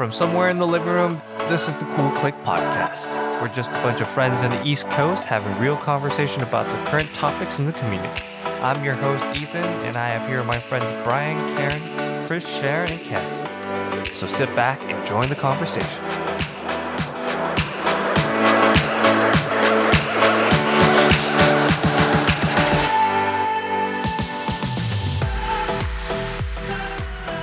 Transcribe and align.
From 0.00 0.12
somewhere 0.12 0.48
in 0.48 0.56
the 0.56 0.66
living 0.66 0.88
room, 0.88 1.20
this 1.50 1.68
is 1.68 1.76
the 1.76 1.84
Cool 1.94 2.10
Click 2.12 2.34
Podcast. 2.42 3.10
We're 3.42 3.52
just 3.52 3.72
a 3.72 3.82
bunch 3.82 4.00
of 4.00 4.08
friends 4.08 4.40
on 4.40 4.48
the 4.48 4.64
East 4.64 4.88
Coast 4.88 5.26
having 5.26 5.54
real 5.58 5.76
conversation 5.76 6.42
about 6.42 6.64
the 6.64 6.90
current 6.90 7.12
topics 7.12 7.58
in 7.58 7.66
the 7.66 7.74
community. 7.74 8.22
I'm 8.62 8.82
your 8.82 8.94
host, 8.94 9.26
Ethan, 9.38 9.62
and 9.84 9.98
I 9.98 10.08
have 10.08 10.26
here 10.26 10.42
my 10.42 10.58
friends 10.58 10.90
Brian, 11.04 11.36
Karen, 11.54 12.26
Chris, 12.26 12.48
Sharon, 12.48 12.90
and 12.90 13.00
Cassie. 13.02 14.14
So 14.14 14.26
sit 14.26 14.48
back 14.56 14.80
and 14.84 15.06
join 15.06 15.28
the 15.28 15.34
conversation. 15.34 16.02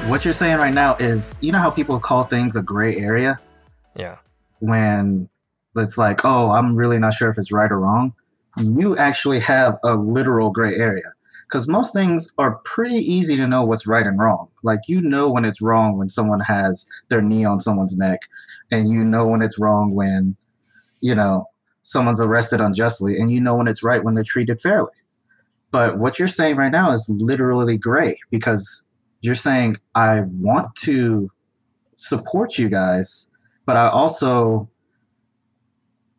What 0.08 0.24
you're 0.24 0.34
saying 0.34 0.58
right 0.58 0.74
now 0.74 0.96
is 0.96 1.38
you 1.42 1.52
know 1.52 1.60
how 1.60 1.70
people 1.70 2.00
call 2.00 2.24
things 2.24 2.56
a 2.56 2.62
gray 2.62 2.96
area? 2.96 3.40
Yeah. 3.96 4.18
when 4.60 5.28
it's 5.76 5.98
like 5.98 6.22
oh 6.24 6.50
i'm 6.52 6.76
really 6.76 7.00
not 7.00 7.14
sure 7.14 7.30
if 7.30 7.38
it's 7.38 7.52
right 7.52 7.72
or 7.72 7.80
wrong. 7.80 8.14
You 8.58 8.98
actually 8.98 9.40
have 9.42 9.78
a 9.84 9.96
literal 9.96 10.50
gray 10.50 10.76
area. 10.76 11.12
Because 11.48 11.68
most 11.68 11.94
things 11.94 12.34
are 12.38 12.60
pretty 12.66 12.96
easy 12.96 13.38
to 13.38 13.48
know 13.48 13.64
what's 13.64 13.88
right 13.88 14.06
and 14.06 14.20
wrong. 14.20 14.50
Like 14.64 14.82
you 14.88 15.02
know 15.02 15.32
when 15.32 15.46
it's 15.46 15.62
wrong 15.62 15.98
when 15.98 16.10
someone 16.10 16.42
has 16.42 16.90
their 17.10 17.22
knee 17.22 17.46
on 17.46 17.60
someone's 17.60 17.98
neck 17.98 18.22
and 18.72 18.90
you 18.90 19.04
know 19.04 19.28
when 19.28 19.42
it's 19.42 19.60
wrong 19.60 19.94
when 19.94 20.36
you 21.02 21.16
know 21.16 21.46
someone's 21.84 22.20
arrested 22.20 22.62
unjustly 22.62 23.18
and 23.18 23.32
you 23.32 23.40
know 23.42 23.56
when 23.56 23.68
it's 23.68 23.84
right 23.84 24.04
when 24.04 24.14
they're 24.14 24.24
treated 24.24 24.62
fairly. 24.62 24.92
But 25.72 25.98
what 26.00 26.18
you're 26.18 26.28
saying 26.30 26.56
right 26.56 26.72
now 26.72 26.92
is 26.92 27.06
literally 27.10 27.78
gray 27.78 28.18
because 28.32 28.87
you're 29.22 29.36
saying 29.36 29.78
I 29.96 30.22
want 30.22 30.76
to 30.84 31.32
support 31.96 32.58
you 32.58 32.70
guys, 32.70 33.32
but 33.66 33.78
I 33.78 33.88
also 33.90 34.70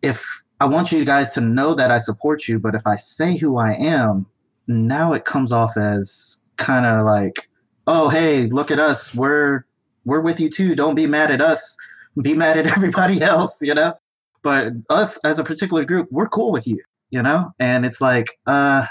if 0.03 0.43
I 0.61 0.67
want 0.67 0.93
you 0.93 1.05
guys 1.05 1.31
to 1.33 1.41
know 1.41 1.75
that 1.75 1.91
I 1.91 1.99
support 1.99 2.49
you, 2.49 2.59
but 2.59 2.75
if 2.75 2.87
I 2.87 2.97
say 2.97 3.37
who 3.37 3.59
I 3.59 3.73
am, 3.75 4.27
now 4.67 5.13
it 5.13 5.25
comes 5.25 5.53
off 5.53 5.77
as 5.77 6.43
kind 6.57 6.85
of 6.87 7.07
like, 7.07 7.49
"Oh, 7.87 8.09
hey, 8.09 8.47
look 8.47 8.71
at 8.71 8.79
us. 8.79 9.15
We're 9.15 9.65
we're 10.05 10.21
with 10.21 10.41
you 10.41 10.51
too. 10.51 10.75
Don't 10.75 10.95
be 10.95 11.07
mad 11.07 11.31
at 11.31 11.41
us. 11.41 11.77
Be 12.21 12.35
mad 12.35 12.59
at 12.59 12.67
everybody 12.77 13.23
else, 13.23 13.63
you 13.63 13.75
know?" 13.75 13.95
But 14.43 14.73
us 14.91 15.19
as 15.25 15.39
a 15.39 15.45
particular 15.45 15.85
group, 15.85 16.09
we're 16.11 16.29
cool 16.29 16.53
with 16.53 16.67
you, 16.67 16.81
you 17.11 17.23
know? 17.23 17.51
And 17.59 17.85
it's 17.85 18.01
like, 18.01 18.39
uh 18.47 18.87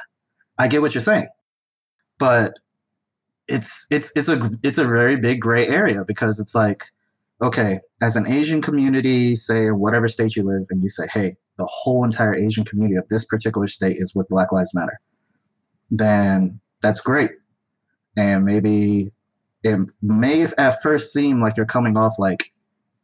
I 0.60 0.68
get 0.68 0.82
what 0.82 0.94
you're 0.96 1.02
saying. 1.02 1.28
But 2.20 2.54
it's 3.48 3.88
it's 3.90 4.12
it's 4.16 4.30
a 4.30 4.50
it's 4.64 4.78
a 4.78 4.86
very 4.86 5.16
big 5.16 5.40
gray 5.40 5.68
area 5.68 6.04
because 6.06 6.40
it's 6.40 6.54
like 6.54 6.86
okay 7.42 7.80
as 8.02 8.16
an 8.16 8.28
asian 8.28 8.62
community 8.62 9.36
say 9.36 9.70
whatever 9.72 10.08
state 10.08 10.36
you 10.36 10.44
live 10.44 10.66
and 10.70 10.82
you 10.82 10.90
say 10.90 11.08
hey 11.14 11.36
the 11.58 11.66
whole 11.66 12.04
entire 12.04 12.36
asian 12.36 12.66
community 12.66 12.96
of 12.96 13.08
this 13.10 13.26
particular 13.26 13.68
state 13.68 13.96
is 14.00 14.14
with 14.16 14.28
black 14.28 14.52
lives 14.52 14.74
matter 14.74 15.00
then 15.90 16.60
that's 16.82 17.02
great. 17.02 17.32
And 18.16 18.46
maybe 18.46 19.12
it 19.64 19.80
may 20.02 20.44
at 20.58 20.82
first 20.82 21.14
seem 21.14 21.42
like 21.42 21.58
you're 21.58 21.66
coming 21.66 21.98
off 21.98 22.14
like 22.20 22.52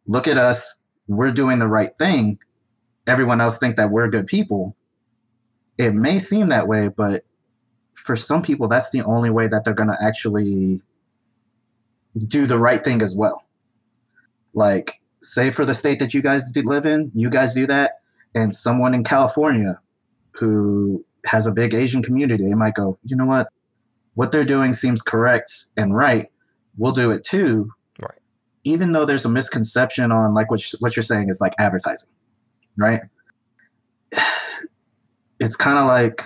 look 0.07 0.27
at 0.27 0.37
us 0.37 0.85
we're 1.07 1.31
doing 1.31 1.59
the 1.59 1.67
right 1.67 1.91
thing 1.97 2.37
everyone 3.07 3.41
else 3.41 3.57
think 3.57 3.75
that 3.75 3.91
we're 3.91 4.07
good 4.07 4.27
people. 4.27 4.75
It 5.77 5.93
may 5.93 6.19
seem 6.19 6.47
that 6.47 6.67
way 6.67 6.89
but 6.89 7.25
for 8.03 8.15
some 8.15 8.43
people, 8.43 8.67
that's 8.67 8.89
the 8.91 9.01
only 9.03 9.29
way 9.29 9.47
that 9.47 9.63
they're 9.63 9.73
going 9.73 9.89
to 9.89 9.97
actually 10.01 10.81
do 12.27 12.45
the 12.45 12.59
right 12.59 12.83
thing 12.83 13.01
as 13.01 13.15
well. 13.15 13.43
Like, 14.53 15.01
say 15.21 15.49
for 15.49 15.65
the 15.65 15.73
state 15.73 15.99
that 15.99 16.13
you 16.13 16.21
guys 16.21 16.51
live 16.55 16.85
in, 16.85 17.11
you 17.13 17.29
guys 17.29 17.53
do 17.53 17.65
that, 17.67 18.01
and 18.35 18.53
someone 18.53 18.93
in 18.93 19.03
California 19.03 19.79
who 20.31 21.03
has 21.25 21.47
a 21.47 21.51
big 21.51 21.73
Asian 21.73 22.03
community, 22.03 22.43
they 22.43 22.53
might 22.53 22.73
go, 22.73 22.99
you 23.05 23.15
know 23.15 23.25
what? 23.25 23.47
What 24.15 24.31
they're 24.31 24.43
doing 24.43 24.73
seems 24.73 25.01
correct 25.01 25.65
and 25.77 25.95
right. 25.95 26.27
We'll 26.77 26.91
do 26.91 27.11
it 27.11 27.23
too. 27.23 27.71
Right. 27.99 28.19
Even 28.65 28.91
though 28.91 29.05
there's 29.05 29.25
a 29.25 29.29
misconception 29.29 30.11
on 30.11 30.33
like 30.33 30.51
what, 30.51 30.61
what 30.79 30.95
you're 30.95 31.03
saying 31.03 31.29
is 31.29 31.39
like 31.39 31.53
advertising, 31.57 32.09
right? 32.77 33.01
It's 35.39 35.57
kind 35.57 35.77
of 35.77 35.87
like 35.87 36.21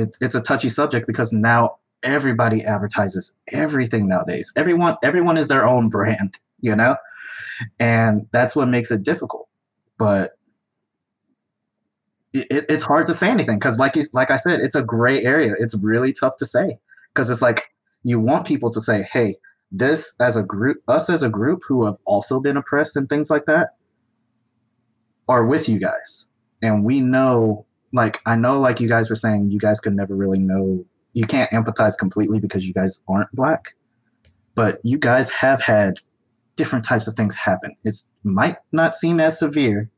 it, 0.00 0.16
it's 0.20 0.34
a 0.34 0.42
touchy 0.42 0.68
subject 0.68 1.06
because 1.06 1.32
now 1.32 1.76
everybody 2.02 2.64
advertises 2.64 3.38
everything 3.52 4.08
nowadays. 4.08 4.52
Everyone 4.56 4.96
everyone 5.02 5.36
is 5.36 5.48
their 5.48 5.66
own 5.66 5.88
brand, 5.88 6.38
you 6.60 6.74
know, 6.74 6.96
and 7.78 8.26
that's 8.32 8.56
what 8.56 8.68
makes 8.68 8.90
it 8.90 9.04
difficult. 9.04 9.48
But 9.98 10.32
it, 12.32 12.64
it's 12.68 12.84
hard 12.84 13.06
to 13.06 13.14
say 13.14 13.30
anything 13.30 13.58
because, 13.58 13.78
like 13.78 13.96
you, 13.96 14.02
like 14.12 14.30
I 14.30 14.36
said, 14.36 14.60
it's 14.60 14.74
a 14.74 14.82
gray 14.82 15.22
area. 15.22 15.54
It's 15.58 15.76
really 15.82 16.12
tough 16.12 16.36
to 16.38 16.46
say 16.46 16.78
because 17.12 17.30
it's 17.30 17.42
like 17.42 17.68
you 18.02 18.20
want 18.20 18.46
people 18.46 18.70
to 18.70 18.80
say, 18.80 19.02
"Hey, 19.02 19.36
this 19.70 20.14
as 20.20 20.36
a 20.36 20.44
group, 20.44 20.82
us 20.88 21.10
as 21.10 21.22
a 21.22 21.30
group 21.30 21.62
who 21.66 21.86
have 21.86 21.96
also 22.04 22.40
been 22.40 22.56
oppressed 22.56 22.96
and 22.96 23.08
things 23.08 23.30
like 23.30 23.46
that, 23.46 23.70
are 25.28 25.44
with 25.44 25.68
you 25.68 25.78
guys, 25.78 26.30
and 26.62 26.84
we 26.84 27.00
know 27.00 27.66
like 27.92 28.20
I 28.26 28.36
know 28.36 28.60
like 28.60 28.80
you 28.80 28.88
guys 28.88 29.10
were 29.10 29.16
saying 29.16 29.48
you 29.48 29.58
guys 29.58 29.80
could 29.80 29.94
never 29.94 30.14
really 30.14 30.38
know 30.38 30.84
you 31.12 31.24
can't 31.24 31.50
empathize 31.50 31.98
completely 31.98 32.38
because 32.38 32.66
you 32.66 32.74
guys 32.74 33.04
aren't 33.08 33.30
black 33.32 33.74
but 34.54 34.80
you 34.82 34.98
guys 34.98 35.30
have 35.30 35.62
had 35.62 36.00
different 36.56 36.84
types 36.84 37.08
of 37.08 37.14
things 37.14 37.34
happen. 37.36 37.74
It 37.84 37.96
might 38.22 38.56
not 38.72 38.94
seem 38.94 39.20
as 39.20 39.38
severe 39.38 39.90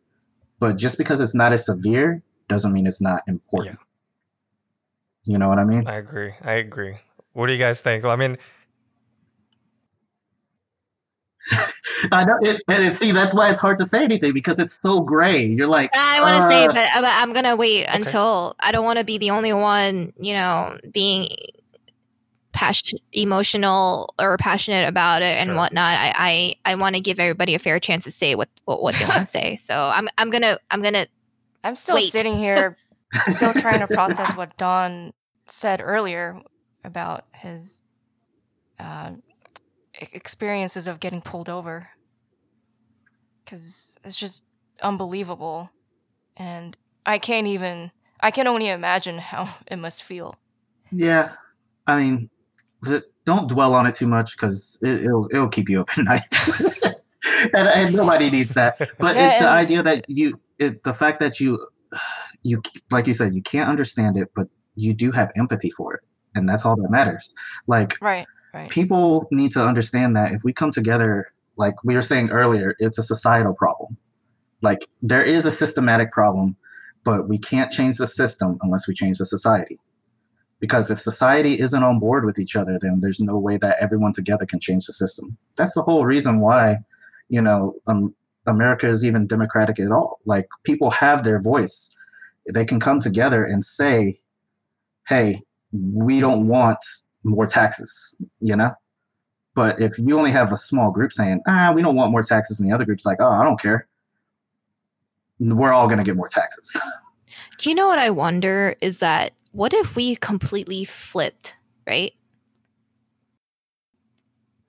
but 0.58 0.78
just 0.78 0.96
because 0.96 1.20
it's 1.20 1.34
not 1.34 1.52
as 1.52 1.66
severe 1.66 2.22
doesn't 2.46 2.72
mean 2.72 2.86
it's 2.86 3.00
not 3.00 3.22
important. 3.26 3.78
Yeah. 5.24 5.32
you 5.32 5.38
know 5.38 5.48
what 5.48 5.58
i 5.58 5.64
mean? 5.64 5.86
I 5.88 5.96
agree. 5.96 6.34
I 6.42 6.52
agree. 6.52 6.96
What 7.32 7.46
do 7.46 7.52
you 7.52 7.58
guys 7.58 7.80
think? 7.80 8.04
Well, 8.04 8.12
i 8.12 8.16
mean 8.16 8.38
I 12.10 12.24
know, 12.24 12.38
it, 12.40 12.62
and 12.68 12.92
see, 12.92 13.12
that's 13.12 13.34
why 13.34 13.50
it's 13.50 13.60
hard 13.60 13.76
to 13.78 13.84
say 13.84 14.04
anything 14.04 14.32
because 14.32 14.58
it's 14.58 14.80
so 14.80 15.00
gray. 15.00 15.44
You're 15.44 15.66
like, 15.66 15.90
I 15.94 16.20
want 16.20 16.36
to 16.36 16.42
uh, 16.42 16.48
say, 16.48 16.66
but, 16.66 16.74
but, 16.74 17.04
I'm 17.04 17.32
gonna 17.32 17.56
wait 17.56 17.84
okay. 17.84 17.98
until 17.98 18.56
I 18.60 18.72
don't 18.72 18.84
want 18.84 18.98
to 18.98 19.04
be 19.04 19.18
the 19.18 19.30
only 19.30 19.52
one, 19.52 20.12
you 20.18 20.32
know, 20.34 20.76
being 20.90 21.28
passion, 22.52 22.98
emotional 23.12 24.14
or 24.20 24.36
passionate 24.36 24.88
about 24.88 25.22
it 25.22 25.38
sure. 25.38 25.48
and 25.48 25.56
whatnot. 25.56 25.96
I 25.96 26.12
I, 26.64 26.72
I 26.72 26.74
want 26.76 26.94
to 26.96 27.00
give 27.00 27.18
everybody 27.18 27.54
a 27.54 27.58
fair 27.58 27.78
chance 27.80 28.04
to 28.04 28.12
say 28.12 28.34
what 28.34 28.48
what, 28.64 28.82
what 28.82 28.94
they 28.94 29.04
want 29.04 29.20
to 29.20 29.26
say. 29.26 29.56
So 29.56 29.74
I'm 29.76 30.08
I'm 30.18 30.30
gonna 30.30 30.58
I'm 30.70 30.82
gonna. 30.82 31.06
I'm 31.64 31.76
still 31.76 31.94
wait. 31.94 32.10
sitting 32.10 32.36
here, 32.36 32.76
still 33.26 33.52
trying 33.52 33.80
to 33.80 33.86
process 33.86 34.36
what 34.36 34.56
Don 34.56 35.12
said 35.46 35.80
earlier 35.82 36.40
about 36.84 37.24
his. 37.32 37.80
Uh, 38.78 39.12
experiences 40.12 40.86
of 40.86 41.00
getting 41.00 41.20
pulled 41.20 41.48
over. 41.48 41.90
Because 43.44 43.96
it's 44.04 44.18
just 44.18 44.44
unbelievable. 44.82 45.70
And 46.36 46.76
i 47.04 47.18
can't 47.18 47.46
even 47.46 47.90
i 48.20 48.30
can 48.30 48.46
only 48.46 48.68
imagine 48.68 49.18
how 49.18 49.54
it 49.66 49.76
must 49.76 50.02
feel. 50.02 50.36
Yeah 50.90 51.30
i 51.86 51.96
mean 51.96 52.30
don't 53.24 53.48
dwell 53.48 53.74
on 53.74 53.86
it 53.86 53.94
too 53.94 54.08
much 54.08 54.36
because 54.36 54.78
it, 54.82 55.04
will 55.10 55.28
it'll 55.30 55.48
keep 55.48 55.68
you 55.68 55.80
up 55.80 55.88
at 55.96 56.04
night. 56.12 56.94
And, 57.54 57.68
and, 57.68 57.94
nobody 57.94 58.30
needs 58.30 58.54
that. 58.54 58.76
But 58.98 59.14
yeah, 59.14 59.26
it's 59.26 59.38
the 59.38 59.48
idea 59.48 59.82
that 59.82 60.04
you 60.08 60.40
it, 60.58 60.82
the 60.82 60.92
fact 60.92 61.20
that 61.20 61.38
you 61.38 61.58
you 62.42 62.60
like 62.90 63.06
you 63.06 63.12
said 63.12 63.32
you 63.32 63.42
can't 63.42 63.68
understand 63.68 64.16
it 64.16 64.28
but 64.34 64.48
you 64.74 64.92
do 64.92 65.12
have 65.12 65.30
empathy 65.36 65.70
for 65.70 65.94
it 65.94 66.00
and 66.34 66.48
that's 66.48 66.64
all 66.66 66.74
that 66.76 66.90
matters. 66.90 67.32
Like 67.68 67.96
right 68.00 68.26
Right. 68.54 68.70
People 68.70 69.28
need 69.30 69.52
to 69.52 69.64
understand 69.64 70.16
that 70.16 70.32
if 70.32 70.44
we 70.44 70.52
come 70.52 70.70
together, 70.70 71.32
like 71.56 71.74
we 71.84 71.94
were 71.94 72.02
saying 72.02 72.30
earlier, 72.30 72.74
it's 72.78 72.98
a 72.98 73.02
societal 73.02 73.54
problem. 73.54 73.96
Like 74.60 74.86
there 75.00 75.22
is 75.22 75.46
a 75.46 75.50
systematic 75.50 76.12
problem, 76.12 76.56
but 77.04 77.28
we 77.28 77.38
can't 77.38 77.70
change 77.70 77.96
the 77.96 78.06
system 78.06 78.58
unless 78.62 78.86
we 78.86 78.94
change 78.94 79.18
the 79.18 79.26
society. 79.26 79.78
Because 80.60 80.90
if 80.90 81.00
society 81.00 81.60
isn't 81.60 81.82
on 81.82 81.98
board 81.98 82.24
with 82.24 82.38
each 82.38 82.54
other, 82.54 82.78
then 82.80 83.00
there's 83.00 83.18
no 83.18 83.36
way 83.36 83.56
that 83.56 83.78
everyone 83.80 84.12
together 84.12 84.46
can 84.46 84.60
change 84.60 84.86
the 84.86 84.92
system. 84.92 85.36
That's 85.56 85.74
the 85.74 85.82
whole 85.82 86.04
reason 86.04 86.38
why, 86.38 86.78
you 87.28 87.42
know, 87.42 87.74
um, 87.88 88.14
America 88.46 88.86
is 88.86 89.04
even 89.04 89.26
democratic 89.26 89.80
at 89.80 89.90
all. 89.90 90.20
Like 90.24 90.48
people 90.62 90.90
have 90.90 91.24
their 91.24 91.40
voice. 91.40 91.96
They 92.52 92.64
can 92.64 92.78
come 92.78 93.00
together 93.00 93.44
and 93.44 93.64
say, 93.64 94.20
hey, 95.08 95.42
we 95.72 96.20
don't 96.20 96.46
want 96.46 96.84
more 97.24 97.46
taxes, 97.46 98.20
you 98.40 98.56
know? 98.56 98.72
But 99.54 99.80
if 99.80 99.98
you 99.98 100.16
only 100.18 100.30
have 100.30 100.50
a 100.50 100.56
small 100.56 100.90
group 100.90 101.12
saying, 101.12 101.42
ah, 101.46 101.72
we 101.74 101.82
don't 101.82 101.94
want 101.94 102.10
more 102.10 102.22
taxes, 102.22 102.58
and 102.58 102.70
the 102.70 102.74
other 102.74 102.84
group's 102.84 103.04
like, 103.04 103.18
oh, 103.20 103.30
I 103.30 103.44
don't 103.44 103.60
care, 103.60 103.86
we're 105.38 105.72
all 105.72 105.86
going 105.86 105.98
to 105.98 106.04
get 106.04 106.16
more 106.16 106.28
taxes. 106.28 106.80
Do 107.58 107.68
you 107.68 107.76
know 107.76 107.86
what 107.86 107.98
I 107.98 108.10
wonder 108.10 108.74
is 108.80 109.00
that 109.00 109.32
what 109.52 109.74
if 109.74 109.94
we 109.94 110.16
completely 110.16 110.84
flipped, 110.84 111.54
right? 111.86 112.12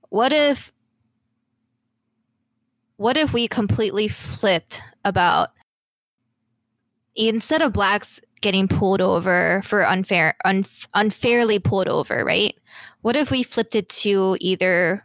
What 0.09 0.31
if 0.31 0.71
what 2.97 3.17
if 3.17 3.33
we 3.33 3.47
completely 3.47 4.07
flipped 4.07 4.81
about 5.03 5.49
instead 7.15 7.61
of 7.61 7.73
blacks 7.73 8.21
getting 8.43 8.67
pulled 8.67 9.01
over 9.01 9.61
for 9.63 9.83
unfair 9.83 10.35
un, 10.45 10.65
unfairly 10.93 11.57
pulled 11.57 11.87
over, 11.87 12.23
right? 12.23 12.53
What 13.01 13.15
if 13.15 13.31
we 13.31 13.41
flipped 13.41 13.73
it 13.73 13.89
to 13.89 14.37
either 14.39 15.03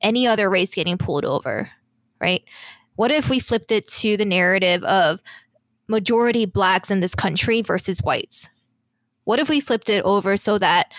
any 0.00 0.26
other 0.26 0.48
race 0.48 0.74
getting 0.74 0.96
pulled 0.96 1.26
over, 1.26 1.70
right? 2.20 2.42
What 2.96 3.10
if 3.10 3.28
we 3.28 3.40
flipped 3.40 3.72
it 3.72 3.86
to 3.88 4.16
the 4.16 4.24
narrative 4.24 4.82
of 4.84 5.20
majority 5.88 6.46
blacks 6.46 6.90
in 6.90 7.00
this 7.00 7.14
country 7.14 7.60
versus 7.60 8.00
whites? 8.02 8.48
What 9.24 9.38
if 9.38 9.48
we 9.48 9.60
flipped 9.60 9.90
it 9.90 10.02
over 10.04 10.36
so 10.36 10.56
that 10.58 10.92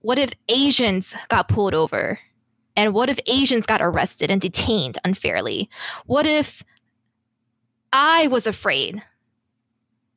what 0.00 0.18
if 0.18 0.32
Asians 0.48 1.14
got 1.28 1.48
pulled 1.48 1.74
over? 1.74 2.20
And 2.76 2.92
what 2.92 3.08
if 3.08 3.18
Asians 3.26 3.66
got 3.66 3.80
arrested 3.80 4.30
and 4.30 4.40
detained 4.40 4.98
unfairly? 5.04 5.70
What 6.04 6.26
if 6.26 6.62
I 7.92 8.26
was 8.26 8.46
afraid 8.46 9.02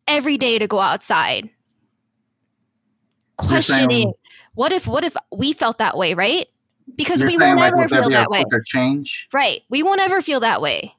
every 0.10 0.38
day 0.38 0.60
to 0.60 0.68
go 0.68 0.80
outside? 0.80 1.50
Questioning 3.38 4.12
what 4.56 4.74
if 4.74 4.86
what 4.86 5.06
if 5.06 5.16
we 5.32 5.54
felt 5.54 5.78
that 5.78 5.96
way, 5.98 6.14
right? 6.14 6.48
Because 6.98 7.24
we 7.24 7.38
won't 7.38 7.60
like, 7.60 7.72
ever 7.72 7.88
feel 7.88 8.10
that 8.10 8.30
way. 8.30 8.44
Change? 8.66 9.30
Right. 9.32 9.62
We 9.70 9.84
won't 9.84 10.02
ever 10.02 10.22
feel 10.22 10.42
that 10.42 10.62
way. 10.62 10.94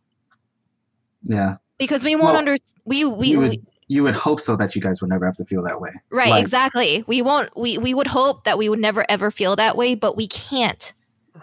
Yeah. 1.24 1.56
Because 1.78 2.02
we 2.02 2.14
won't 2.14 2.28
well, 2.28 2.36
under 2.36 2.56
we 2.84 3.04
we, 3.04 3.28
you 3.28 3.38
would, 3.40 3.50
we 3.50 3.62
you 3.88 4.02
would 4.04 4.14
hope 4.14 4.40
so 4.40 4.56
that 4.56 4.74
you 4.74 4.80
guys 4.80 5.00
would 5.02 5.10
never 5.10 5.26
have 5.26 5.36
to 5.36 5.44
feel 5.44 5.62
that 5.64 5.80
way. 5.80 5.90
Right, 6.10 6.30
like, 6.30 6.42
exactly. 6.42 7.04
We 7.06 7.22
won't 7.22 7.54
we 7.56 7.76
we 7.76 7.92
would 7.92 8.06
hope 8.06 8.44
that 8.44 8.56
we 8.56 8.68
would 8.68 8.78
never 8.78 9.04
ever 9.08 9.30
feel 9.30 9.56
that 9.56 9.76
way, 9.76 9.94
but 9.94 10.16
we 10.16 10.28
can't. 10.28 10.92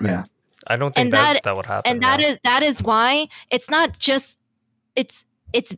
Yeah. 0.02 0.24
I 0.68 0.76
don't 0.76 0.96
think 0.96 1.06
and 1.06 1.14
that, 1.14 1.34
that, 1.34 1.44
that 1.44 1.56
would 1.56 1.66
happen. 1.66 1.92
And 1.92 2.02
that 2.02 2.20
is 2.20 2.40
that 2.44 2.64
is 2.64 2.82
why 2.82 3.28
it's 3.52 3.70
not 3.70 4.00
just 4.00 4.38
it's 4.96 5.26
it's 5.54 5.74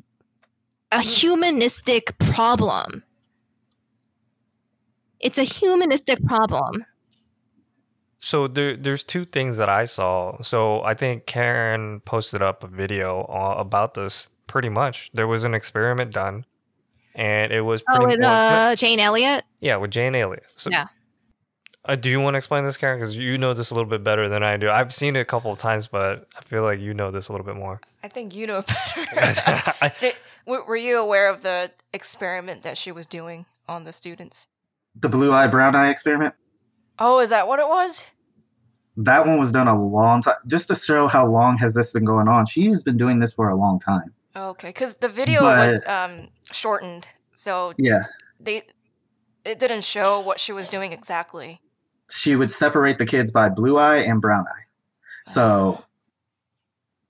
a 0.91 1.01
humanistic 1.01 2.18
problem. 2.18 3.03
It's 5.19 5.38
a 5.38 5.44
humanistic 5.44 6.24
problem. 6.25 6.86
So 8.21 8.47
there, 8.47 8.75
there's 8.75 9.03
two 9.03 9.25
things 9.25 9.57
that 9.57 9.69
I 9.69 9.86
saw. 9.86 10.41
So 10.41 10.83
I 10.83 10.94
think 10.94 11.25
Karen 11.25 12.01
posted 12.01 12.41
up 12.41 12.63
a 12.63 12.68
video 12.68 13.21
about 13.21 13.94
this. 13.94 14.27
Pretty 14.47 14.69
much, 14.69 15.12
there 15.13 15.27
was 15.27 15.44
an 15.44 15.53
experiment 15.53 16.12
done, 16.12 16.44
and 17.13 17.51
it 17.53 17.62
was 17.62 17.83
oh. 17.88 17.97
Oh, 18.00 18.06
with 18.06 18.24
uh, 18.24 18.75
Jane 18.75 19.00
Elliott. 19.00 19.44
Yeah, 19.59 19.75
with 19.75 19.92
Jane 19.92 20.15
Elliott. 20.15 20.47
So, 20.56 20.71
yeah. 20.71 20.88
Uh, 21.85 21.95
do 21.95 22.09
you 22.09 22.19
want 22.19 22.33
to 22.33 22.37
explain 22.37 22.65
this, 22.65 22.77
Karen? 22.77 22.99
Because 22.99 23.15
you 23.15 23.37
know 23.37 23.53
this 23.53 23.71
a 23.71 23.73
little 23.73 23.89
bit 23.89 24.03
better 24.03 24.27
than 24.27 24.43
I 24.43 24.57
do. 24.57 24.69
I've 24.69 24.93
seen 24.93 25.15
it 25.15 25.21
a 25.21 25.25
couple 25.25 25.51
of 25.51 25.59
times, 25.59 25.87
but 25.87 26.27
I 26.37 26.41
feel 26.41 26.63
like 26.63 26.79
you 26.79 26.93
know 26.93 27.09
this 27.09 27.29
a 27.29 27.31
little 27.31 27.45
bit 27.45 27.55
more. 27.55 27.79
I 28.03 28.09
think 28.09 28.35
you 28.35 28.47
know 28.47 28.63
better. 28.63 29.73
Did, 29.99 30.15
were 30.45 30.75
you 30.75 30.97
aware 30.97 31.29
of 31.29 31.41
the 31.41 31.71
experiment 31.93 32.63
that 32.63 32.77
she 32.77 32.91
was 32.91 33.05
doing 33.05 33.45
on 33.67 33.85
the 33.85 33.93
students? 33.93 34.47
The 34.95 35.09
blue 35.09 35.31
eye, 35.31 35.47
brown 35.47 35.75
eye 35.75 35.89
experiment? 35.89 36.35
Oh, 36.99 37.19
is 37.19 37.29
that 37.29 37.47
what 37.47 37.59
it 37.59 37.67
was? 37.67 38.05
That 38.97 39.25
one 39.25 39.39
was 39.39 39.53
done 39.53 39.69
a 39.69 39.81
long 39.81 40.21
time. 40.21 40.35
Just 40.47 40.67
to 40.67 40.75
show 40.75 41.07
how 41.07 41.25
long 41.25 41.57
has 41.59 41.73
this 41.73 41.93
been 41.93 42.03
going 42.03 42.27
on. 42.27 42.45
She's 42.45 42.83
been 42.83 42.97
doing 42.97 43.19
this 43.19 43.31
for 43.31 43.47
a 43.47 43.55
long 43.55 43.79
time. 43.79 44.13
Okay, 44.35 44.69
because 44.69 44.97
the 44.97 45.07
video 45.07 45.39
but, 45.39 45.57
was 45.57 45.87
um, 45.87 46.27
shortened, 46.51 47.07
so 47.33 47.73
yeah, 47.77 48.03
they 48.39 48.63
it 49.45 49.57
didn't 49.59 49.83
show 49.83 50.19
what 50.19 50.39
she 50.39 50.51
was 50.51 50.67
doing 50.67 50.91
exactly. 50.91 51.61
She 52.09 52.35
would 52.35 52.51
separate 52.51 52.97
the 52.97 53.06
kids 53.06 53.31
by 53.31 53.50
blue 53.50 53.77
eye 53.77 53.97
and 53.97 54.21
brown 54.21 54.45
eye. 54.47 54.65
So, 55.25 55.83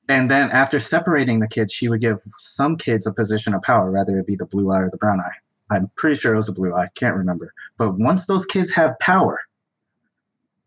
and 0.10 0.30
then 0.30 0.51
after 0.51 0.80
separating 0.80 1.40
the 1.40 1.48
kids, 1.48 1.72
she 1.72 1.88
would 1.88 2.01
give 2.01 2.22
some 2.38 2.75
kids 2.75 3.07
a 3.07 3.13
position 3.13 3.54
of 3.54 3.62
power, 3.62 3.92
whether 3.92 4.19
it 4.19 4.28
be 4.28 4.36
the 4.36 4.46
blue 4.46 4.72
eye 4.72 4.81
or 4.81 4.90
the 4.90 4.98
brown 4.98 5.22
eye. 5.22 5.38
I'm 5.72 5.90
pretty 5.96 6.16
sure 6.16 6.34
it 6.34 6.38
was 6.38 6.48
the 6.48 6.54
blue 6.54 6.74
eye. 6.74 6.88
Can't 6.96 7.16
remember. 7.16 7.54
But 7.78 7.98
once 7.98 8.25
those 8.25 8.46
kids 8.46 8.72
have 8.74 8.98
power, 9.00 9.40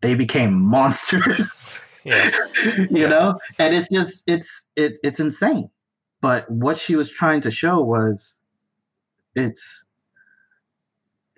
they 0.01 0.15
became 0.15 0.53
monsters. 0.61 1.79
Yeah. 2.05 2.29
you 2.91 3.07
know, 3.07 3.39
and 3.57 3.73
it's 3.73 3.87
just 3.87 4.29
it's 4.29 4.67
it, 4.75 4.99
it's 5.05 5.21
insane. 5.21 5.69
But 6.19 6.51
what 6.51 6.75
she 6.75 6.97
was 6.97 7.09
trying 7.09 7.39
to 7.39 7.49
show 7.49 7.81
was 7.81 8.43
it's 9.37 9.89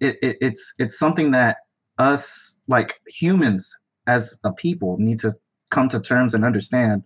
it, 0.00 0.16
it, 0.22 0.36
it's 0.40 0.74
it's 0.78 0.96
something 0.96 1.32
that 1.32 1.56
us 1.98 2.62
like 2.68 3.00
humans 3.06 3.74
as 4.06 4.40
a 4.44 4.52
people 4.52 4.96
need 4.98 5.18
to 5.20 5.32
come 5.70 5.88
to 5.88 6.00
terms 6.00 6.34
and 6.34 6.44
understand 6.44 7.02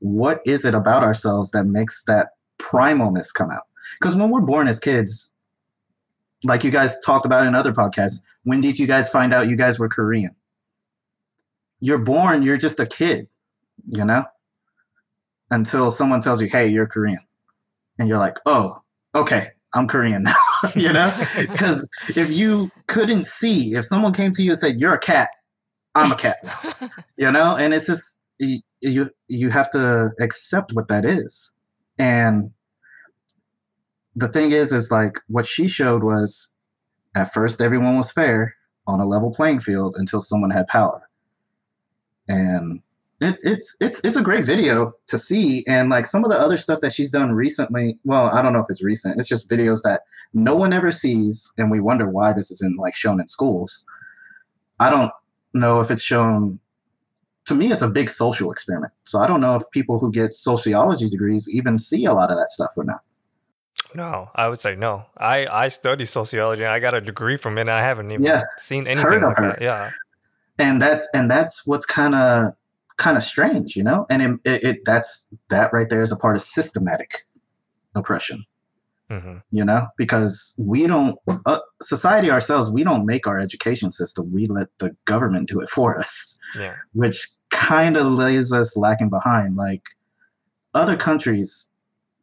what 0.00 0.40
is 0.46 0.64
it 0.64 0.74
about 0.74 1.02
ourselves 1.02 1.50
that 1.50 1.64
makes 1.64 2.02
that 2.04 2.30
primalness 2.58 3.32
come 3.32 3.50
out. 3.50 3.64
Because 4.00 4.16
when 4.16 4.30
we're 4.30 4.40
born 4.40 4.66
as 4.68 4.80
kids 4.80 5.34
like 6.44 6.64
you 6.64 6.70
guys 6.70 6.98
talked 7.02 7.26
about 7.26 7.46
in 7.46 7.54
other 7.54 7.72
podcasts 7.72 8.22
when 8.44 8.62
did 8.62 8.78
you 8.78 8.86
guys 8.86 9.10
find 9.10 9.34
out 9.34 9.48
you 9.48 9.56
guys 9.56 9.78
were 9.78 9.88
korean? 9.88 10.34
You're 11.80 11.98
born, 11.98 12.42
you're 12.42 12.58
just 12.58 12.80
a 12.80 12.86
kid, 12.86 13.28
you 13.88 14.04
know, 14.04 14.24
until 15.50 15.90
someone 15.90 16.20
tells 16.20 16.42
you, 16.42 16.48
hey, 16.48 16.68
you're 16.68 16.86
Korean. 16.86 17.20
And 17.98 18.08
you're 18.08 18.18
like, 18.18 18.38
oh, 18.46 18.76
okay, 19.14 19.48
I'm 19.74 19.86
Korean 19.86 20.22
now, 20.24 20.34
you 20.76 20.92
know? 20.92 21.12
Because 21.50 21.88
if 22.08 22.30
you 22.30 22.70
couldn't 22.86 23.26
see, 23.26 23.74
if 23.74 23.84
someone 23.84 24.12
came 24.12 24.32
to 24.32 24.42
you 24.42 24.50
and 24.50 24.58
said, 24.58 24.80
you're 24.80 24.94
a 24.94 24.98
cat, 24.98 25.30
I'm 25.94 26.12
a 26.12 26.16
cat, 26.16 26.38
now, 26.44 26.88
you 27.16 27.30
know? 27.30 27.56
And 27.56 27.74
it's 27.74 27.86
just, 27.86 28.22
you, 28.38 29.10
you, 29.28 29.50
have 29.50 29.70
to 29.70 30.10
accept 30.20 30.72
what 30.72 30.88
that 30.88 31.04
is. 31.04 31.52
And 31.98 32.52
the 34.14 34.28
thing 34.28 34.52
is, 34.52 34.72
is 34.72 34.90
like 34.90 35.18
what 35.26 35.46
she 35.46 35.68
showed 35.68 36.02
was 36.02 36.54
at 37.14 37.32
first 37.32 37.60
everyone 37.60 37.96
was 37.96 38.12
fair 38.12 38.54
on 38.86 39.00
a 39.00 39.06
level 39.06 39.32
playing 39.32 39.60
field 39.60 39.94
until 39.98 40.20
someone 40.20 40.50
had 40.50 40.66
power 40.68 41.08
and 42.28 42.80
it, 43.20 43.36
it's 43.42 43.76
it's 43.80 44.00
it's 44.04 44.16
a 44.16 44.22
great 44.22 44.44
video 44.44 44.92
to 45.06 45.18
see 45.18 45.64
and 45.66 45.90
like 45.90 46.04
some 46.04 46.24
of 46.24 46.30
the 46.30 46.38
other 46.38 46.56
stuff 46.56 46.80
that 46.80 46.92
she's 46.92 47.10
done 47.10 47.32
recently 47.32 47.98
well 48.04 48.26
i 48.34 48.40
don't 48.40 48.52
know 48.52 48.60
if 48.60 48.66
it's 48.70 48.82
recent 48.82 49.16
it's 49.18 49.28
just 49.28 49.50
videos 49.50 49.82
that 49.82 50.02
no 50.32 50.54
one 50.54 50.72
ever 50.72 50.90
sees 50.90 51.52
and 51.58 51.70
we 51.70 51.80
wonder 51.80 52.08
why 52.08 52.32
this 52.32 52.50
isn't 52.50 52.78
like 52.78 52.94
shown 52.94 53.20
in 53.20 53.28
schools. 53.28 53.84
I 54.78 54.90
don't 54.90 55.12
know 55.52 55.80
if 55.80 55.90
it's 55.90 56.02
shown 56.02 56.58
to 57.46 57.54
me 57.54 57.72
it's 57.72 57.82
a 57.82 57.88
big 57.88 58.08
social 58.08 58.50
experiment. 58.52 58.92
So 59.04 59.18
i 59.18 59.26
don't 59.26 59.40
know 59.40 59.56
if 59.56 59.62
people 59.72 59.98
who 59.98 60.12
get 60.12 60.32
sociology 60.32 61.08
degrees 61.08 61.48
even 61.52 61.78
see 61.78 62.04
a 62.04 62.12
lot 62.12 62.30
of 62.30 62.36
that 62.36 62.50
stuff 62.50 62.70
or 62.76 62.84
not. 62.84 63.02
No 63.94 64.30
i 64.34 64.48
would 64.48 64.60
say 64.60 64.76
no. 64.76 65.06
I 65.16 65.46
i 65.46 65.68
study 65.68 66.04
sociology 66.04 66.64
i 66.64 66.78
got 66.78 66.94
a 66.94 67.00
degree 67.00 67.36
from 67.36 67.58
it 67.58 67.62
and 67.62 67.70
i 67.70 67.82
haven't 67.82 68.10
even 68.10 68.24
yeah, 68.24 68.42
seen 68.58 68.86
anything 68.86 69.22
like 69.22 69.36
that. 69.36 69.60
yeah. 69.60 69.90
And 70.58 70.80
that's 70.80 71.08
and 71.14 71.30
that's 71.30 71.66
what's 71.66 71.86
kind 71.86 72.14
of 72.14 72.52
kind 73.00 73.16
of 73.16 73.22
strange, 73.22 73.76
you 73.76 73.82
know. 73.82 74.06
And 74.10 74.22
it, 74.22 74.40
it, 74.44 74.64
it, 74.64 74.84
that's 74.84 75.34
that 75.48 75.72
right 75.72 75.88
there 75.88 76.02
is 76.02 76.12
a 76.12 76.16
part 76.16 76.36
of 76.36 76.42
systematic 76.42 77.26
oppression. 77.94 78.44
Mm-hmm. 79.10 79.38
You 79.50 79.64
know, 79.64 79.88
because 79.96 80.54
we 80.58 80.86
don't 80.86 81.18
uh, 81.46 81.58
society 81.82 82.30
ourselves, 82.30 82.70
we 82.70 82.84
don't 82.84 83.06
make 83.06 83.26
our 83.26 83.38
education 83.38 83.90
system. 83.90 84.32
We 84.32 84.46
let 84.46 84.68
the 84.78 84.96
government 85.04 85.48
do 85.48 85.60
it 85.60 85.68
for 85.68 85.98
us, 85.98 86.38
yeah. 86.56 86.76
which 86.92 87.26
kind 87.50 87.96
of 87.96 88.06
lays 88.06 88.52
us 88.52 88.76
lacking 88.76 89.10
behind. 89.10 89.56
Like 89.56 89.82
other 90.74 90.96
countries, 90.96 91.72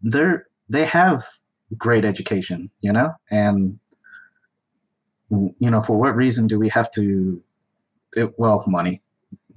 they're 0.02 0.48
they 0.70 0.86
have 0.86 1.24
great 1.78 2.06
education, 2.06 2.72
you 2.82 2.94
know, 2.94 3.12
and 3.30 3.80
you 5.30 5.70
know 5.70 5.82
for 5.82 5.98
what 5.98 6.16
reason 6.16 6.48
do 6.48 6.58
we 6.58 6.70
have 6.70 6.90
to 6.92 7.44
it, 8.16 8.38
well, 8.38 8.64
money. 8.68 9.02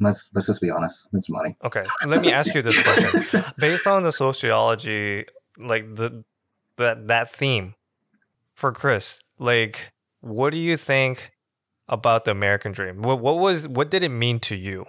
Let's 0.00 0.30
let's 0.34 0.46
just 0.46 0.62
be 0.62 0.70
honest. 0.70 1.10
It's 1.12 1.28
money. 1.30 1.56
Okay, 1.62 1.82
let 2.06 2.22
me 2.22 2.32
ask 2.32 2.54
you 2.54 2.62
this 2.62 2.82
question: 2.82 3.44
based 3.58 3.87
on 3.87 4.02
the 4.02 4.12
sociology, 4.12 5.26
like 5.58 5.94
the 5.94 6.25
that 6.80 7.08
that 7.08 7.30
theme 7.30 7.75
for 8.54 8.72
Chris, 8.72 9.20
like, 9.38 9.92
what 10.20 10.50
do 10.50 10.58
you 10.58 10.76
think 10.76 11.30
about 11.88 12.25
the 12.25 12.30
American 12.30 12.72
dream? 12.72 13.02
What 13.02 13.20
what 13.20 13.38
was 13.38 13.66
what 13.68 13.90
did 13.90 14.02
it 14.02 14.10
mean 14.10 14.40
to 14.40 14.56
you? 14.56 14.87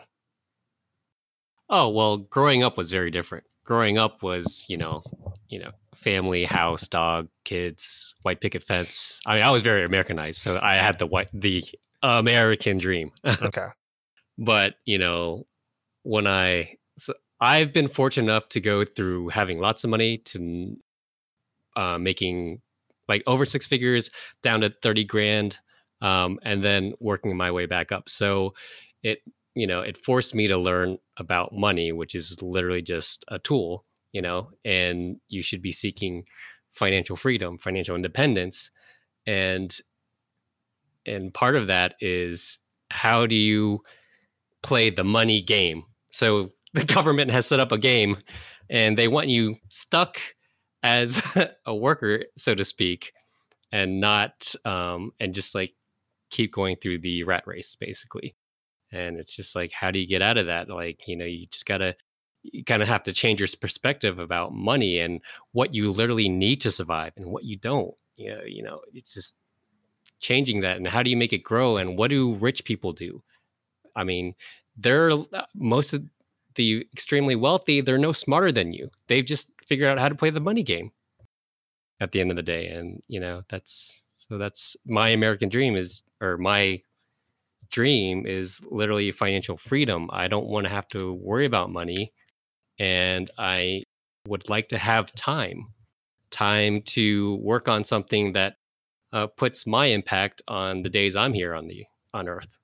Oh 1.70 1.90
well, 1.90 2.18
growing 2.18 2.64
up 2.64 2.78
was 2.78 2.92
very 2.92 3.12
different. 3.12 3.46
Growing 3.64 3.98
up 3.98 4.24
was 4.24 4.66
you 4.68 4.78
know 4.78 5.04
you 5.50 5.60
know 5.60 5.72
family, 5.96 6.44
house, 6.44 6.88
dog, 6.88 7.30
kids, 7.46 8.16
white 8.24 8.42
picket 8.42 8.64
fence. 8.64 9.20
I 9.26 9.36
mean, 9.36 9.44
I 9.44 9.52
was 9.52 9.64
very 9.64 9.86
Americanized, 9.86 10.40
so 10.40 10.60
I 10.62 10.76
had 10.76 11.00
the 11.00 11.06
white 11.06 11.30
the 11.34 11.64
American 12.04 12.78
dream. 12.78 13.12
okay. 13.26 13.68
But, 14.38 14.76
you 14.86 14.98
know, 14.98 15.46
when 16.04 16.28
I 16.28 16.78
so 16.98 17.14
I've 17.40 17.74
been 17.74 17.88
fortunate 17.88 18.32
enough 18.32 18.50
to 18.50 18.60
go 18.60 18.86
through 18.86 19.30
having 19.30 19.60
lots 19.60 19.84
of 19.84 19.90
money 19.90 20.18
to 20.18 20.78
uh, 21.76 21.98
making 21.98 22.62
like 23.08 23.24
over 23.28 23.46
six 23.46 23.68
figures 23.68 24.10
down 24.44 24.62
to 24.62 24.74
30 24.82 25.04
grand 25.06 25.58
um, 26.02 26.40
and 26.44 26.64
then 26.64 26.94
working 27.00 27.36
my 27.36 27.52
way 27.52 27.66
back 27.66 27.92
up. 27.92 28.10
So 28.10 28.54
it 29.04 29.20
you 29.54 29.68
know, 29.68 29.82
it 29.82 29.98
forced 29.98 30.34
me 30.34 30.48
to 30.48 30.58
learn 30.58 30.98
about 31.18 31.54
money, 31.54 31.92
which 31.92 32.16
is 32.16 32.42
literally 32.42 32.82
just 32.82 33.26
a 33.28 33.38
tool, 33.38 33.86
you 34.14 34.22
know, 34.22 34.52
and 34.64 35.18
you 35.28 35.42
should 35.42 35.62
be 35.62 35.72
seeking 35.72 36.24
financial 36.72 37.16
freedom, 37.16 37.58
financial 37.58 37.96
independence. 37.96 38.72
And 39.26 39.76
and 41.06 41.34
part 41.34 41.56
of 41.56 41.68
that 41.68 41.96
is 42.00 42.60
how 42.90 43.26
do 43.26 43.36
you 43.36 43.82
play 44.62 44.90
the 44.90 45.04
money 45.04 45.42
game? 45.42 45.84
So 46.12 46.52
the 46.74 46.86
government 46.86 47.32
has 47.32 47.46
set 47.46 47.60
up 47.60 47.72
a 47.72 47.78
game 47.78 48.18
and 48.70 48.98
they 48.98 49.10
want 49.10 49.28
you 49.28 49.58
stuck 49.70 50.18
as 50.84 51.22
a 51.66 51.76
worker, 51.76 52.26
so 52.36 52.56
to 52.56 52.64
speak, 52.64 53.14
and 53.72 54.00
not 54.02 54.54
um 54.66 55.12
and 55.20 55.34
just 55.34 55.56
like 55.56 55.74
keep 56.30 56.54
going 56.54 56.78
through 56.78 57.00
the 57.00 57.24
rat 57.24 57.44
race 57.46 57.76
basically. 57.80 58.36
And 58.92 59.18
it's 59.18 59.36
just 59.36 59.56
like 59.56 59.72
how 59.72 59.92
do 59.92 60.00
you 60.00 60.08
get 60.08 60.22
out 60.22 60.38
of 60.38 60.48
that? 60.48 60.70
Like 60.70 61.08
you 61.08 61.16
know 61.16 61.26
you 61.26 61.46
just 61.48 61.66
gotta 61.66 61.96
you 62.44 62.64
kind 62.64 62.82
of 62.82 62.88
have 62.88 63.04
to 63.04 63.14
change 63.14 63.40
your 63.40 63.50
perspective 63.60 64.20
about 64.20 64.54
money 64.54 65.00
and 65.00 65.22
what 65.52 65.74
you 65.74 65.92
literally 65.92 66.28
need 66.28 66.62
to 66.62 66.72
survive 66.72 67.14
and 67.16 67.28
what 67.28 67.44
you 67.44 67.56
don't 67.56 67.94
you 68.16 68.32
know 68.32 68.42
you 68.44 68.64
know 68.64 68.82
it's 68.94 69.14
just 69.14 69.38
changing 70.20 70.62
that 70.62 70.78
and 70.78 70.88
how 70.88 71.04
do 71.04 71.10
you 71.10 71.18
make 71.18 71.34
it 71.34 71.44
grow 71.44 71.78
and 71.78 71.98
what 71.98 72.10
do 72.10 72.34
rich 72.36 72.64
people 72.66 72.94
do? 72.94 73.24
I 73.96 74.04
mean 74.04 74.36
they're 74.78 75.12
uh, 75.12 75.46
most 75.56 75.94
of 75.94 76.04
the 76.56 76.88
extremely 76.94 77.36
wealthy 77.36 77.82
they're 77.82 77.98
no 77.98 78.12
smarter 78.12 78.52
than 78.52 78.74
you 78.74 78.90
they've 79.08 79.26
just 79.26 79.52
figured 79.66 79.90
out 79.90 80.00
how 80.00 80.10
to 80.10 80.16
play 80.16 80.30
the 80.30 80.40
money 80.40 80.64
game 80.64 80.92
at 82.00 82.12
the 82.12 82.22
end 82.22 82.30
of 82.30 82.36
the 82.36 82.44
day 82.44 82.68
and 82.68 83.02
you 83.08 83.20
know 83.20 83.42
that's 83.50 84.04
so 84.16 84.38
that's 84.38 84.76
my 84.86 85.10
american 85.10 85.50
dream 85.50 85.76
is 85.76 86.04
or 86.22 86.38
my 86.38 86.82
dream 87.72 88.26
is 88.26 88.62
literally 88.70 89.12
financial 89.12 89.58
freedom. 89.58 90.10
I 90.12 90.28
don't 90.28 90.46
want 90.46 90.66
to 90.66 90.70
have 90.70 90.88
to 90.90 91.14
worry 91.14 91.46
about 91.46 91.72
money. 91.72 92.14
And 92.78 93.32
I 93.38 93.84
would 94.28 94.50
like 94.50 94.70
to 94.70 94.78
have 94.78 95.14
time, 95.14 95.74
time 96.30 96.82
to 96.84 97.36
work 97.38 97.68
on 97.68 97.84
something 97.84 98.34
that 98.34 98.58
uh, 99.14 99.28
puts 99.28 99.66
my 99.66 99.88
impact 99.88 100.42
on 100.48 100.84
the 100.84 100.90
days 100.90 101.16
I'm 101.16 101.34
here 101.34 101.56
on 101.56 101.68
the 101.68 101.86
on 102.14 102.28
Earth. 102.28 102.58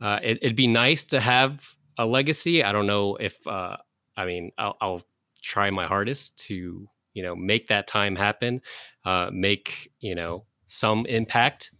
Uh, 0.00 0.18
it, 0.22 0.38
would 0.42 0.56
be 0.56 0.66
nice 0.66 1.04
to 1.04 1.20
have 1.20 1.74
a 1.98 2.06
legacy. 2.06 2.62
I 2.62 2.72
don't 2.72 2.86
know 2.86 3.16
if 3.16 3.46
uh, 3.46 3.76
I 4.16 4.26
mean 4.26 4.52
I'll, 4.58 4.76
I'll, 4.80 5.02
try 5.42 5.68
my 5.68 5.86
hardest 5.86 6.38
to 6.38 6.88
you 7.12 7.22
know 7.22 7.36
make 7.36 7.68
that 7.68 7.86
time 7.86 8.16
happen, 8.16 8.62
uh, 9.04 9.28
make 9.30 9.92
you 10.00 10.14
know 10.14 10.46
some 10.66 11.04
impact 11.04 11.70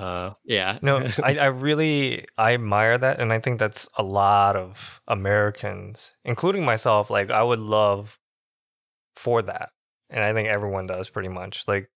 uh, 0.00 0.32
yeah. 0.44 0.78
no, 0.80 1.06
I, 1.22 1.36
I 1.36 1.46
really 1.46 2.24
I 2.38 2.54
admire 2.54 2.96
that, 2.96 3.20
and 3.20 3.32
I 3.32 3.38
think 3.38 3.58
that's 3.58 3.88
a 3.98 4.02
lot 4.02 4.56
of 4.56 5.00
Americans, 5.06 6.14
including 6.24 6.64
myself. 6.64 7.10
Like, 7.10 7.30
I 7.30 7.42
would 7.42 7.60
love 7.60 8.18
for 9.16 9.42
that, 9.42 9.70
and 10.08 10.24
I 10.24 10.32
think 10.32 10.48
everyone 10.48 10.86
does 10.86 11.10
pretty 11.10 11.28
much. 11.28 11.68
Like, 11.68 11.90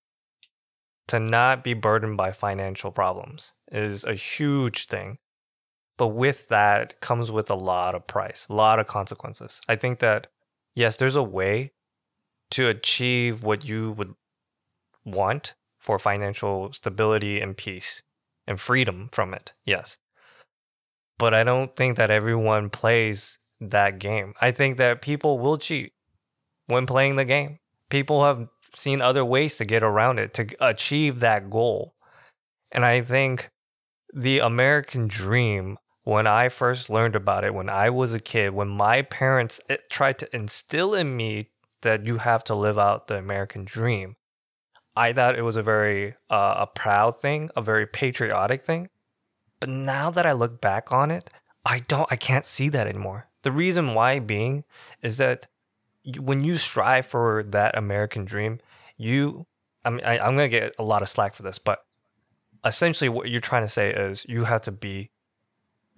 to 1.09 1.19
not 1.19 1.65
be 1.65 1.73
burdened 1.73 2.19
by 2.19 2.33
financial 2.33 2.93
problems 2.93 3.53
is 3.73 4.05
a 4.05 4.15
huge 4.15 4.87
thing, 4.87 5.17
but 5.97 6.09
with 6.09 6.49
that 6.49 7.01
comes 7.01 7.31
with 7.31 7.51
a 7.51 7.55
lot 7.55 7.95
of 7.95 8.07
price, 8.07 8.47
a 8.49 8.55
lot 8.55 8.79
of 8.79 8.87
consequences. 8.87 9.61
I 9.69 9.77
think 9.77 10.01
that 10.01 10.29
yes, 10.75 10.97
there's 10.97 11.17
a 11.17 11.23
way 11.23 11.73
to 12.51 12.69
achieve 12.69 13.43
what 13.43 13.65
you 13.65 13.93
would 13.93 14.15
want 15.05 15.55
for 15.81 15.99
financial 15.99 16.73
stability 16.73 17.41
and 17.41 17.57
peace 17.57 18.03
and 18.47 18.61
freedom 18.61 19.09
from 19.13 19.35
it. 19.35 19.53
Yes. 19.65 19.99
But 21.19 21.35
I 21.35 21.45
don't 21.45 21.75
think 21.77 21.97
that 21.97 22.11
everyone 22.11 22.71
plays 22.71 23.39
that 23.61 23.99
game. 23.99 24.35
I 24.41 24.51
think 24.51 24.79
that 24.79 25.03
people 25.03 25.39
will 25.39 25.59
cheat 25.59 25.93
when 26.67 26.87
playing 26.87 27.17
the 27.17 27.25
game. 27.25 27.59
People 27.89 28.25
have 28.25 28.49
seen 28.75 29.01
other 29.01 29.25
ways 29.25 29.57
to 29.59 29.65
get 29.65 29.83
around 29.83 30.19
it 30.19 30.35
to 30.35 30.49
achieve 30.61 31.21
that 31.21 31.51
goal. 31.51 31.95
And 32.73 32.85
I 32.85 33.03
think 33.03 33.51
the 34.13 34.41
American 34.41 35.07
dream, 35.07 35.79
when 36.05 36.27
I 36.27 36.51
first 36.51 36.91
learned 36.91 37.17
about 37.17 37.45
it, 37.45 37.55
when 37.55 37.71
I 37.71 37.91
was 37.91 38.15
a 38.15 38.21
kid, 38.21 38.53
when 38.53 38.69
my 38.69 39.03
parents 39.03 39.61
eh, 39.69 39.79
tried 39.91 40.19
to 40.19 40.37
instill 40.37 40.95
in 40.95 41.17
me 41.17 41.49
that 41.81 42.07
you 42.07 42.19
have 42.19 42.45
to 42.45 42.55
live 42.55 42.79
out 42.79 43.09
the 43.09 43.17
American 43.17 43.65
dream, 43.65 44.17
I 44.95 45.13
thought 45.13 45.37
it 45.37 45.43
was 45.43 45.57
a 45.57 45.63
very 45.63 46.15
uh, 46.31 46.55
a 46.59 46.67
proud 46.67 47.21
thing, 47.21 47.51
a 47.57 47.63
very 47.63 47.87
patriotic 47.87 48.63
thing. 48.63 48.91
But 49.61 49.71
now 49.71 50.11
that 50.11 50.27
I 50.27 50.33
look 50.33 50.61
back 50.61 50.93
on 50.93 51.11
it, 51.11 51.31
I 51.65 51.81
don't 51.81 52.11
I 52.13 52.17
can't 52.17 52.45
see 52.45 52.69
that 52.69 52.87
anymore. 52.87 53.29
The 53.43 53.53
reason 53.53 53.95
why 53.95 54.19
being 54.19 54.65
is 55.03 55.17
that 55.17 55.47
when 56.19 56.45
you 56.45 56.59
strive 56.59 57.07
for 57.07 57.43
that 57.49 57.77
American 57.77 58.27
dream, 58.27 58.61
you 58.99 59.47
I 59.85 59.91
mean 59.91 60.05
I, 60.05 60.19
I'm 60.19 60.37
gonna 60.37 60.49
get 60.49 60.77
a 60.79 60.85
lot 60.85 61.03
of 61.03 61.09
slack 61.09 61.35
for 61.35 61.43
this, 61.43 61.59
but 61.59 61.85
essentially 62.63 63.09
what 63.09 63.31
you're 63.31 63.41
trying 63.41 63.63
to 63.63 63.69
say 63.69 63.91
is 63.91 64.27
you 64.29 64.45
have 64.45 64.61
to 64.63 64.73
be 64.73 65.11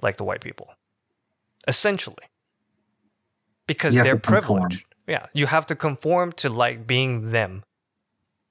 like 0.02 0.16
the 0.16 0.24
white 0.24 0.40
people. 0.40 0.68
Essentially. 1.68 2.16
Because 3.66 3.94
they're 3.94 4.16
privileged. 4.16 4.84
Yeah. 5.06 5.26
You 5.32 5.46
have 5.46 5.66
to 5.66 5.76
conform 5.76 6.32
to 6.32 6.48
like 6.48 6.86
being 6.86 7.30
them 7.30 7.64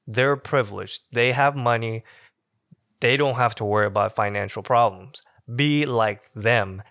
they're 0.08 0.36
privileged. 0.36 1.04
They 1.12 1.32
have 1.32 1.56
money. 1.56 2.04
They 3.00 3.18
don't 3.18 3.36
have 3.36 3.56
to 3.56 3.66
worry 3.66 3.88
about 3.88 4.16
financial 4.16 4.64
problems. 4.64 5.22
Be 5.54 5.86
like 5.86 6.32
them, 6.34 6.84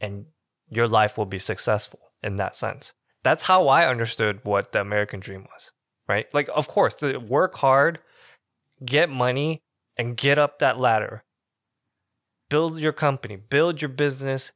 and 0.00 0.26
your 0.68 0.88
life 0.88 1.18
will 1.18 1.26
be 1.26 1.38
successful 1.38 2.00
in 2.22 2.36
that 2.36 2.56
sense. 2.56 2.92
That's 3.22 3.42
how 3.42 3.68
I 3.68 3.86
understood 3.86 4.40
what 4.44 4.72
the 4.72 4.80
American 4.80 5.20
dream 5.20 5.42
was, 5.42 5.72
right? 6.08 6.32
Like, 6.32 6.48
of 6.54 6.68
course, 6.68 6.94
the 6.94 7.18
work 7.18 7.56
hard, 7.58 7.98
get 8.84 9.10
money, 9.10 9.60
and 9.96 10.16
get 10.16 10.38
up 10.38 10.58
that 10.60 10.78
ladder. 10.78 11.22
Build 12.50 12.78
your 12.78 12.92
company, 12.92 13.36
build 13.36 13.80
your 13.80 13.88
business, 13.88 14.52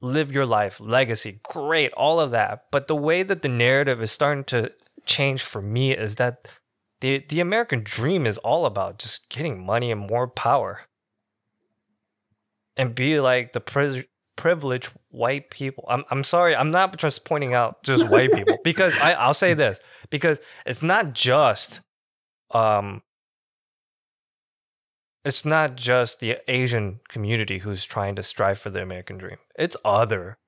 live 0.00 0.32
your 0.32 0.44
life, 0.44 0.80
legacy, 0.80 1.38
great, 1.44 1.92
all 1.92 2.18
of 2.18 2.32
that. 2.32 2.64
But 2.72 2.88
the 2.88 2.96
way 2.96 3.22
that 3.22 3.42
the 3.42 3.48
narrative 3.48 4.02
is 4.02 4.10
starting 4.10 4.44
to 4.44 4.72
change 5.06 5.42
for 5.42 5.62
me 5.62 5.92
is 5.92 6.16
that 6.16 6.48
the 7.00 7.24
the 7.28 7.40
American 7.40 7.82
dream 7.84 8.26
is 8.26 8.38
all 8.38 8.66
about 8.66 8.98
just 8.98 9.28
getting 9.28 9.64
money 9.64 9.90
and 9.90 10.00
more 10.00 10.26
power. 10.28 10.82
And 12.76 12.94
be 12.94 13.20
like 13.20 13.52
the 13.52 13.60
pri- 13.60 14.06
privileged 14.36 14.92
white 15.10 15.50
people. 15.50 15.84
I'm 15.88 16.04
I'm 16.10 16.24
sorry, 16.24 16.56
I'm 16.56 16.70
not 16.70 16.96
just 16.96 17.24
pointing 17.24 17.54
out 17.54 17.82
just 17.82 18.10
white 18.10 18.32
people 18.32 18.56
because 18.64 18.98
I 19.00 19.12
I'll 19.12 19.34
say 19.34 19.54
this 19.54 19.80
because 20.10 20.40
it's 20.64 20.82
not 20.82 21.12
just 21.12 21.80
um 22.52 23.02
it's 25.24 25.44
not 25.44 25.76
just 25.76 26.20
the 26.20 26.38
Asian 26.48 27.00
community 27.08 27.58
who's 27.58 27.84
trying 27.84 28.14
to 28.16 28.22
strive 28.22 28.58
for 28.58 28.70
the 28.70 28.82
American 28.82 29.18
dream. 29.18 29.38
It's 29.56 29.76
other. 29.84 30.38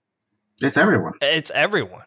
It's 0.61 0.77
everyone. 0.77 1.13
It's 1.21 1.51
everyone. 1.53 2.05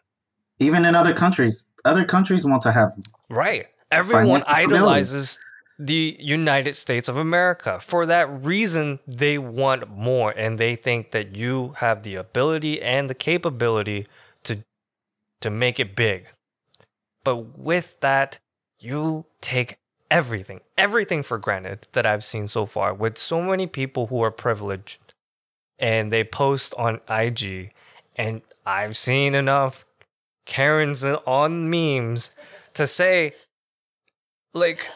Even 0.58 0.84
in 0.84 0.94
other 0.94 1.14
countries, 1.14 1.66
other 1.84 2.04
countries 2.04 2.44
want 2.44 2.62
to 2.62 2.72
have 2.72 2.92
right 3.28 3.68
Everyone 3.90 4.42
idolizes 4.46 5.38
the 5.78 6.16
United 6.20 6.76
States 6.76 7.08
of 7.08 7.16
America. 7.16 7.78
For 7.80 8.04
that 8.06 8.44
reason, 8.44 8.98
they 9.06 9.38
want 9.38 9.88
more 9.88 10.30
and 10.30 10.58
they 10.58 10.76
think 10.76 11.12
that 11.12 11.36
you 11.36 11.74
have 11.76 12.02
the 12.02 12.16
ability 12.16 12.82
and 12.82 13.08
the 13.08 13.14
capability 13.14 14.06
to 14.44 14.64
to 15.40 15.50
make 15.50 15.78
it 15.80 15.94
big. 15.96 16.26
But 17.24 17.58
with 17.58 18.00
that, 18.00 18.38
you 18.78 19.26
take 19.40 19.78
everything, 20.10 20.60
everything 20.76 21.22
for 21.22 21.38
granted 21.38 21.86
that 21.92 22.06
I've 22.06 22.24
seen 22.24 22.48
so 22.48 22.66
far 22.66 22.94
with 22.94 23.18
so 23.18 23.42
many 23.42 23.66
people 23.66 24.06
who 24.08 24.22
are 24.22 24.30
privileged 24.30 24.98
and 25.78 26.12
they 26.12 26.24
post 26.24 26.74
on 26.76 27.00
IG 27.08 27.72
and 28.16 28.42
I've 28.66 28.96
seen 28.96 29.34
enough 29.34 29.84
Karens 30.44 31.04
on 31.04 31.70
memes 31.70 32.30
to 32.74 32.86
say 32.86 33.34
like, 34.54 34.86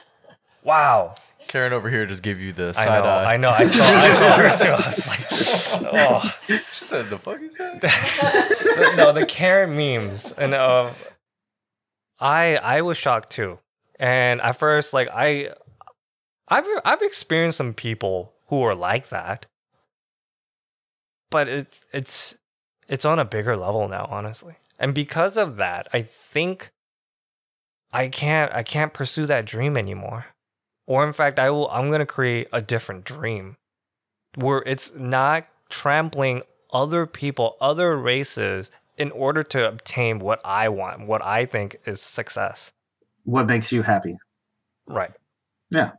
wow. 0.65 1.15
Karen 1.49 1.73
over 1.73 1.91
here 1.91 2.07
just 2.07 2.23
gave 2.23 2.39
you 2.39 2.53
the 2.53 2.73
side 2.73 2.89
I 2.89 3.01
know, 3.01 3.09
eye. 3.09 3.35
I 3.35 3.37
know. 3.37 3.51
I 3.51 3.67
saw, 3.67 3.85
I 3.85 4.13
saw 4.13 4.37
her 4.37 4.57
too. 4.57 4.71
I 4.71 4.87
was 4.87 5.09
like, 5.83 5.93
oh. 5.93 6.35
She 6.47 6.55
said, 6.57 7.07
"The 7.07 7.19
fuck 7.19 7.41
you 7.41 7.51
said?" 7.51 7.83
no, 8.97 9.13
the 9.13 9.27
Karen 9.29 9.77
memes, 9.77 10.33
and 10.33 10.55
uh, 10.55 10.91
I 12.19 12.57
I 12.57 12.81
was 12.81 12.97
shocked 12.97 13.31
too. 13.31 13.59
And 14.03 14.43
at 14.43 14.59
first, 14.59 14.93
like 14.93 15.09
I, 15.15 15.55
I've 16.49 16.67
I've 16.85 17.03
experienced 17.03 17.59
some 17.59 17.75
people 17.75 18.35
who 18.49 18.63
are 18.65 18.75
like 18.77 19.11
that, 19.11 19.47
but 21.31 21.49
it's 21.49 21.87
it's 21.93 22.37
it's 22.89 23.05
on 23.07 23.19
a 23.21 23.25
bigger 23.25 23.57
level 23.57 23.89
now, 23.89 24.09
honestly. 24.11 24.57
And 24.79 24.95
because 24.95 25.37
of 25.39 25.57
that, 25.59 25.89
I 25.95 26.03
think 26.03 26.73
I 27.93 28.09
can't 28.09 28.53
I 28.53 28.65
can't 28.65 28.95
pursue 28.95 29.27
that 29.27 29.47
dream 29.47 29.79
anymore. 29.79 30.27
Or 30.87 31.07
in 31.07 31.13
fact, 31.15 31.39
I 31.39 31.51
will 31.51 31.71
I'm 31.71 31.89
going 31.89 32.01
to 32.01 32.07
create 32.07 32.49
a 32.53 32.63
different 32.63 33.05
dream. 33.05 33.57
where 34.37 34.63
it's 34.67 34.95
not 34.95 35.47
trampling 35.69 36.43
other 36.73 37.07
people, 37.07 37.57
other 37.61 37.97
races 37.99 38.71
in 38.97 39.11
order 39.13 39.43
to 39.43 39.69
obtain 39.69 40.19
what 40.21 40.41
I 40.45 40.69
want, 40.69 41.07
what 41.07 41.25
I 41.25 41.47
think 41.47 41.77
is 41.87 42.01
success. 42.01 42.73
What 43.25 43.47
makes 43.47 43.73
you 43.73 43.83
happy? 43.83 44.17
Right. 44.87 45.13
Yeah. 45.71 45.93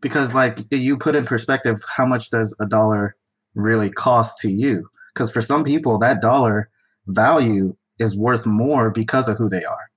Because 0.00 0.34
like 0.34 0.58
you 0.70 0.96
put 0.96 1.16
in 1.16 1.24
perspective 1.24 1.78
how 1.96 2.06
much 2.06 2.30
does 2.30 2.56
a 2.60 2.66
dollar 2.66 3.16
really 3.54 3.90
cost 3.90 4.38
to 4.40 4.50
you? 4.50 4.88
Because 5.12 5.30
for 5.30 5.40
some 5.40 5.64
people 5.64 5.98
that 5.98 6.20
dollar 6.20 6.68
value 7.06 7.76
is 7.98 8.16
worth 8.16 8.46
more 8.46 8.90
because 8.90 9.28
of 9.28 9.38
who 9.38 9.48
they 9.48 9.64
are. 9.64 9.90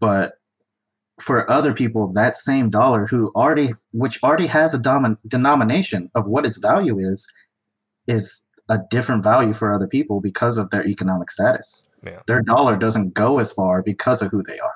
But 0.00 0.34
for 1.20 1.50
other 1.50 1.72
people, 1.74 2.12
that 2.12 2.36
same 2.36 2.70
dollar 2.70 3.06
who 3.06 3.32
already, 3.34 3.70
which 3.92 4.22
already 4.22 4.46
has 4.46 4.74
a 4.74 4.78
domin- 4.78 5.18
denomination 5.26 6.10
of 6.14 6.28
what 6.28 6.46
its 6.46 6.58
value 6.58 6.98
is, 6.98 7.30
is 8.06 8.46
a 8.68 8.78
different 8.90 9.24
value 9.24 9.54
for 9.54 9.72
other 9.72 9.86
people 9.86 10.20
because 10.20 10.58
of 10.58 10.70
their 10.70 10.86
economic 10.86 11.30
status. 11.30 11.90
Yeah. 12.04 12.20
Their 12.26 12.42
dollar 12.42 12.76
doesn't 12.76 13.14
go 13.14 13.38
as 13.38 13.52
far 13.52 13.82
because 13.82 14.22
of 14.22 14.30
who 14.30 14.42
they 14.42 14.58
are. 14.58 14.74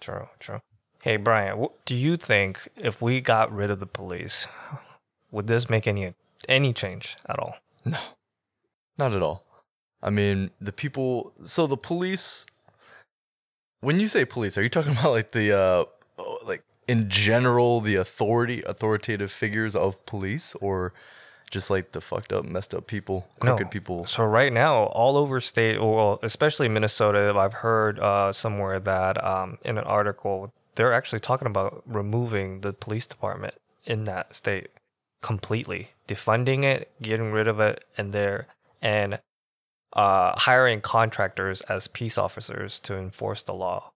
True, 0.00 0.28
true. 0.38 0.60
Hey, 1.02 1.16
Brian, 1.16 1.66
do 1.84 1.94
you 1.94 2.16
think 2.16 2.68
if 2.76 3.00
we 3.00 3.20
got 3.20 3.52
rid 3.52 3.70
of 3.70 3.80
the 3.80 3.86
police, 3.86 4.46
would 5.30 5.46
this 5.46 5.70
make 5.70 5.86
any 5.86 6.14
any 6.48 6.72
change 6.72 7.16
at 7.28 7.38
all? 7.38 7.56
No, 7.84 7.98
not 8.96 9.14
at 9.14 9.22
all. 9.22 9.44
I 10.02 10.10
mean, 10.10 10.50
the 10.60 10.72
people. 10.72 11.32
So 11.42 11.66
the 11.66 11.76
police. 11.76 12.46
When 13.80 14.00
you 14.00 14.08
say 14.08 14.24
police, 14.24 14.58
are 14.58 14.62
you 14.62 14.68
talking 14.68 14.92
about 14.98 15.12
like 15.12 15.32
the 15.32 15.56
uh, 15.56 15.84
like 16.46 16.62
in 16.88 17.08
general 17.08 17.80
the 17.80 17.96
authority, 17.96 18.62
authoritative 18.62 19.30
figures 19.30 19.76
of 19.76 20.04
police, 20.06 20.54
or 20.56 20.92
just 21.50 21.70
like 21.70 21.92
the 21.92 22.00
fucked 22.00 22.32
up, 22.32 22.44
messed 22.44 22.74
up 22.74 22.86
people, 22.86 23.28
crooked 23.40 23.66
No. 23.66 23.70
people? 23.70 24.06
So 24.06 24.24
right 24.24 24.52
now, 24.52 24.84
all 24.84 25.16
over 25.16 25.40
state, 25.40 25.80
well, 25.80 26.18
especially 26.22 26.68
Minnesota, 26.68 27.34
I've 27.36 27.54
heard 27.54 27.98
uh, 27.98 28.32
somewhere 28.32 28.78
that 28.80 29.22
um, 29.24 29.58
in 29.64 29.78
an 29.78 29.84
article 29.84 30.52
they're 30.74 30.92
actually 30.92 31.18
talking 31.18 31.48
about 31.48 31.82
removing 31.86 32.60
the 32.60 32.72
police 32.72 33.04
department 33.06 33.54
in 33.84 34.04
that 34.04 34.32
state 34.34 34.68
completely, 35.22 35.90
defunding 36.06 36.62
it, 36.62 36.88
getting 37.02 37.32
rid 37.32 37.48
of 37.48 37.58
it, 37.58 37.84
and 37.96 38.12
there 38.12 38.46
and 38.80 39.18
uh, 39.94 40.38
hiring 40.38 40.80
contractors 40.80 41.62
as 41.62 41.88
peace 41.88 42.16
officers 42.16 42.78
to 42.78 42.96
enforce 42.96 43.42
the 43.42 43.54
law. 43.54 43.90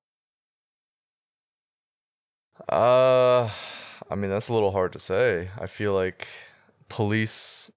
Uh, 2.69 3.49
I 4.11 4.15
mean 4.17 4.31
that's 4.31 4.49
a 4.49 4.55
little 4.55 4.73
hard 4.73 4.93
to 4.93 4.99
say. 4.99 5.51
I 5.61 5.67
feel 5.67 5.95
like 5.95 6.29
police. 6.93 7.73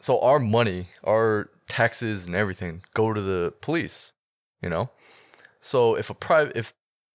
So 0.00 0.20
our 0.20 0.38
money, 0.38 0.88
our 1.04 1.50
taxes, 1.68 2.26
and 2.26 2.34
everything 2.34 2.82
go 2.94 3.12
to 3.12 3.20
the 3.20 3.52
police. 3.60 4.12
You 4.62 4.70
know, 4.70 4.90
so 5.60 5.96
if 5.96 6.08
a 6.08 6.14
private, 6.14 6.56
if 6.56 6.72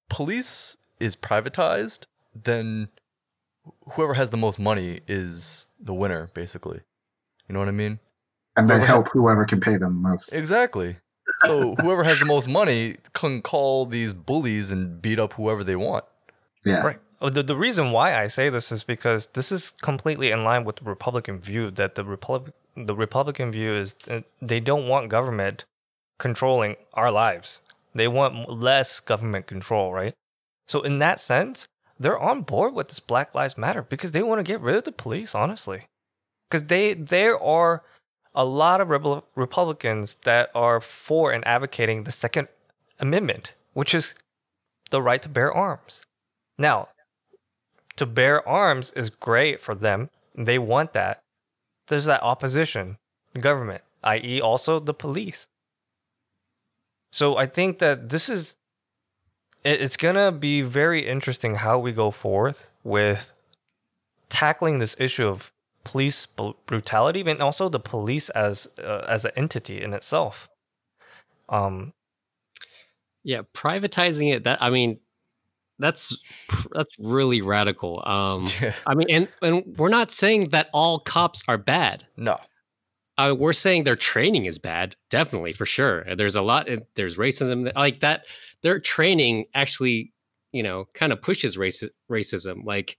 police 0.09 0.77
is 0.99 1.15
privatized, 1.15 2.05
then 2.35 2.89
whoever 3.93 4.15
has 4.15 4.29
the 4.29 4.37
most 4.37 4.59
money 4.59 4.99
is 5.07 5.67
the 5.79 5.93
winner, 5.93 6.29
basically. 6.33 6.81
You 7.47 7.53
know 7.53 7.59
what 7.59 7.69
I 7.69 7.71
mean? 7.71 7.99
And 8.57 8.67
they 8.67 8.73
Whoever 8.75 8.85
help 8.85 9.07
whoever 9.13 9.45
can 9.45 9.61
pay 9.61 9.77
them 9.77 10.01
most. 10.01 10.33
Exactly. 10.33 10.97
So 11.45 11.75
whoever 11.81 12.03
has 12.03 12.19
the 12.19 12.25
most 12.25 12.47
money 12.47 12.97
can 13.13 13.41
call 13.41 13.85
these 13.85 14.13
bullies 14.13 14.71
and 14.71 15.01
beat 15.01 15.19
up 15.19 15.33
whoever 15.33 15.63
they 15.63 15.75
want. 15.75 16.03
Yeah. 16.65 16.85
Right. 16.85 16.99
Oh, 17.19 17.29
The, 17.29 17.43
the 17.43 17.55
reason 17.55 17.91
why 17.91 18.19
I 18.19 18.27
say 18.27 18.49
this 18.49 18.71
is 18.71 18.83
because 18.83 19.27
this 19.27 19.51
is 19.51 19.71
completely 19.71 20.31
in 20.31 20.43
line 20.43 20.63
with 20.63 20.77
the 20.77 20.85
Republican 20.85 21.39
view 21.39 21.71
that 21.71 21.95
the 21.95 22.03
Republic 22.03 22.53
the 22.75 22.95
Republican 22.95 23.51
view 23.51 23.73
is 23.73 23.95
uh, 24.07 24.21
they 24.39 24.59
don't 24.59 24.87
want 24.87 25.09
government 25.09 25.65
controlling 26.19 26.75
our 26.93 27.11
lives. 27.11 27.59
They 27.95 28.07
want 28.07 28.49
less 28.49 28.99
government 28.99 29.47
control, 29.47 29.91
right? 29.91 30.13
So 30.67 30.81
in 30.81 30.99
that 30.99 31.19
sense, 31.19 31.67
they're 31.99 32.19
on 32.19 32.41
board 32.41 32.75
with 32.75 32.89
this 32.89 32.99
Black 32.99 33.33
Lives 33.33 33.57
Matter 33.57 33.81
because 33.81 34.11
they 34.11 34.21
want 34.21 34.37
to 34.37 34.43
get 34.43 34.61
rid 34.61 34.75
of 34.75 34.83
the 34.83 34.91
police, 34.91 35.33
honestly. 35.33 35.87
Because 36.47 36.65
they 36.65 36.93
there 36.93 37.41
are 37.41 37.83
a 38.35 38.45
lot 38.45 38.79
of 38.79 38.91
Rebel- 38.91 39.25
Republicans 39.33 40.15
that 40.23 40.51
are 40.53 40.79
for 40.79 41.31
and 41.31 41.45
advocating 41.47 42.03
the 42.03 42.11
Second 42.11 42.47
Amendment, 42.99 43.53
which 43.73 43.95
is 43.95 44.13
the 44.91 45.01
right 45.01 45.21
to 45.23 45.29
bear 45.29 45.51
arms. 45.51 46.03
Now, 46.59 46.89
to 47.97 48.05
bear 48.05 48.47
arms 48.47 48.91
is 48.91 49.09
great 49.09 49.61
for 49.61 49.75
them. 49.75 50.09
They 50.35 50.57
want 50.59 50.93
that. 50.93 51.21
There's 51.87 52.05
that 52.05 52.23
opposition 52.23 52.97
government, 53.39 53.83
i.e., 54.03 54.41
also 54.41 54.79
the 54.79 54.93
police. 54.93 55.47
So 57.11 57.37
I 57.37 57.45
think 57.45 57.79
that 57.79 58.09
this 58.09 58.29
is 58.29 58.57
it's 59.63 59.97
gonna 59.97 60.31
be 60.31 60.61
very 60.61 61.05
interesting 61.05 61.55
how 61.55 61.79
we 61.79 61.91
go 61.91 62.11
forth 62.11 62.69
with 62.83 63.33
tackling 64.29 64.79
this 64.79 64.95
issue 64.99 65.27
of 65.27 65.51
police 65.83 66.25
brutality 66.25 67.21
and 67.21 67.41
also 67.41 67.69
the 67.69 67.79
police 67.79 68.29
as 68.29 68.67
uh, 68.77 69.05
as 69.07 69.25
an 69.25 69.31
entity 69.35 69.81
in 69.81 69.93
itself. 69.93 70.49
Um, 71.49 71.93
Yeah, 73.23 73.41
privatizing 73.53 74.33
it. 74.33 74.43
That 74.45 74.61
I 74.61 74.69
mean, 74.69 74.99
that's 75.79 76.17
that's 76.73 76.95
really 76.99 77.41
radical. 77.41 78.03
Um, 78.05 78.45
Yeah. 78.61 78.73
I 78.85 78.95
mean, 78.95 79.07
and 79.09 79.27
and 79.41 79.75
we're 79.77 79.89
not 79.89 80.11
saying 80.11 80.49
that 80.49 80.69
all 80.73 80.99
cops 80.99 81.43
are 81.47 81.57
bad. 81.57 82.05
No. 82.17 82.37
Uh, 83.17 83.33
we're 83.37 83.53
saying 83.53 83.83
their 83.83 83.95
training 83.95 84.45
is 84.45 84.59
bad, 84.59 84.95
definitely 85.09 85.51
for 85.51 85.65
sure. 85.65 86.05
There's 86.15 86.35
a 86.35 86.41
lot. 86.41 86.69
There's 86.95 87.17
racism 87.17 87.73
like 87.75 88.01
that. 88.01 88.25
Their 88.61 88.79
training 88.79 89.45
actually, 89.55 90.13
you 90.51 90.61
know, 90.61 90.85
kind 90.93 91.11
of 91.11 91.21
pushes 91.21 91.57
race, 91.57 91.83
racism. 92.11 92.63
Like 92.63 92.97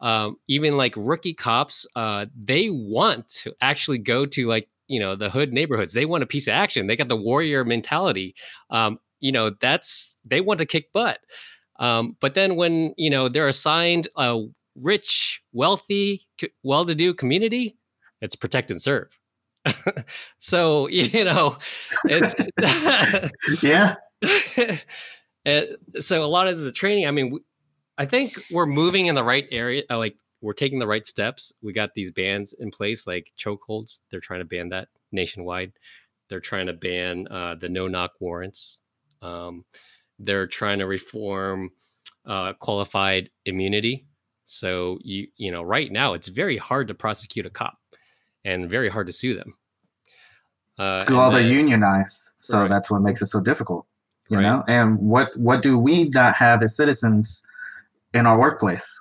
um, 0.00 0.36
even 0.48 0.76
like 0.76 0.92
rookie 0.96 1.32
cops, 1.32 1.86
uh, 1.96 2.26
they 2.36 2.68
want 2.68 3.28
to 3.28 3.54
actually 3.62 3.98
go 3.98 4.26
to 4.26 4.46
like 4.46 4.68
you 4.86 5.00
know 5.00 5.16
the 5.16 5.30
hood 5.30 5.52
neighborhoods. 5.52 5.94
They 5.94 6.04
want 6.04 6.22
a 6.22 6.26
piece 6.26 6.46
of 6.46 6.52
action. 6.52 6.86
They 6.86 6.96
got 6.96 7.08
the 7.08 7.16
warrior 7.16 7.64
mentality. 7.64 8.34
Um, 8.68 8.98
you 9.20 9.32
know, 9.32 9.50
that's 9.60 10.16
they 10.26 10.42
want 10.42 10.58
to 10.58 10.66
kick 10.66 10.92
butt. 10.92 11.20
Um, 11.78 12.16
but 12.20 12.34
then 12.34 12.56
when 12.56 12.94
you 12.96 13.10
know 13.10 13.28
they're 13.28 13.48
assigned 13.48 14.08
a 14.16 14.44
rich, 14.76 15.40
wealthy, 15.52 16.26
well-to-do 16.62 17.14
community, 17.14 17.76
it's 18.20 18.36
protect 18.36 18.70
and 18.70 18.80
serve. 18.80 19.18
so 20.40 20.88
you 20.88 21.24
know, 21.24 21.58
it's 22.04 22.34
Yeah. 23.62 23.94
and 25.44 25.68
so 25.98 26.24
a 26.24 26.26
lot 26.26 26.48
of 26.48 26.60
the 26.60 26.72
training. 26.72 27.06
I 27.06 27.10
mean, 27.10 27.30
we, 27.32 27.40
I 27.98 28.06
think 28.06 28.34
we're 28.50 28.66
moving 28.66 29.06
in 29.06 29.14
the 29.14 29.24
right 29.24 29.46
area. 29.50 29.82
uh, 29.90 29.98
Like 29.98 30.16
we're 30.40 30.52
taking 30.52 30.78
the 30.78 30.86
right 30.86 31.06
steps. 31.06 31.52
We 31.62 31.72
got 31.72 31.90
these 31.94 32.10
bans 32.10 32.52
in 32.58 32.70
place, 32.70 33.06
like 33.06 33.32
chokeholds. 33.38 33.98
They're 34.10 34.20
trying 34.20 34.40
to 34.40 34.44
ban 34.46 34.70
that 34.70 34.88
nationwide. 35.12 35.72
They're 36.28 36.40
trying 36.40 36.66
to 36.66 36.72
ban 36.72 37.26
uh, 37.30 37.54
the 37.56 37.68
no-knock 37.68 38.12
warrants. 38.20 38.78
Um, 39.22 39.64
they're 40.18 40.46
trying 40.46 40.78
to 40.78 40.86
reform 40.86 41.70
uh, 42.26 42.52
qualified 42.54 43.30
immunity. 43.44 44.06
So 44.46 44.98
you 45.02 45.28
you 45.36 45.50
know 45.50 45.62
right 45.62 45.90
now 45.90 46.14
it's 46.14 46.28
very 46.28 46.56
hard 46.58 46.88
to 46.88 46.94
prosecute 46.94 47.46
a 47.46 47.50
cop 47.50 47.78
and 48.44 48.68
very 48.68 48.88
hard 48.90 49.06
to 49.06 49.12
sue 49.12 49.34
them. 49.34 49.54
Uh, 50.78 51.04
Well, 51.08 51.28
and 51.28 51.36
they're 51.36 51.42
unionized, 51.52 52.32
so 52.36 52.60
Right. 52.60 52.70
that's 52.70 52.90
what 52.90 53.00
makes 53.02 53.22
it 53.22 53.26
so 53.26 53.40
difficult. 53.40 53.86
You 54.28 54.38
Right. 54.38 54.42
know, 54.42 54.64
and 54.66 54.98
what 54.98 55.36
what 55.36 55.62
do 55.62 55.78
we 55.78 56.08
not 56.08 56.34
have 56.36 56.62
as 56.62 56.76
citizens 56.76 57.46
in 58.12 58.26
our 58.26 58.38
workplace? 58.38 59.00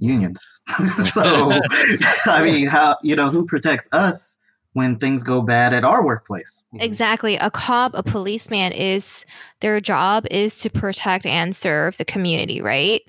Unions. 0.00 0.60
so, 1.12 1.60
I 2.26 2.42
mean, 2.44 2.68
how 2.68 2.96
you 3.02 3.16
know 3.16 3.30
who 3.30 3.46
protects 3.46 3.88
us 3.92 4.38
when 4.78 4.96
things 4.96 5.22
go 5.22 5.42
bad 5.42 5.74
at 5.74 5.84
our 5.84 6.02
workplace? 6.02 6.64
Mhm. 6.74 6.82
Exactly. 6.82 7.36
A 7.36 7.50
cop, 7.50 7.92
a 7.94 8.02
policeman 8.02 8.72
is 8.72 9.26
their 9.60 9.78
job 9.80 10.24
is 10.30 10.58
to 10.60 10.70
protect 10.70 11.26
and 11.26 11.54
serve 11.54 11.98
the 11.98 12.04
community, 12.06 12.62
right? 12.62 13.02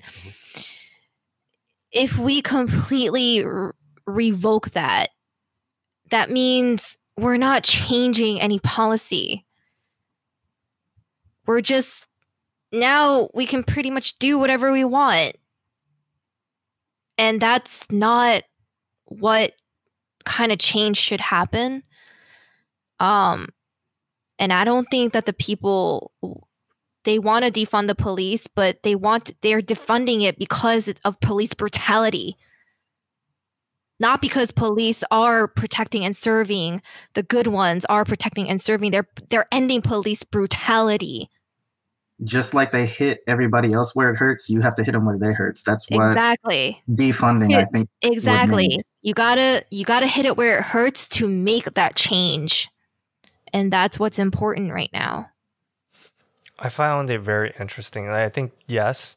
If 1.92 2.18
we 2.18 2.42
completely 2.42 3.42
r- 3.42 3.74
revoke 4.06 4.70
that, 4.72 5.08
that 6.10 6.30
means 6.30 6.98
we're 7.16 7.38
not 7.38 7.64
changing 7.64 8.40
any 8.40 8.58
policy. 8.58 9.46
We're 11.46 11.60
just 11.62 12.06
now 12.72 13.28
we 13.34 13.46
can 13.46 13.64
pretty 13.64 13.90
much 13.90 14.18
do 14.18 14.38
whatever 14.38 14.70
we 14.70 14.84
want. 14.84 15.36
And 17.18 17.40
that's 17.40 17.90
not 17.90 18.44
what 19.06 19.52
kind 20.24 20.52
of 20.52 20.58
change 20.58 20.96
should 20.98 21.20
happen. 21.20 21.82
Um 22.98 23.48
and 24.38 24.52
I 24.52 24.64
don't 24.64 24.86
think 24.90 25.12
that 25.12 25.26
the 25.26 25.32
people 25.32 26.12
they 27.04 27.18
want 27.18 27.44
to 27.44 27.50
defund 27.50 27.86
the 27.88 27.94
police, 27.94 28.46
but 28.46 28.82
they 28.82 28.94
want 28.94 29.32
they're 29.42 29.62
defunding 29.62 30.22
it 30.22 30.38
because 30.38 30.92
of 31.04 31.20
police 31.20 31.54
brutality. 31.54 32.36
not 33.98 34.20
because 34.22 34.50
police 34.50 35.04
are 35.10 35.46
protecting 35.48 36.04
and 36.04 36.16
serving 36.16 36.82
the 37.14 37.22
good 37.22 37.46
ones 37.46 37.84
are 37.86 38.04
protecting 38.04 38.48
and 38.48 38.60
serving 38.60 38.90
they're 38.90 39.08
they're 39.28 39.46
ending 39.52 39.82
police 39.82 40.22
brutality 40.24 41.28
just 42.24 42.54
like 42.54 42.72
they 42.72 42.86
hit 42.86 43.22
everybody 43.26 43.72
else 43.72 43.94
where 43.94 44.10
it 44.10 44.16
hurts 44.16 44.50
you 44.50 44.60
have 44.60 44.74
to 44.74 44.84
hit 44.84 44.92
them 44.92 45.04
where 45.04 45.18
they 45.18 45.32
hurts 45.32 45.62
that's 45.62 45.88
what 45.90 46.10
exactly 46.10 46.82
defunding 46.90 47.54
i 47.54 47.64
think 47.64 47.88
exactly 48.02 48.78
you 49.02 49.14
gotta 49.14 49.64
you 49.70 49.84
gotta 49.84 50.06
hit 50.06 50.26
it 50.26 50.36
where 50.36 50.58
it 50.58 50.64
hurts 50.64 51.08
to 51.08 51.28
make 51.28 51.64
that 51.74 51.96
change 51.96 52.68
and 53.52 53.72
that's 53.72 53.98
what's 53.98 54.18
important 54.18 54.72
right 54.72 54.90
now 54.92 55.30
I 56.60 56.68
found 56.68 57.08
it 57.10 57.20
very 57.20 57.52
interesting. 57.58 58.06
and 58.06 58.14
I 58.14 58.28
think 58.28 58.52
yes, 58.66 59.16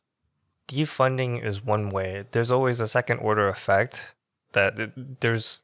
defunding 0.67 1.43
is 1.43 1.63
one 1.63 1.89
way. 1.89 2.25
There's 2.31 2.49
always 2.49 2.79
a 2.79 2.87
second 2.87 3.19
order 3.19 3.49
effect 3.49 4.15
that 4.53 4.79
it, 4.79 5.19
there's 5.19 5.63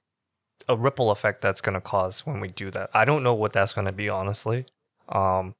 a 0.68 0.76
ripple 0.76 1.10
effect 1.10 1.42
that's 1.42 1.62
going 1.62 1.76
to 1.76 1.82
cause 1.82 2.26
when 2.26 2.42
we 2.42 2.50
do 2.50 2.70
that. 2.72 2.90
I 2.94 3.06
don't 3.06 3.24
know 3.24 3.34
what 3.34 3.54
that's 3.54 3.74
going 3.74 3.86
to 3.86 3.94
be 3.94 4.10
honestly. 4.10 4.66
Um 5.08 5.56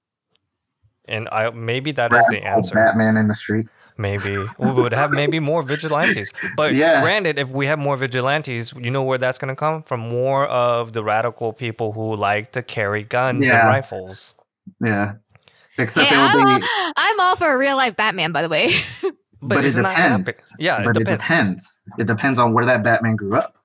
and 1.10 1.28
I 1.32 1.50
maybe 1.50 1.92
that 1.94 2.14
is 2.14 2.26
the 2.30 2.42
answer. 2.44 2.76
batman 2.76 3.18
in 3.18 3.28
the 3.28 3.34
street 3.34 3.68
Maybe 3.98 4.38
we 4.58 4.72
would 4.72 4.94
have 4.94 5.12
maybe 5.12 5.40
more 5.42 5.62
vigilantes. 5.62 6.32
But 6.56 6.74
Yeah. 6.74 7.02
granted, 7.02 7.38
if 7.38 7.52
we 7.52 7.68
have 7.68 7.78
more 7.80 7.98
vigilantes, 7.98 8.72
you 8.80 8.92
know 8.92 9.04
where 9.04 9.18
that's 9.18 9.38
going 9.38 9.50
to 9.54 9.60
come 9.60 9.84
from? 9.84 10.00
More 10.00 10.48
of 10.48 10.94
the 10.94 11.04
radical 11.04 11.52
people 11.52 11.92
who 11.92 12.16
like 12.16 12.54
to 12.54 12.62
carry 12.64 13.04
guns 13.04 13.48
Yeah. 13.48 13.60
and 13.60 13.68
rifles. 13.68 14.36
yeah 14.80 15.16
except 15.78 16.08
Hey, 16.08 16.16
it 16.16 16.20
I'm, 16.20 16.38
be 16.38 16.64
all, 16.64 16.92
I'm 16.96 17.20
all 17.20 17.36
for 17.36 17.52
a 17.52 17.58
real 17.58 17.76
life 17.76 17.96
batman 17.98 18.32
by 18.32 18.42
the 18.42 18.50
way 18.50 18.72
but, 19.42 19.58
it 19.60 19.66
it's 19.66 19.76
not 19.76 19.96
gonna 19.98 20.20
be- 20.20 20.24
depends 20.32 20.56
Yeah, 20.60 20.78
but 20.86 20.96
it 20.96 21.00
depends. 21.04 21.12
it 21.12 21.20
depends 21.28 21.82
it 22.00 22.08
depends 22.08 22.40
on 22.40 22.54
where 22.54 22.66
that 22.72 22.84
batman 22.84 23.16
grew 23.18 23.36
up 23.36 23.56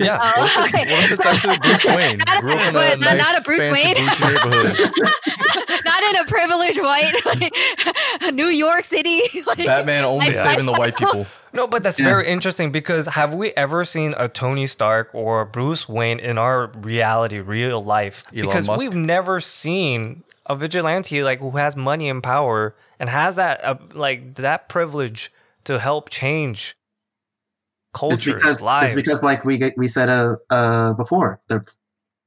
Yeah. 0.00 0.18
Oh, 0.20 0.42
What 0.60 0.74
if 0.74 0.80
it's, 0.80 0.90
what 0.90 1.04
if 1.04 1.12
it's 1.12 1.26
actually 1.26 1.58
Bruce 1.58 1.84
Wayne? 1.96 2.18
Not 2.18 2.38
a- 2.38 2.40
Grew 2.40 2.52
up 2.52 2.60
in 2.68 2.76
a 2.76 2.96
not- 2.96 3.00
nice, 3.00 3.18
not 3.22 3.38
a 3.38 3.42
Bruce 3.42 3.60
fancy, 3.60 3.84
Wayne? 3.84 3.94
neighborhood. 4.34 4.78
not 5.84 6.02
in 6.02 6.16
a 6.16 6.24
privileged 6.24 6.80
white 6.82 8.32
New 8.34 8.46
York 8.46 8.84
City. 8.84 9.20
like- 9.46 9.58
Batman 9.58 10.04
only 10.04 10.26
Like, 10.26 10.34
saving 10.34 10.66
the 10.66 10.72
white 10.72 10.96
people. 10.96 11.26
No, 11.52 11.66
but 11.66 11.82
that's 11.82 12.00
Yeah. 12.00 12.06
very 12.06 12.26
interesting 12.26 12.72
because 12.72 13.06
have 13.06 13.32
we 13.34 13.50
ever 13.52 13.84
seen 13.84 14.14
a 14.18 14.28
Tony 14.28 14.66
Stark 14.66 15.10
or 15.14 15.44
Bruce 15.44 15.88
Wayne 15.88 16.18
in 16.18 16.38
our 16.38 16.66
reality, 16.76 17.38
real 17.38 17.82
life? 17.84 18.24
Elon 18.32 18.46
because 18.46 18.66
Musk? 18.66 18.80
we've 18.80 18.94
never 18.96 19.40
seen 19.40 20.24
a 20.46 20.56
vigilante 20.56 21.22
like 21.22 21.38
who 21.40 21.52
has 21.52 21.74
money 21.76 22.08
and 22.08 22.22
power 22.22 22.74
and 23.00 23.08
has 23.08 23.36
that 23.36 23.64
uh, 23.64 23.76
like 23.94 24.34
that 24.34 24.68
privilege 24.68 25.32
to 25.64 25.78
help 25.78 26.10
change 26.10 26.76
cultures, 27.94 28.26
it's 28.26 28.34
because 28.34 28.62
lives. 28.62 28.90
it's 28.90 28.96
because 29.00 29.22
like 29.22 29.44
we 29.44 29.72
we 29.76 29.88
said 29.88 30.08
uh, 30.10 30.36
uh 30.50 30.92
before 30.94 31.40
they're 31.48 31.64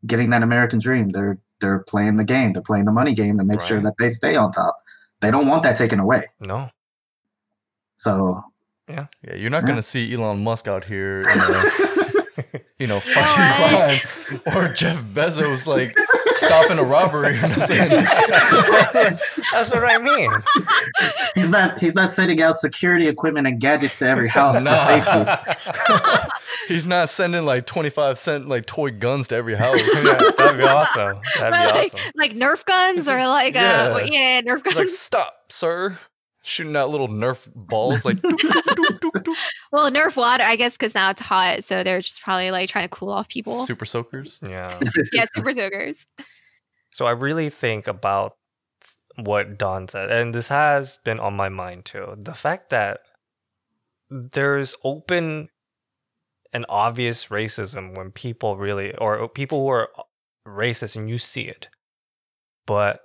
getting 0.06 0.30
that 0.32 0.42
American 0.44 0.80
dream. 0.80 1.10
They're 1.10 1.38
they're 1.62 1.80
playing 1.80 2.18
the 2.18 2.24
game. 2.26 2.54
They're 2.54 2.62
playing 2.64 2.86
the 2.86 2.92
money 2.92 3.14
game 3.14 3.38
to 3.40 3.44
make 3.46 3.62
sure 3.62 3.80
that 3.82 3.94
they 4.00 4.10
stay 4.10 4.36
on 4.36 4.52
top. 4.52 4.76
They 5.22 5.32
don't 5.32 5.48
want 5.48 5.64
that 5.64 5.76
taken 5.76 6.00
away. 6.00 6.26
no, 6.40 6.70
So 7.94 8.42
Yeah, 8.88 9.08
Yeah. 9.22 9.36
you're 9.36 9.50
not 9.50 9.64
Yeah. 9.64 9.68
gonna 9.70 9.82
see 9.84 10.14
Elon 10.14 10.44
Musk 10.44 10.68
out 10.68 10.84
here, 10.86 11.22
you 11.22 11.36
know, 11.36 11.64
you 12.80 12.88
know 12.88 13.00
fighting 13.00 13.34
I- 13.36 14.02
crime, 14.46 14.56
or 14.56 14.74
Jeff 14.74 15.02
Bezos 15.04 15.66
like 15.68 15.96
stopping 16.38 16.80
a 16.80 16.84
robbery 16.84 17.38
or 17.38 17.42
nothing. 17.48 17.90
that's 19.52 19.72
what 19.72 19.84
I 19.84 19.98
mean. 20.00 20.32
he's 21.36 21.52
not 21.52 21.80
he's 21.80 21.96
not 21.96 22.10
sending 22.10 22.42
out 22.42 22.56
security 22.56 23.08
equipment 23.08 23.48
and 23.48 23.60
gadgets 23.60 24.00
to 24.00 24.08
every 24.08 24.30
house. 24.30 24.58
for 24.58 24.64
Nah. 24.64 25.38
He's 26.68 26.86
not 26.88 27.10
sending 27.10 27.46
like 27.46 27.66
25 27.66 28.20
cent 28.20 28.48
like 28.50 28.66
toy 28.66 28.92
guns 28.92 29.30
to 29.30 29.36
every 29.36 29.56
house. 29.56 29.80
Yeah, 30.08 30.20
that'd 30.38 30.58
be 30.58 30.64
awesome. 30.66 31.18
That'd 31.40 31.54
be 31.54 31.78
like, 31.80 31.94
awesome. 31.94 32.12
like 32.16 32.32
Nerf 32.34 32.66
guns 32.66 33.08
or 33.08 33.26
like 33.28 33.56
Yeah. 33.56 33.94
uh 33.96 34.00
yeah 34.06 34.42
Nerf 34.42 34.64
He's 34.66 34.74
guns. 34.74 34.76
like, 34.76 34.90
stop, 34.90 35.44
sir. 35.50 35.98
Shooting 36.48 36.78
out 36.78 36.90
little 36.90 37.10
Nerf 37.10 37.46
balls 37.54 38.06
like. 38.06 38.16
doop, 38.18 38.32
doop, 38.32 38.62
doop, 38.62 39.00
doop, 39.00 39.24
doop. 39.24 39.36
well, 39.74 39.92
Nerf 39.92 40.16
water, 40.16 40.44
I 40.44 40.56
guess, 40.56 40.78
because 40.78 40.96
now 40.96 41.10
it's 41.10 41.22
hot, 41.22 41.66
so 41.66 41.84
they're 41.84 42.00
just 42.00 42.22
probably 42.22 42.52
like 42.52 42.70
trying 42.70 42.86
to 42.86 42.90
cool 42.90 43.10
off 43.10 43.28
people. 43.28 43.52
Super 43.66 43.84
soakers. 43.84 44.40
Yeah. 44.50 44.80
yeah, 45.12 45.26
super 45.34 45.52
soakers. 45.52 46.08
So 46.94 47.06
I 47.06 47.12
really 47.12 47.50
think 47.50 47.88
about 47.88 48.38
what 49.18 49.58
Don 49.58 49.90
said, 49.90 50.10
and 50.10 50.34
this 50.34 50.48
has 50.48 51.00
been 51.04 51.20
on 51.20 51.36
my 51.36 51.50
mind 51.50 51.84
too. 51.84 52.16
The 52.18 52.34
fact 52.34 52.70
that 52.70 53.02
there's 54.10 54.74
open 54.86 55.50
and 56.54 56.66
obvious 56.70 57.28
racism 57.28 57.98
when 57.98 58.12
people 58.12 58.56
really, 58.56 58.96
or 58.96 59.28
people 59.28 59.64
who 59.64 59.68
are 59.68 59.90
racist 60.48 60.96
and 60.96 61.10
you 61.10 61.18
see 61.18 61.42
it. 61.42 61.68
But 62.66 63.02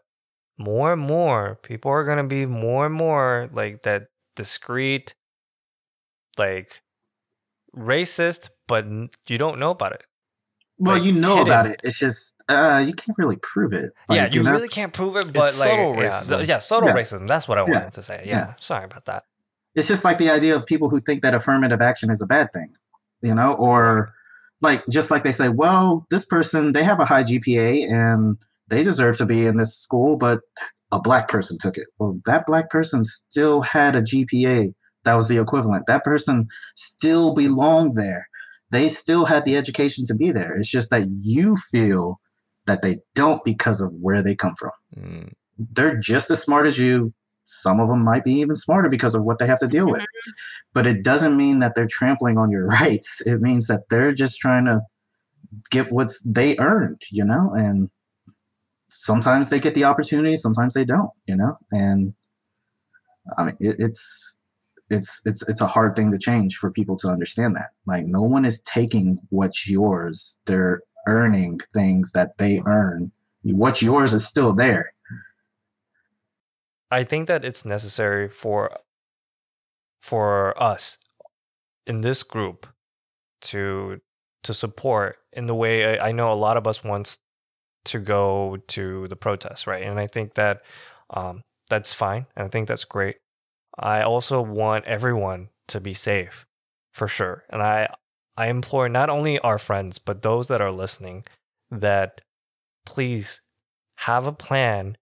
more 0.58 0.92
and 0.92 1.02
more, 1.02 1.58
people 1.62 1.90
are 1.90 2.04
going 2.04 2.18
to 2.18 2.24
be 2.24 2.46
more 2.46 2.86
and 2.86 2.94
more 2.94 3.48
like 3.52 3.82
that 3.82 4.08
discreet, 4.36 5.14
like 6.38 6.82
racist, 7.76 8.48
but 8.68 8.86
you 9.28 9.38
don't 9.38 9.58
know 9.58 9.70
about 9.70 9.92
it. 9.92 10.02
well, 10.78 10.96
like, 10.96 11.04
you 11.04 11.12
know 11.12 11.36
hidden. 11.36 11.46
about 11.48 11.66
it. 11.66 11.80
It's 11.84 11.98
just 11.98 12.36
uh 12.48 12.82
you 12.86 12.92
can't 12.94 13.16
really 13.18 13.36
prove 13.42 13.72
it. 13.72 13.92
yeah, 14.10 14.24
Like, 14.24 14.34
you 14.34 14.42
know? 14.42 14.52
really 14.52 14.68
can't 14.68 14.92
prove 14.92 15.16
it, 15.16 15.26
but 15.32 15.40
like 15.40 15.48
subtle 15.48 15.94
yeah, 15.96 16.08
racism. 16.10 16.36
th- 16.38 16.48
yeah, 16.48 16.58
subtle 16.58 16.88
Yeah. 16.88 16.94
racism. 16.94 17.28
That's 17.28 17.46
what 17.48 17.58
I 17.58 17.64
Yeah. 17.66 17.72
wanted 17.72 17.92
to 17.94 18.02
say. 18.02 18.22
Yeah, 18.26 18.38
Yeah. 18.48 18.54
sorry 18.60 18.84
about 18.84 19.04
that. 19.06 19.24
it's 19.74 19.88
just 19.88 20.04
like 20.04 20.18
the 20.18 20.28
idea 20.28 20.54
of 20.54 20.66
people 20.66 20.90
who 20.90 21.00
think 21.00 21.22
that 21.22 21.32
affirmative 21.34 21.80
action 21.80 22.10
is 22.10 22.20
a 22.20 22.26
bad 22.26 22.52
thing, 22.52 22.74
you 23.22 23.34
know, 23.34 23.54
or 23.54 24.12
like 24.60 24.84
just 24.90 25.10
like 25.10 25.22
they 25.22 25.32
say, 25.32 25.48
well, 25.48 26.06
this 26.10 26.26
person 26.26 26.72
they 26.72 26.84
have 26.84 27.00
a 27.00 27.06
high 27.06 27.22
GPA 27.22 27.90
and 27.90 28.36
they 28.72 28.82
deserve 28.82 29.18
to 29.18 29.26
be 29.26 29.44
in 29.46 29.58
this 29.58 29.76
school, 29.76 30.16
but 30.16 30.40
a 30.90 31.00
black 31.00 31.28
person 31.28 31.58
took 31.60 31.76
it. 31.76 31.86
Well, 31.98 32.20
that 32.26 32.46
black 32.46 32.70
person 32.70 33.04
still 33.04 33.60
had 33.60 33.94
a 33.94 34.00
GPA 34.00 34.74
that 35.04 35.14
was 35.14 35.28
the 35.28 35.38
equivalent. 35.38 35.86
That 35.86 36.04
person 36.04 36.48
still 36.74 37.34
belonged 37.34 37.96
there. 37.96 38.28
They 38.70 38.88
still 38.88 39.26
had 39.26 39.44
the 39.44 39.56
education 39.56 40.06
to 40.06 40.14
be 40.14 40.30
there. 40.30 40.56
It's 40.56 40.70
just 40.70 40.90
that 40.90 41.06
you 41.22 41.56
feel 41.56 42.20
that 42.66 42.82
they 42.82 42.98
don't 43.14 43.44
because 43.44 43.80
of 43.80 43.92
where 44.00 44.22
they 44.22 44.34
come 44.34 44.54
from 44.54 44.70
Mm, 44.96 45.32
they're 45.58 45.96
just 45.96 46.30
as 46.30 46.42
smart 46.42 46.66
as 46.66 46.78
you. 46.78 47.12
Some 47.44 47.80
of 47.80 47.88
them 47.88 48.04
might 48.04 48.24
be 48.24 48.34
even 48.34 48.54
smarter 48.54 48.88
because 48.88 49.14
of 49.14 49.24
what 49.24 49.38
they 49.38 49.46
have 49.46 49.58
to 49.60 49.68
deal 49.68 49.90
with. 49.90 50.04
But 50.72 50.86
it 50.86 51.02
doesn't 51.02 51.36
mean 51.36 51.58
that 51.58 51.74
they're 51.74 51.88
trampling 51.90 52.38
on 52.38 52.50
your 52.50 52.66
rights. 52.80 53.26
It 53.26 53.40
means 53.40 53.66
that 53.66 53.88
they're 53.90 54.12
just 54.12 54.38
trying 54.38 54.66
to 54.66 54.80
get 55.70 55.92
what 55.92 56.12
they 56.26 56.56
earned, 56.58 57.00
you 57.10 57.24
know? 57.24 57.52
And 57.54 57.90
sometimes 58.92 59.48
they 59.48 59.58
get 59.58 59.74
the 59.74 59.84
opportunity, 59.84 60.36
sometimes 60.36 60.74
they 60.74 60.84
don't, 60.84 61.10
you 61.26 61.34
know? 61.34 61.58
And 61.72 62.14
I 63.38 63.46
mean, 63.46 63.56
it, 63.58 63.76
it's 63.78 64.40
it's 64.90 65.22
it's 65.24 65.48
it's 65.48 65.60
a 65.60 65.66
hard 65.66 65.96
thing 65.96 66.10
to 66.10 66.18
change 66.18 66.56
for 66.56 66.70
people 66.70 66.96
to 66.98 67.08
understand 67.08 67.56
that. 67.56 67.70
Like 67.86 68.04
no 68.06 68.22
one 68.22 68.44
is 68.44 68.60
taking 68.62 69.18
what's 69.30 69.68
yours. 69.68 70.40
They're 70.46 70.82
earning 71.08 71.60
things 71.72 72.12
that 72.12 72.36
they 72.38 72.60
earn. 72.66 73.10
What's 73.42 73.82
yours 73.82 74.14
is 74.14 74.26
still 74.26 74.52
there. 74.52 74.92
I 76.90 77.04
think 77.04 77.26
that 77.28 77.44
it's 77.44 77.64
necessary 77.64 78.28
for 78.28 78.76
for 80.00 80.60
us 80.62 80.98
in 81.86 82.02
this 82.02 82.22
group 82.22 82.66
to 83.40 84.00
to 84.42 84.52
support 84.52 85.16
in 85.32 85.46
the 85.46 85.54
way 85.54 85.98
I, 85.98 86.08
I 86.08 86.12
know 86.12 86.30
a 86.30 86.34
lot 86.34 86.56
of 86.56 86.66
us 86.66 86.84
wants 86.84 87.18
to 87.84 87.98
go 87.98 88.58
to 88.68 89.08
the 89.08 89.16
protests, 89.16 89.66
right? 89.66 89.82
And 89.82 89.98
I 89.98 90.06
think 90.06 90.34
that 90.34 90.62
um, 91.10 91.42
that's 91.68 91.92
fine, 91.92 92.26
and 92.36 92.46
I 92.46 92.48
think 92.48 92.68
that's 92.68 92.84
great. 92.84 93.16
I 93.78 94.02
also 94.02 94.40
want 94.40 94.86
everyone 94.86 95.48
to 95.68 95.80
be 95.80 95.94
safe, 95.94 96.46
for 96.92 97.08
sure. 97.08 97.44
And 97.50 97.62
I 97.62 97.88
I 98.36 98.46
implore 98.46 98.88
not 98.88 99.10
only 99.10 99.38
our 99.40 99.58
friends 99.58 99.98
but 99.98 100.22
those 100.22 100.48
that 100.48 100.60
are 100.60 100.72
listening 100.72 101.24
that 101.70 102.20
please 102.84 103.40
have 103.96 104.26
a 104.26 104.32
plan 104.32 104.96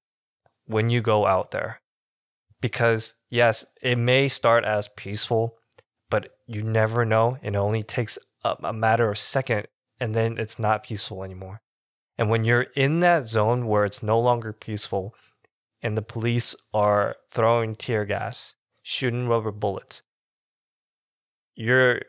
when 0.66 0.90
you 0.90 1.00
go 1.00 1.26
out 1.26 1.50
there. 1.50 1.80
Because, 2.60 3.14
yes, 3.30 3.64
it 3.80 3.96
may 3.96 4.28
start 4.28 4.64
as 4.64 4.88
peaceful, 4.96 5.56
but 6.10 6.36
you 6.46 6.62
never 6.62 7.04
know. 7.04 7.38
And 7.42 7.56
it 7.56 7.58
only 7.58 7.82
takes 7.82 8.18
a, 8.44 8.56
a 8.62 8.72
matter 8.72 9.10
of 9.10 9.18
second, 9.18 9.66
and 9.98 10.14
then 10.14 10.36
it's 10.38 10.58
not 10.58 10.82
peaceful 10.82 11.24
anymore. 11.24 11.62
And 12.20 12.30
when 12.30 12.44
you're 12.44 12.68
in 12.76 13.00
that 13.00 13.24
zone 13.24 13.66
where 13.66 13.86
it's 13.86 14.04
no 14.04 14.20
longer 14.20 14.52
peaceful, 14.52 15.16
and 15.82 15.96
the 15.96 16.02
police 16.02 16.54
are 16.74 17.16
throwing 17.30 17.74
tear 17.74 18.04
gas, 18.04 18.56
shooting 18.82 19.28
rubber 19.28 19.52
bullets, 19.52 20.04
you're 21.56 22.02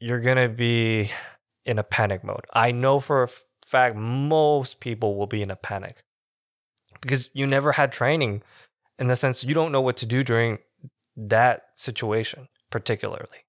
you're 0.00 0.20
gonna 0.20 0.48
be 0.48 1.10
in 1.66 1.78
a 1.78 1.84
panic 1.84 2.24
mode. 2.24 2.46
I 2.52 2.72
know 2.72 3.00
for 3.00 3.24
a 3.24 3.28
fact 3.66 3.96
most 3.96 4.80
people 4.80 5.16
will 5.16 5.26
be 5.28 5.42
in 5.42 5.50
a 5.50 5.56
panic 5.56 6.02
because 7.00 7.30
you 7.34 7.46
never 7.46 7.72
had 7.72 7.92
training 7.92 8.42
in 8.98 9.08
the 9.08 9.16
sense 9.16 9.44
you 9.44 9.54
don't 9.54 9.72
know 9.72 9.82
what 9.82 9.96
to 9.98 10.06
do 10.06 10.24
during 10.24 10.58
that 11.16 11.64
situation 11.74 12.48
particularly 12.70 13.44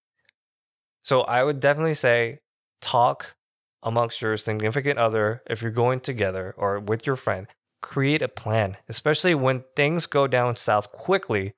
So 1.03 1.21
I 1.21 1.43
would 1.43 1.59
definitely 1.59 1.95
say 1.95 2.39
talk 2.81 3.35
amongst 3.83 4.21
your 4.21 4.37
significant 4.37 4.99
other 4.99 5.41
if 5.47 5.61
you're 5.61 5.71
going 5.71 5.99
together 5.99 6.53
or 6.57 6.79
with 6.79 7.05
your 7.05 7.15
friend. 7.15 7.47
Create 7.81 8.21
a 8.21 8.27
plan, 8.27 8.77
especially 8.87 9.33
when 9.33 9.63
things 9.75 10.05
go 10.05 10.27
down 10.27 10.55
south 10.55 10.91
quickly. 10.91 11.53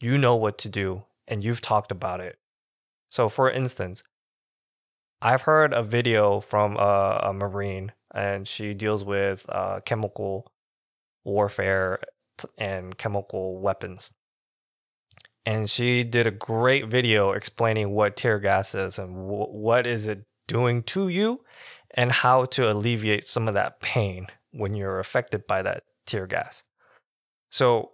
You 0.00 0.16
know 0.16 0.36
what 0.36 0.56
to 0.58 0.68
do 0.68 1.04
and 1.28 1.44
you've 1.44 1.60
talked 1.60 1.90
about 1.92 2.20
it. 2.20 2.38
So, 3.10 3.28
for 3.28 3.50
instance, 3.50 4.02
I've 5.22 5.42
heard 5.42 5.72
a 5.72 5.82
video 5.82 6.40
from 6.40 6.76
a, 6.76 7.20
a 7.24 7.32
Marine 7.32 7.92
and 8.12 8.48
she 8.48 8.74
deals 8.74 9.04
with 9.04 9.46
uh, 9.48 9.80
chemical 9.84 10.50
warfare 11.24 12.00
and 12.58 12.96
chemical 12.96 13.58
weapons. 13.58 14.10
And 15.46 15.70
she 15.70 16.04
did 16.04 16.26
a 16.26 16.30
great 16.30 16.86
video 16.86 17.32
explaining 17.32 17.90
what 17.90 18.16
tear 18.16 18.38
gas 18.38 18.74
is 18.74 18.98
and 18.98 19.14
w- 19.14 19.52
what 19.52 19.86
is 19.86 20.08
it 20.08 20.24
doing 20.50 20.82
to 20.82 21.06
you 21.06 21.44
and 21.92 22.10
how 22.10 22.44
to 22.44 22.70
alleviate 22.70 23.24
some 23.24 23.46
of 23.46 23.54
that 23.54 23.80
pain 23.80 24.26
when 24.50 24.74
you're 24.74 24.98
affected 24.98 25.46
by 25.46 25.62
that 25.62 25.84
tear 26.06 26.26
gas. 26.26 26.64
So, 27.50 27.92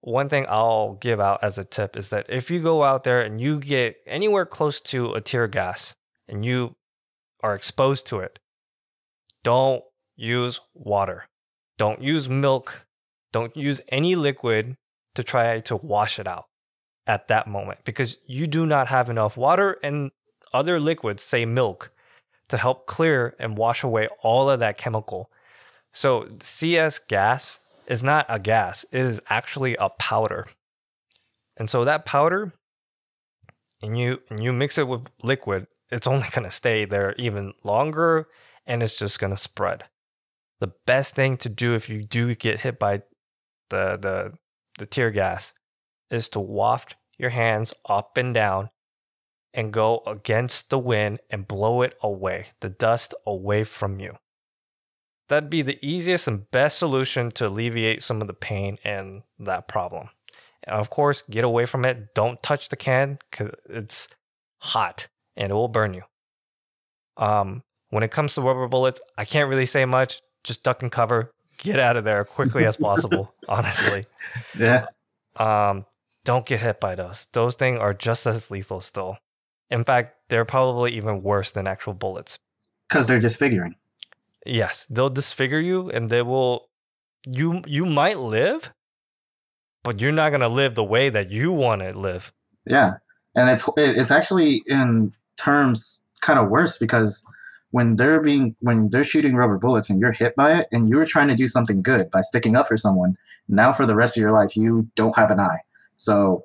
one 0.00 0.28
thing 0.28 0.46
I'll 0.48 0.94
give 0.94 1.20
out 1.20 1.44
as 1.44 1.58
a 1.58 1.64
tip 1.64 1.96
is 1.96 2.10
that 2.10 2.26
if 2.28 2.50
you 2.50 2.60
go 2.60 2.82
out 2.82 3.04
there 3.04 3.20
and 3.20 3.40
you 3.40 3.60
get 3.60 3.98
anywhere 4.04 4.44
close 4.44 4.80
to 4.80 5.12
a 5.12 5.20
tear 5.20 5.46
gas 5.46 5.94
and 6.26 6.44
you 6.44 6.74
are 7.40 7.54
exposed 7.54 8.08
to 8.08 8.18
it, 8.18 8.40
don't 9.44 9.84
use 10.16 10.58
water. 10.74 11.26
Don't 11.78 12.02
use 12.02 12.28
milk. 12.28 12.84
Don't 13.32 13.56
use 13.56 13.80
any 13.90 14.16
liquid 14.16 14.74
to 15.14 15.22
try 15.22 15.60
to 15.60 15.76
wash 15.76 16.18
it 16.18 16.26
out 16.26 16.46
at 17.06 17.28
that 17.28 17.46
moment 17.46 17.78
because 17.84 18.18
you 18.26 18.48
do 18.48 18.66
not 18.66 18.88
have 18.88 19.08
enough 19.08 19.36
water 19.36 19.78
and 19.84 20.10
other 20.52 20.80
liquids, 20.80 21.22
say 21.22 21.44
milk, 21.44 21.91
to 22.52 22.58
help 22.58 22.86
clear 22.86 23.34
and 23.38 23.56
wash 23.56 23.82
away 23.82 24.08
all 24.22 24.50
of 24.50 24.60
that 24.60 24.76
chemical. 24.76 25.30
So, 25.90 26.28
CS 26.38 26.98
gas 26.98 27.60
is 27.86 28.04
not 28.04 28.26
a 28.28 28.38
gas, 28.38 28.84
it 28.92 29.00
is 29.00 29.22
actually 29.30 29.74
a 29.76 29.88
powder. 29.88 30.46
And 31.56 31.70
so 31.70 31.86
that 31.86 32.04
powder 32.04 32.52
and 33.80 33.98
you 33.98 34.20
and 34.28 34.42
you 34.42 34.52
mix 34.52 34.76
it 34.76 34.86
with 34.86 35.06
liquid, 35.22 35.66
it's 35.90 36.06
only 36.06 36.28
going 36.30 36.44
to 36.44 36.50
stay 36.50 36.84
there 36.84 37.14
even 37.16 37.54
longer 37.64 38.28
and 38.66 38.82
it's 38.82 38.96
just 38.96 39.18
going 39.18 39.32
to 39.32 39.36
spread. 39.38 39.84
The 40.60 40.72
best 40.86 41.14
thing 41.14 41.38
to 41.38 41.48
do 41.48 41.74
if 41.74 41.88
you 41.88 42.04
do 42.04 42.34
get 42.34 42.60
hit 42.60 42.78
by 42.78 42.98
the 43.70 43.96
the 43.96 44.30
the 44.78 44.84
tear 44.84 45.10
gas 45.10 45.54
is 46.10 46.28
to 46.30 46.40
waft 46.40 46.96
your 47.16 47.30
hands 47.30 47.72
up 47.88 48.18
and 48.18 48.34
down 48.34 48.68
and 49.54 49.72
go 49.72 50.02
against 50.06 50.70
the 50.70 50.78
wind 50.78 51.20
and 51.30 51.46
blow 51.46 51.82
it 51.82 51.96
away, 52.02 52.48
the 52.60 52.68
dust 52.68 53.14
away 53.26 53.64
from 53.64 54.00
you. 54.00 54.16
That'd 55.28 55.50
be 55.50 55.62
the 55.62 55.78
easiest 55.80 56.28
and 56.28 56.50
best 56.50 56.78
solution 56.78 57.30
to 57.32 57.48
alleviate 57.48 58.02
some 58.02 58.20
of 58.20 58.26
the 58.26 58.34
pain 58.34 58.78
and 58.84 59.22
that 59.38 59.68
problem. 59.68 60.08
And 60.64 60.76
of 60.76 60.90
course, 60.90 61.22
get 61.22 61.44
away 61.44 61.66
from 61.66 61.84
it. 61.84 62.14
Don't 62.14 62.42
touch 62.42 62.68
the 62.68 62.76
can 62.76 63.18
because 63.30 63.54
it's 63.68 64.08
hot 64.58 65.08
and 65.36 65.50
it 65.50 65.54
will 65.54 65.68
burn 65.68 65.94
you. 65.94 66.02
Um, 67.16 67.62
when 67.90 68.02
it 68.02 68.10
comes 68.10 68.34
to 68.34 68.42
rubber 68.42 68.68
bullets, 68.68 69.00
I 69.18 69.24
can't 69.24 69.48
really 69.48 69.66
say 69.66 69.84
much. 69.84 70.20
Just 70.44 70.62
duck 70.62 70.82
and 70.82 70.90
cover. 70.90 71.32
Get 71.58 71.78
out 71.78 71.96
of 71.96 72.04
there 72.04 72.24
quickly 72.24 72.66
as 72.66 72.76
possible, 72.76 73.34
honestly. 73.48 74.06
Yeah. 74.58 74.86
Um, 75.36 75.86
don't 76.24 76.46
get 76.46 76.60
hit 76.60 76.80
by 76.80 76.94
those. 76.94 77.26
Those 77.32 77.54
things 77.54 77.78
are 77.78 77.94
just 77.94 78.26
as 78.26 78.50
lethal 78.50 78.80
still. 78.80 79.18
In 79.72 79.84
fact, 79.84 80.16
they're 80.28 80.44
probably 80.44 80.92
even 80.92 81.22
worse 81.22 81.50
than 81.50 81.66
actual 81.66 81.94
bullets. 81.94 82.38
Because 82.88 83.06
they're 83.06 83.18
disfiguring. 83.18 83.74
Yes, 84.44 84.86
they'll 84.90 85.08
disfigure 85.08 85.60
you 85.60 85.88
and 85.88 86.10
they 86.10 86.20
will 86.20 86.68
you 87.26 87.62
you 87.66 87.86
might 87.86 88.18
live, 88.18 88.72
but 89.82 90.00
you're 90.00 90.12
not 90.12 90.28
going 90.28 90.42
to 90.42 90.48
live 90.48 90.74
the 90.74 90.84
way 90.84 91.08
that 91.08 91.30
you 91.30 91.52
want 91.52 91.80
to 91.80 91.98
live. 91.98 92.34
Yeah. 92.66 92.94
And 93.34 93.48
it's 93.48 93.68
it's 93.78 94.10
actually 94.10 94.62
in 94.66 95.14
terms 95.36 96.04
kind 96.20 96.38
of 96.38 96.50
worse 96.50 96.76
because 96.76 97.24
when 97.70 97.96
they're 97.96 98.20
being 98.20 98.54
when 98.60 98.90
they're 98.90 99.04
shooting 99.04 99.36
rubber 99.36 99.56
bullets 99.56 99.88
and 99.88 99.98
you're 99.98 100.12
hit 100.12 100.36
by 100.36 100.58
it 100.58 100.68
and 100.70 100.86
you're 100.86 101.06
trying 101.06 101.28
to 101.28 101.34
do 101.34 101.48
something 101.48 101.82
good 101.82 102.10
by 102.10 102.20
sticking 102.20 102.56
up 102.56 102.68
for 102.68 102.76
someone, 102.76 103.16
now 103.48 103.72
for 103.72 103.86
the 103.86 103.96
rest 103.96 104.18
of 104.18 104.20
your 104.20 104.32
life 104.32 104.54
you 104.54 104.86
don't 104.96 105.16
have 105.16 105.30
an 105.30 105.40
eye. 105.40 105.60
So 105.96 106.44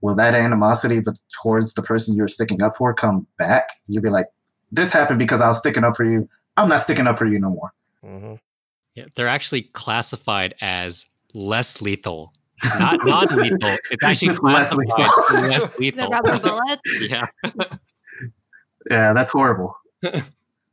will 0.00 0.14
that 0.16 0.34
animosity 0.34 1.00
but 1.00 1.18
towards 1.42 1.74
the 1.74 1.82
person 1.82 2.14
you're 2.16 2.28
sticking 2.28 2.62
up 2.62 2.74
for 2.76 2.92
come 2.94 3.26
back? 3.38 3.70
You'll 3.88 4.02
be 4.02 4.10
like, 4.10 4.26
this 4.72 4.92
happened 4.92 5.18
because 5.18 5.40
I 5.40 5.48
was 5.48 5.58
sticking 5.58 5.84
up 5.84 5.96
for 5.96 6.04
you. 6.04 6.28
I'm 6.56 6.68
not 6.68 6.80
sticking 6.80 7.06
up 7.06 7.16
for 7.18 7.26
you 7.26 7.38
no 7.38 7.50
more. 7.50 7.72
Mm-hmm. 8.04 8.34
Yeah, 8.94 9.04
they're 9.16 9.28
actually 9.28 9.62
classified 9.62 10.54
as 10.60 11.06
less 11.34 11.80
lethal, 11.80 12.32
not 12.78 12.98
non-lethal. 13.04 13.58
It's 13.90 14.04
actually 14.04 14.28
Just 14.28 14.42
less 14.42 14.74
lethal. 14.76 15.00
as 15.00 15.48
less 15.48 15.64
lethal. 15.78 16.08
rubber 16.10 16.38
bullets. 16.42 17.02
yeah, 17.08 17.26
Yeah, 18.90 19.12
that's 19.12 19.30
horrible. 19.32 19.76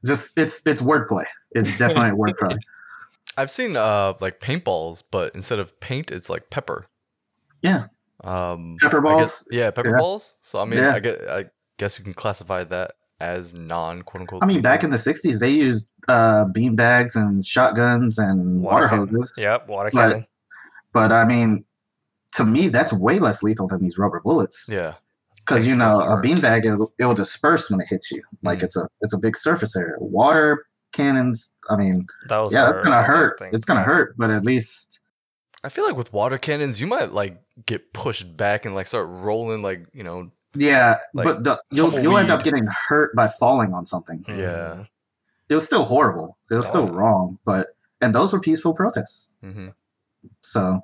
Just 0.06 0.38
it's 0.38 0.66
it's 0.66 0.82
wordplay. 0.82 1.26
It's 1.52 1.78
definitely 1.78 2.18
wordplay. 2.18 2.58
I've 3.38 3.52
seen 3.52 3.76
uh 3.78 4.14
like 4.20 4.40
paintballs, 4.40 5.04
but 5.12 5.36
instead 5.36 5.60
of 5.60 5.80
paint, 5.80 6.12
it's 6.12 6.30
like 6.30 6.50
pepper. 6.50 6.86
Yeah. 7.62 7.86
Um, 8.28 8.78
Pepper 8.82 9.02
balls. 9.02 9.18
guess- 9.20 9.46
yeah, 9.52 9.72
pepper 9.72 9.90
Yeah. 9.90 9.98
balls. 9.98 10.36
So 10.42 10.60
I 10.60 10.66
mean, 10.66 10.80
Yeah. 10.80 10.94
I 10.96 11.00
get, 11.00 11.22
I 11.30 11.46
guess 11.78 11.98
you 11.98 12.04
can 12.04 12.14
classify 12.14 12.64
that 12.66 12.92
as 13.20 13.54
non 13.54 14.02
quote 14.04 14.22
unquote. 14.22 14.44
I 14.44 14.46
mean, 14.48 14.62
back 14.62 14.84
in 14.84 14.90
the 14.90 14.98
'60s, 14.98 15.40
they 15.40 15.50
used 15.50 15.88
uh, 16.10 16.46
bean 16.46 16.76
bags 16.76 17.16
and 17.16 17.46
shotguns 17.46 18.18
and 18.18 18.62
water, 18.62 18.88
cannon. 18.88 19.08
hoses. 19.08 19.34
Yep, 19.38 19.68
water 19.68 19.90
But- 19.94 20.10
cannon. 20.10 20.26
But 20.94 21.12
I 21.12 21.26
mean, 21.26 21.66
to 22.34 22.44
me, 22.46 22.68
that's 22.70 22.94
way 22.94 23.20
less 23.20 23.44
lethal 23.44 23.68
than 23.68 23.82
these 23.82 23.98
rubber 23.98 24.20
bullets. 24.24 24.68
yeah, 24.70 24.94
Because 25.38 25.68
you 25.68 25.76
know, 25.76 26.02
a 26.02 26.06
hurt. 26.16 26.24
beanbag 26.26 26.66
it'll, 26.66 26.94
it'll 27.00 27.14
disperse 27.14 27.70
when 27.70 27.80
it 27.82 27.88
hits 27.90 28.10
you. 28.12 28.22
Like 28.44 28.60
Mhm. 28.60 28.64
it's 28.64 28.78
a 28.78 28.88
it's 29.02 29.14
a 29.14 29.18
big 29.20 29.36
surface 29.38 29.76
area. 29.76 29.96
Water 30.00 30.66
cannons. 30.94 31.58
I 31.70 31.76
mean, 31.78 32.06
Those 32.30 32.54
yeah, 32.54 32.66
that's 32.66 32.80
gonna 32.80 33.04
hurt. 33.04 33.38
thing. 33.40 33.50
It's 33.54 33.66
gonna 33.66 33.84
hurt, 33.84 34.16
but 34.18 34.32
at 34.32 34.44
least 34.44 35.02
I 35.64 35.70
feel 35.70 35.86
like 35.86 35.96
with 35.98 36.14
water 36.14 36.38
cannons, 36.38 36.80
you 36.80 36.88
might 36.88 37.12
like 37.12 37.42
get 37.66 37.94
pushed 37.94 38.38
back 38.38 38.66
and 38.66 38.76
like 38.76 38.88
start 38.88 39.08
rolling, 39.10 39.62
like 39.62 39.86
you 39.94 40.04
know, 40.04 40.32
yeah. 40.56 40.98
Like, 41.14 41.26
but 41.26 41.44
the, 41.44 41.62
you'll 41.72 42.00
you'll 42.00 42.18
end 42.18 42.32
up 42.32 42.44
getting 42.44 42.68
hurt 42.68 43.16
by 43.16 43.28
falling 43.28 43.74
on 43.74 43.86
something. 43.86 44.24
Yeah. 44.28 44.86
It 45.50 45.56
was 45.56 45.66
still 45.66 45.84
horrible. 45.84 46.38
It 46.52 46.56
was 46.56 46.68
still 46.68 46.90
Oh. 46.90 46.94
wrong. 46.94 47.40
But 47.46 47.68
and 48.02 48.14
those 48.14 48.32
were 48.34 48.40
peaceful 48.40 48.74
protests. 48.74 49.38
hmm 49.42 49.70
So, 50.42 50.82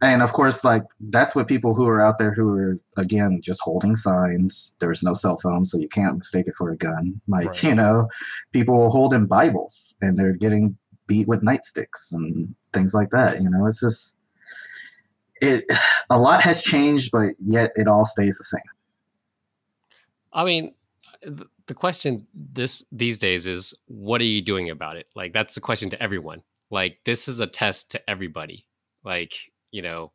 and 0.00 0.22
of 0.22 0.32
course, 0.32 0.64
like 0.64 0.84
that's 1.00 1.34
what 1.34 1.48
people 1.48 1.74
who 1.74 1.86
are 1.86 2.00
out 2.00 2.18
there 2.18 2.32
who 2.32 2.48
are 2.48 2.74
again 2.96 3.40
just 3.42 3.60
holding 3.62 3.96
signs. 3.96 4.76
There's 4.80 5.02
no 5.02 5.12
cell 5.12 5.38
phone, 5.42 5.64
so 5.64 5.78
you 5.78 5.88
can't 5.88 6.16
mistake 6.16 6.46
it 6.48 6.54
for 6.56 6.70
a 6.70 6.76
gun. 6.76 7.20
Like 7.28 7.46
Right. 7.46 7.62
you 7.64 7.74
know, 7.74 8.08
people 8.52 8.88
holding 8.90 9.26
Bibles 9.26 9.96
and 10.00 10.16
they're 10.16 10.32
getting 10.34 10.76
beat 11.06 11.26
with 11.28 11.42
nightsticks 11.42 12.12
and 12.12 12.54
things 12.72 12.94
like 12.94 13.10
that. 13.10 13.40
You 13.40 13.50
know, 13.50 13.66
it's 13.66 13.80
just 13.80 14.20
it. 15.40 15.64
A 16.10 16.18
lot 16.18 16.40
has 16.42 16.62
changed, 16.62 17.10
but 17.12 17.34
yet 17.38 17.72
it 17.76 17.86
all 17.86 18.06
stays 18.06 18.38
the 18.38 18.44
same. 18.44 18.62
I 20.32 20.44
mean, 20.44 20.74
uh, 21.26 21.44
the 21.66 21.74
question 21.74 22.26
this 22.34 22.82
these 22.90 23.18
days 23.18 23.46
is, 23.46 23.74
what 23.86 24.20
are 24.20 24.24
you 24.24 24.40
doing 24.40 24.70
about 24.70 24.96
it? 24.96 25.06
Like 25.14 25.32
that's 25.32 25.54
the 25.54 25.60
question 25.60 25.90
to 25.90 26.02
everyone. 26.02 26.42
Like 26.70 27.00
this 27.04 27.28
is 27.28 27.40
a 27.40 27.46
test 27.46 27.90
to 27.92 28.10
everybody. 28.10 28.66
Like 29.04 29.32
you 29.70 29.82
know, 29.82 30.12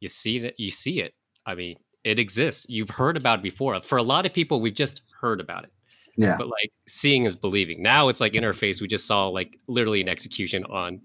you 0.00 0.08
see 0.08 0.38
it, 0.38 0.54
you 0.58 0.70
see 0.70 1.00
it. 1.00 1.14
I 1.46 1.54
mean, 1.54 1.76
it 2.04 2.18
exists. 2.18 2.66
You've 2.68 2.90
heard 2.90 3.16
about 3.16 3.40
it 3.40 3.42
before. 3.42 3.80
For 3.80 3.98
a 3.98 4.02
lot 4.02 4.26
of 4.26 4.32
people, 4.32 4.60
we've 4.60 4.74
just 4.74 5.02
heard 5.20 5.40
about 5.40 5.64
it. 5.64 5.72
Yeah. 6.16 6.36
But 6.36 6.48
like 6.48 6.72
seeing 6.86 7.24
is 7.24 7.36
believing. 7.36 7.82
Now 7.82 8.08
it's 8.08 8.20
like 8.20 8.32
interface. 8.32 8.80
We 8.80 8.88
just 8.88 9.06
saw 9.06 9.28
like 9.28 9.58
literally 9.68 10.00
an 10.00 10.08
execution 10.08 10.64
on 10.64 11.00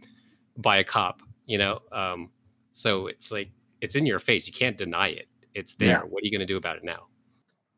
by 0.58 0.78
a 0.78 0.84
cop. 0.84 1.22
You 1.46 1.58
know, 1.58 1.80
um, 1.92 2.30
so 2.74 3.08
it's 3.08 3.32
like 3.32 3.50
it's 3.82 3.96
in 3.96 4.06
your 4.06 4.20
face. 4.20 4.48
You 4.48 4.54
can't 4.54 4.78
deny 4.78 5.10
it. 5.10 5.28
It's 5.54 5.76
there. 5.76 5.90
Yeah. 5.90 6.00
What 6.02 6.24
are 6.24 6.26
you 6.26 6.32
going 6.32 6.46
to 6.46 6.46
do 6.46 6.58
about 6.58 6.78
it 6.78 6.84
now? 6.84 7.08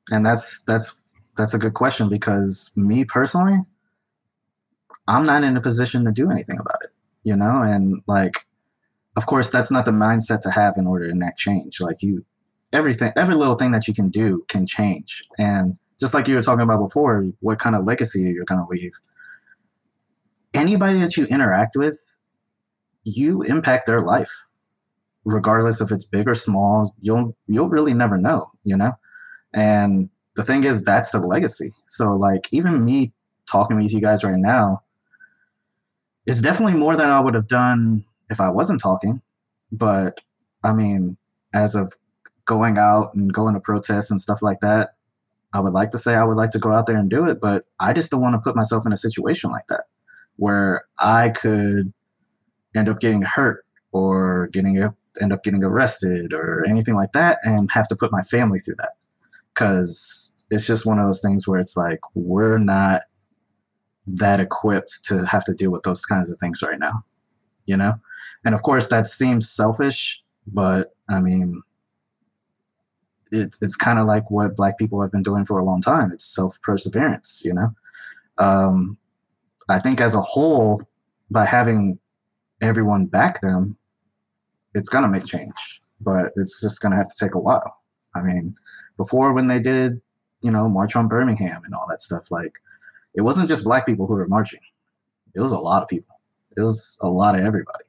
And 0.09 0.25
that's 0.25 0.63
that's 0.65 1.03
that's 1.35 1.53
a 1.53 1.59
good 1.59 1.73
question 1.73 2.09
because 2.09 2.71
me 2.75 3.05
personally, 3.05 3.59
I'm 5.07 5.25
not 5.25 5.43
in 5.43 5.55
a 5.55 5.61
position 5.61 6.05
to 6.05 6.11
do 6.11 6.31
anything 6.31 6.59
about 6.59 6.77
it. 6.83 6.91
You 7.23 7.35
know, 7.35 7.61
and 7.61 8.01
like, 8.07 8.45
of 9.17 9.25
course, 9.25 9.49
that's 9.49 9.69
not 9.69 9.85
the 9.85 9.91
mindset 9.91 10.41
to 10.41 10.49
have 10.49 10.77
in 10.77 10.87
order 10.87 11.05
to 11.05 11.11
enact 11.11 11.37
change. 11.37 11.81
Like 11.81 12.01
you, 12.01 12.25
everything, 12.71 13.11
every 13.17 13.35
little 13.35 13.55
thing 13.55 13.71
that 13.71 13.87
you 13.87 13.93
can 13.93 14.09
do 14.09 14.45
can 14.47 14.65
change. 14.65 15.23
And 15.37 15.77
just 15.99 16.13
like 16.13 16.27
you 16.27 16.35
were 16.35 16.41
talking 16.41 16.63
about 16.63 16.79
before, 16.79 17.25
what 17.41 17.59
kind 17.59 17.75
of 17.75 17.83
legacy 17.83 18.29
are 18.29 18.31
you're 18.31 18.45
going 18.45 18.65
to 18.65 18.71
leave. 18.71 18.93
Anybody 20.53 20.99
that 20.99 21.17
you 21.17 21.25
interact 21.25 21.75
with, 21.75 22.15
you 23.07 23.41
impact 23.43 23.87
their 23.87 24.01
life, 24.01 24.31
regardless 25.25 25.81
if 25.81 25.91
it's 25.91 26.05
big 26.05 26.27
or 26.27 26.33
small. 26.33 26.93
You'll 27.01 27.35
you'll 27.47 27.69
really 27.69 27.93
never 27.93 28.17
know. 28.17 28.51
You 28.63 28.77
know 28.77 28.93
and 29.53 30.09
the 30.35 30.43
thing 30.43 30.63
is, 30.63 30.83
that's 30.83 31.11
the 31.11 31.19
legacy. 31.19 31.71
So, 31.85 32.13
like, 32.13 32.47
even 32.51 32.85
me 32.85 33.11
talking 33.49 33.77
with 33.77 33.91
you 33.91 34.01
guys 34.01 34.23
right 34.23 34.37
now 34.37 34.83
is 36.25 36.41
definitely 36.41 36.79
more 36.79 36.95
than 36.95 37.09
I 37.09 37.19
would 37.19 37.33
have 37.33 37.47
done 37.47 38.03
if 38.29 38.39
I 38.39 38.49
wasn't 38.49 38.81
talking. 38.81 39.21
But 39.71 40.21
I 40.63 40.73
mean, 40.73 41.17
as 41.53 41.75
of 41.75 41.93
going 42.45 42.77
out 42.77 43.13
and 43.13 43.33
going 43.33 43.55
to 43.55 43.59
protests 43.59 44.11
and 44.11 44.21
stuff 44.21 44.41
like 44.41 44.59
that, 44.61 44.91
I 45.53 45.59
would 45.59 45.73
like 45.73 45.89
to 45.91 45.97
say 45.97 46.13
I 46.13 46.23
would 46.23 46.37
like 46.37 46.51
to 46.51 46.59
go 46.59 46.71
out 46.71 46.85
there 46.85 46.97
and 46.97 47.09
do 47.09 47.27
it, 47.27 47.39
but 47.41 47.65
I 47.79 47.93
just 47.93 48.11
don't 48.11 48.21
want 48.21 48.35
to 48.35 48.41
put 48.41 48.55
myself 48.55 48.85
in 48.85 48.93
a 48.93 48.97
situation 48.97 49.49
like 49.49 49.65
that 49.69 49.85
where 50.35 50.85
I 50.99 51.29
could 51.29 51.93
end 52.75 52.89
up 52.89 52.99
getting 52.99 53.21
hurt 53.21 53.65
or 53.91 54.47
getting 54.51 54.77
end 55.21 55.33
up 55.33 55.43
getting 55.43 55.63
arrested 55.63 56.33
or 56.33 56.65
anything 56.67 56.95
like 56.95 57.11
that 57.13 57.39
and 57.43 57.71
have 57.71 57.87
to 57.87 57.95
put 57.95 58.11
my 58.11 58.21
family 58.21 58.59
through 58.59 58.75
that. 58.75 58.91
Because 59.53 60.35
it's 60.51 60.67
just 60.67 60.85
one 60.85 60.99
of 60.99 61.05
those 61.05 61.21
things 61.21 61.47
where 61.47 61.59
it's 61.59 61.75
like 61.75 61.99
we're 62.13 62.57
not 62.57 63.01
that 64.05 64.39
equipped 64.39 65.03
to 65.05 65.25
have 65.25 65.43
to 65.45 65.53
deal 65.53 65.71
with 65.71 65.83
those 65.83 66.05
kinds 66.05 66.31
of 66.31 66.37
things 66.37 66.61
right 66.61 66.79
now 66.79 67.03
you 67.67 67.77
know? 67.77 67.93
And 68.43 68.55
of 68.55 68.63
course 68.63 68.87
that 68.89 69.05
seems 69.05 69.47
selfish 69.47 70.23
but 70.49 70.95
i 71.09 71.19
mean 71.19 71.61
it's 73.33 73.61
it's 73.61 73.75
kind 73.75 73.99
of 73.99 74.05
like 74.05 74.31
what 74.31 74.55
black 74.55 74.77
people 74.77 75.01
have 75.01 75.11
been 75.11 75.21
doing 75.21 75.43
for 75.43 75.59
a 75.59 75.65
long 75.65 75.81
time. 75.81 76.13
It's 76.13 76.23
self 76.25 76.59
perseverance 76.61 77.43
you 77.45 77.53
know? 77.53 77.73
Um, 78.37 78.97
i 79.69 79.79
think 79.79 79.99
as 79.99 80.15
a 80.15 80.21
whole 80.21 80.81
by 81.29 81.43
having 81.45 81.99
everyone 82.61 83.05
back 83.05 83.41
them 83.41 83.77
it's 84.73 84.89
going 84.89 85.03
to 85.03 85.09
make 85.09 85.25
change 85.25 85.81
but 86.01 86.31
it's 86.35 86.61
just 86.61 86.81
going 86.81 86.91
to 86.91 86.97
have 86.97 87.07
to 87.07 87.15
take 87.19 87.35
a 87.35 87.39
while. 87.39 87.77
I 88.15 88.21
mean 88.21 88.55
before 88.97 89.33
when 89.33 89.47
they 89.47 89.59
did 89.59 90.01
you 90.41 90.51
know 90.51 90.69
march 90.69 90.95
on 90.95 91.07
birmingham 91.07 91.61
and 91.65 91.73
all 91.73 91.87
that 91.89 92.01
stuff 92.01 92.31
like 92.31 92.53
it 93.15 93.21
wasn't 93.21 93.49
just 93.49 93.63
black 93.63 93.85
people 93.85 94.05
who 94.05 94.13
were 94.13 94.27
marching. 94.27 94.59
It 95.35 95.41
was 95.41 95.51
a 95.51 95.59
lot 95.59 95.81
of 95.81 95.89
people. 95.89 96.19
It 96.55 96.61
was 96.61 96.99
a 97.01 97.09
lot 97.09 97.35
of 97.35 97.43
everybody. 97.43 97.85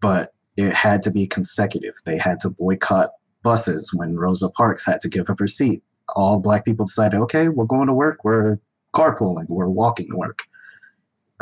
But 0.00 0.34
it 0.56 0.74
had 0.74 1.00
to 1.02 1.10
be 1.10 1.26
consecutive. 1.26 1.94
They 2.04 2.18
had 2.18 2.40
to 2.40 2.50
boycott 2.50 3.10
buses 3.42 3.92
when 3.94 4.16
rosa 4.16 4.50
parks 4.50 4.84
had 4.86 5.00
to 5.00 5.08
give 5.08 5.28
up 5.30 5.38
her 5.38 5.46
seat. 5.46 5.82
All 6.14 6.38
black 6.38 6.64
people 6.64 6.84
decided 6.84 7.18
okay 7.20 7.48
we're 7.48 7.64
going 7.64 7.86
to 7.86 7.94
work. 7.94 8.24
We're 8.24 8.58
carpooling. 8.94 9.48
We're 9.48 9.68
walking 9.68 10.08
to 10.10 10.16
work 10.16 10.42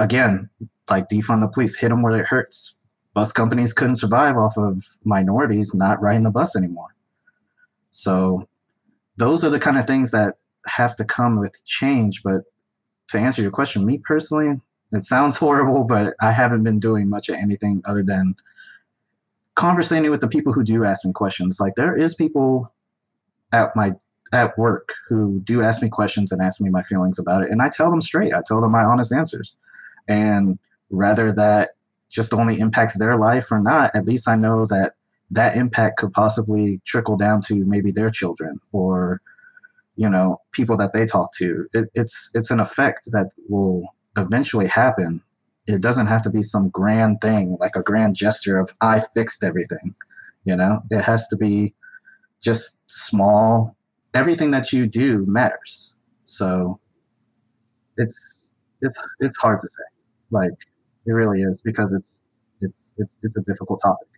again 0.01 0.51
like 0.89 1.09
defund 1.09 1.41
the 1.41 1.49
police 1.49 1.77
hit 1.77 1.91
them 1.91 2.03
where 2.03 2.19
it 2.19 2.27
hurts 2.27 2.79
bus 3.15 3.31
companies 3.33 3.73
couldn't 3.73 3.97
survive 3.97 4.37
off 4.37 4.57
of 4.57 4.83
minorities 5.05 5.75
not 5.75 6.01
riding 6.03 6.25
the 6.25 6.31
bus 6.31 6.57
anymore 6.57 6.95
so 7.91 8.49
those 9.17 9.45
are 9.45 9.51
the 9.51 9.61
kind 9.61 9.79
of 9.79 9.87
things 9.87 10.11
that 10.11 10.37
have 10.67 10.97
to 10.97 11.05
come 11.05 11.39
with 11.39 11.65
change. 11.65 12.23
But 12.23 12.43
to 13.09 13.19
answer 13.19 13.43
your 13.43 13.51
question, 13.51 13.85
me 13.85 13.99
personally, 13.99 14.61
it 14.93 15.05
sounds 15.05 15.37
horrible, 15.39 15.85
but 15.85 16.15
I 16.21 16.33
haven't 16.33 16.65
been 16.65 16.81
doing 16.81 17.09
much 17.09 17.29
of 17.29 17.37
anything 17.37 17.83
other 17.85 18.03
than 18.03 18.35
conversating 19.55 20.11
with 20.11 20.21
the 20.21 20.29
people 20.29 20.53
who 20.53 20.65
do 20.65 20.85
ask 20.85 21.05
me 21.05 21.13
questions. 21.13 21.61
Like 21.61 21.75
there 21.75 21.95
is 21.95 22.15
people 22.15 22.73
at 23.53 23.75
my 23.77 23.93
at 24.33 24.57
work 24.57 24.95
who 25.09 25.41
do 25.41 25.61
ask 25.61 25.83
me 25.83 25.89
questions 25.89 26.31
and 26.31 26.41
ask 26.41 26.61
me 26.61 26.71
my 26.71 26.83
feelings 26.83 27.19
about 27.19 27.43
it, 27.43 27.51
and 27.51 27.61
I 27.61 27.69
tell 27.69 27.91
them 27.91 28.01
straight. 28.01 28.33
I 28.33 28.43
tell 28.47 28.61
them 28.61 28.71
my 28.71 28.85
honest 28.85 29.13
answers, 29.13 29.59
and 30.11 30.59
rather 30.91 31.33
that 31.33 31.71
just 32.11 32.35
only 32.35 32.59
impacts 32.59 32.99
their 32.99 33.17
life 33.17 33.53
or 33.53 33.61
not, 33.61 33.95
at 33.95 34.07
least 34.07 34.29
I 34.29 34.37
know 34.37 34.67
that 34.67 34.95
that 35.31 35.57
impact 35.57 35.99
could 35.99 36.13
possibly 36.13 36.81
trickle 36.85 37.17
down 37.17 37.41
to 37.43 37.65
maybe 37.65 37.93
their 37.93 38.11
children 38.11 38.61
or 38.73 39.21
you 39.97 40.09
know 40.09 40.41
people 40.53 40.77
that 40.79 40.93
they 40.93 41.07
talk 41.07 41.33
to. 41.37 41.67
It, 41.73 41.89
it's 41.95 42.31
it's 42.35 42.51
an 42.51 42.61
effect 42.61 43.03
that 43.13 43.31
will 43.49 43.85
eventually 44.17 44.67
happen. 44.67 45.23
It 45.67 45.83
doesn't 45.83 46.09
have 46.09 46.23
to 46.23 46.31
be 46.31 46.43
some 46.43 46.69
grand 46.71 47.21
thing 47.21 47.57
like 47.61 47.77
a 47.77 47.83
grand 47.83 48.17
gesture 48.17 48.59
of 48.59 48.75
i 48.81 49.01
fixed 49.15 49.45
everything 49.45 49.95
you 50.45 50.57
know? 50.57 50.83
It 50.91 51.03
has 51.03 51.27
to 51.29 51.37
be 51.37 51.75
just 52.43 52.83
small 52.91 53.77
everything 54.15 54.51
that 54.51 54.73
you 54.73 54.87
do 54.87 55.25
matters. 55.27 55.97
So 56.25 56.81
it's 57.97 58.53
it's 58.81 58.99
it's 59.21 59.37
hard 59.39 59.61
to 59.61 59.69
say 59.69 59.85
like 60.31 60.53
it 61.07 61.13
really 61.13 61.43
is 61.43 61.63
because 61.63 61.93
it's 61.93 62.31
it's 62.61 62.93
it's 62.99 63.19
it's 63.23 63.37
a 63.37 63.43
difficult 63.43 63.81
topic 63.83 64.09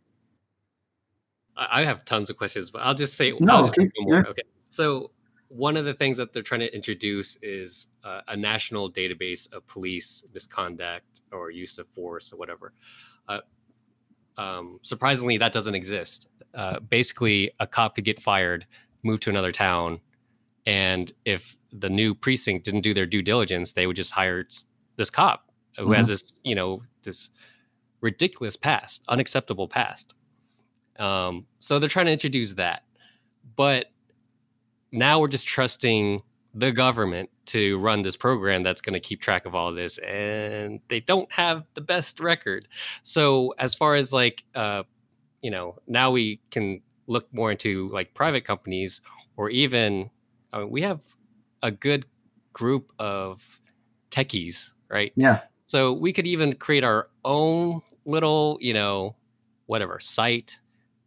I 1.57 1.85
have 1.85 2.05
tons 2.05 2.31
of 2.31 2.37
questions, 2.37 2.71
but 2.71 2.83
I'll 2.83 2.95
just 2.95 3.15
say 3.15 3.33
no. 3.39 3.65
Just 3.65 3.79
more. 4.01 4.27
Okay, 4.29 4.43
so 4.69 5.11
one 5.49 5.77
of 5.77 5.85
the 5.85 5.95
things 5.95 6.17
that 6.17 6.33
they're 6.33 6.43
trying 6.43 6.61
to 6.61 6.75
introduce 6.75 7.37
is 7.43 7.89
uh, 8.05 8.21
a 8.29 8.37
national 8.37 8.91
database 8.91 9.53
of 9.53 9.67
police 9.67 10.25
misconduct 10.33 11.21
or 11.31 11.51
use 11.51 11.79
of 11.79 11.87
force 11.89 12.33
or 12.33 12.37
whatever. 12.37 12.73
Uh, 13.29 13.41
um, 14.39 14.79
surprisingly, 14.83 15.37
that 15.39 15.53
doesn't 15.53 15.75
exist. 15.75 16.29
Uh, 16.55 16.81
basically, 16.81 17.51
a 17.61 17.67
cop 17.67 17.95
could 17.97 18.05
get 18.05 18.21
fired, 18.21 18.67
move 19.03 19.21
to 19.21 19.31
another 19.31 19.53
town, 19.53 20.01
and 20.65 21.13
if 21.25 21.57
the 21.73 21.91
new 21.91 22.15
precinct 22.15 22.65
didn't 22.65 22.81
do 22.81 22.95
their 22.95 23.07
due 23.07 23.23
diligence, 23.23 23.73
they 23.73 23.87
would 23.87 23.97
just 23.97 24.13
hire 24.13 24.47
this 24.97 25.11
cop 25.11 25.52
who 25.77 25.85
mm-hmm. 25.85 25.95
has 25.95 26.09
this, 26.09 26.41
you 26.45 26.55
know, 26.55 26.83
this 27.03 27.31
ridiculous 28.01 28.57
past, 28.57 29.03
unacceptable 29.09 29.69
past. 29.69 30.15
Um, 30.99 31.47
so 31.61 31.79
they're 31.79 31.89
trying 31.89 32.07
to 32.07 32.13
introduce 32.13 32.55
that. 32.55 32.83
But 33.57 33.87
now 34.93 35.21
we're 35.21 35.29
just 35.29 35.47
trusting 35.47 36.23
the 36.55 36.71
government 36.71 37.31
to 37.47 37.79
run 37.79 38.03
this 38.03 38.17
program 38.17 38.63
that's 38.63 38.81
going 38.81 38.93
to 38.93 39.01
keep 39.01 39.21
track 39.21 39.47
of 39.47 39.55
all 39.55 39.73
this 39.73 39.99
and 39.99 40.81
they 40.89 41.01
don't 41.01 41.31
have 41.33 41.65
the 41.75 41.81
best 41.81 42.21
record 42.21 42.69
so 43.03 43.55
as 43.59 43.75
far 43.75 43.95
as 43.95 44.13
like 44.13 44.45
uh 44.55 44.83
you 45.41 45.51
know 45.51 45.77
now 45.87 46.11
we 46.11 46.41
can 46.51 46.81
look 47.07 47.27
more 47.33 47.51
into 47.51 47.89
like 47.89 48.13
private 48.15 48.45
companies 48.45 49.01
or 49.37 49.49
even 49.49 50.11
I 50.53 50.61
mean, 50.61 50.71
we 50.71 50.83
have 50.83 51.01
a 51.63 51.71
good 51.71 52.05
group 52.53 52.93
of 52.99 53.43
techies 54.11 54.73
right 54.91 55.13
yeah 55.17 55.41
so 55.73 55.91
we 55.91 56.13
could 56.13 56.27
even 56.27 56.53
create 56.57 56.85
our 56.85 57.09
own 57.25 57.81
little 58.05 58.59
you 58.61 58.75
know 58.75 59.17
whatever 59.65 59.99
site 60.01 60.59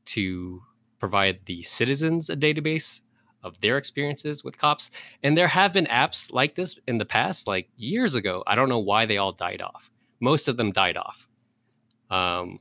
to 0.06 0.60
provide 0.98 1.38
the 1.46 1.62
citizens 1.62 2.32
a 2.32 2.36
database 2.36 3.02
of 3.44 3.62
their 3.62 3.78
experiences 3.78 4.44
with 4.44 4.58
cops. 4.58 4.90
And 5.22 5.38
there 5.38 5.48
have 5.48 5.72
been 5.72 5.86
apps 5.86 6.34
like 6.34 6.56
this 6.56 6.80
in 6.88 6.98
the 6.98 7.06
past, 7.06 7.46
like 7.46 7.70
years 7.78 8.16
ago. 8.16 8.44
I 8.48 8.56
don't 8.56 8.68
know 8.68 8.80
why 8.80 9.06
they 9.06 9.20
all 9.20 9.32
died 9.32 9.62
off. 9.62 9.92
Most 10.20 10.48
of 10.48 10.58
them 10.58 10.72
died 10.72 10.98
off. 10.98 11.28
Um, 12.10 12.58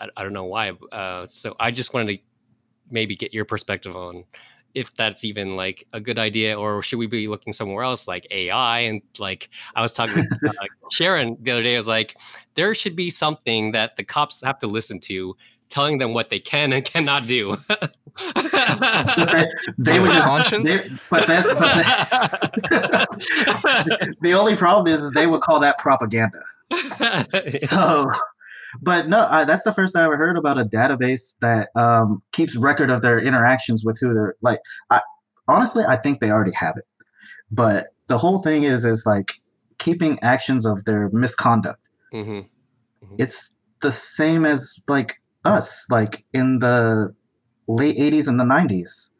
I, 0.00 0.06
I 0.16 0.22
don't 0.22 0.32
know 0.32 0.44
why. 0.44 0.70
Uh, 0.92 1.26
so 1.26 1.52
I 1.58 1.72
just 1.72 1.92
wanted 1.92 2.18
to 2.18 2.22
maybe 2.92 3.16
get 3.16 3.34
your 3.34 3.44
perspective 3.44 3.96
on 3.96 4.22
if 4.74 4.94
that's 4.94 5.24
even 5.24 5.56
like 5.56 5.86
a 5.92 6.00
good 6.00 6.18
idea 6.18 6.58
or 6.58 6.82
should 6.82 6.98
we 6.98 7.06
be 7.06 7.28
looking 7.28 7.52
somewhere 7.52 7.84
else 7.84 8.06
like 8.06 8.26
ai 8.30 8.80
and 8.80 9.02
like 9.18 9.48
i 9.74 9.82
was 9.82 9.92
talking 9.92 10.22
to 10.22 10.48
uh, 10.48 10.64
sharon 10.90 11.36
the 11.42 11.50
other 11.50 11.62
day 11.62 11.74
i 11.74 11.76
was 11.76 11.88
like 11.88 12.16
there 12.54 12.74
should 12.74 12.96
be 12.96 13.10
something 13.10 13.72
that 13.72 13.96
the 13.96 14.04
cops 14.04 14.42
have 14.42 14.58
to 14.58 14.66
listen 14.66 14.98
to 14.98 15.36
telling 15.70 15.98
them 15.98 16.12
what 16.12 16.28
they 16.28 16.38
can 16.38 16.72
and 16.72 16.84
cannot 16.84 17.26
do. 17.26 17.56
they, 18.34 19.46
they 19.78 20.00
would 20.00 20.10
just 20.10 20.26
conscience. 20.26 20.82
They, 20.82 20.90
but 21.08 21.26
that, 21.28 21.46
but 23.62 24.14
the 24.20 24.34
only 24.34 24.56
problem 24.56 24.92
is, 24.92 25.00
is 25.00 25.12
they 25.12 25.26
would 25.26 25.40
call 25.40 25.60
that 25.60 25.78
propaganda. 25.78 26.40
so, 27.58 28.10
but 28.80 29.08
no, 29.08 29.26
I, 29.30 29.44
that's 29.44 29.64
the 29.64 29.72
first 29.72 29.96
I 29.96 30.04
ever 30.04 30.16
heard 30.16 30.36
about 30.36 30.60
a 30.60 30.64
database 30.64 31.38
that 31.40 31.70
um, 31.76 32.22
keeps 32.32 32.56
record 32.56 32.90
of 32.90 33.02
their 33.02 33.18
interactions 33.18 33.84
with 33.84 33.98
who 34.00 34.14
they're 34.14 34.36
like. 34.42 34.60
I, 34.90 35.00
honestly, 35.48 35.84
I 35.88 35.96
think 35.96 36.20
they 36.20 36.30
already 36.30 36.54
have 36.54 36.74
it, 36.76 36.84
but 37.50 37.86
the 38.06 38.18
whole 38.18 38.40
thing 38.40 38.64
is 38.64 38.84
is 38.84 39.04
like 39.06 39.40
keeping 39.78 40.18
actions 40.22 40.66
of 40.66 40.84
their 40.84 41.10
misconduct. 41.10 41.88
Mm-hmm. 42.12 42.30
Mm-hmm. 42.30 43.14
It's 43.18 43.58
the 43.80 43.90
same 43.90 44.44
as 44.44 44.80
like 44.88 45.20
us 45.44 45.86
like 45.90 46.24
in 46.32 46.58
the 46.58 47.14
late 47.66 47.96
80s 47.96 48.28
and 48.28 48.38
the 48.38 48.44
90s 48.44 49.14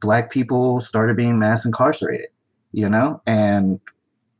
black 0.00 0.30
people 0.30 0.80
started 0.80 1.16
being 1.16 1.38
mass 1.38 1.64
incarcerated 1.64 2.26
you 2.72 2.88
know 2.88 3.22
and 3.26 3.80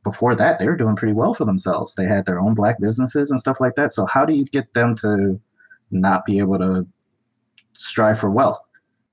before 0.03 0.35
that 0.35 0.59
they 0.59 0.67
were 0.67 0.75
doing 0.75 0.95
pretty 0.95 1.13
well 1.13 1.33
for 1.33 1.45
themselves. 1.45 1.95
They 1.95 2.05
had 2.05 2.25
their 2.25 2.39
own 2.39 2.53
black 2.53 2.79
businesses 2.79 3.31
and 3.31 3.39
stuff 3.39 3.61
like 3.61 3.75
that. 3.75 3.93
So 3.93 4.05
how 4.05 4.25
do 4.25 4.33
you 4.33 4.45
get 4.45 4.73
them 4.73 4.95
to 4.95 5.39
not 5.91 6.25
be 6.25 6.39
able 6.39 6.57
to 6.57 6.85
strive 7.73 8.19
for 8.19 8.29
wealth? 8.29 8.61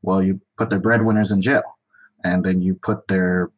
Well 0.03 0.23
you 0.23 0.41
put 0.57 0.71
their 0.71 0.81
breadwinners 0.81 1.31
in 1.31 1.41
jail 1.43 1.63
and 2.25 2.45
then 2.45 2.61
you 2.61 2.75
put 2.75 3.09
their 3.09 3.51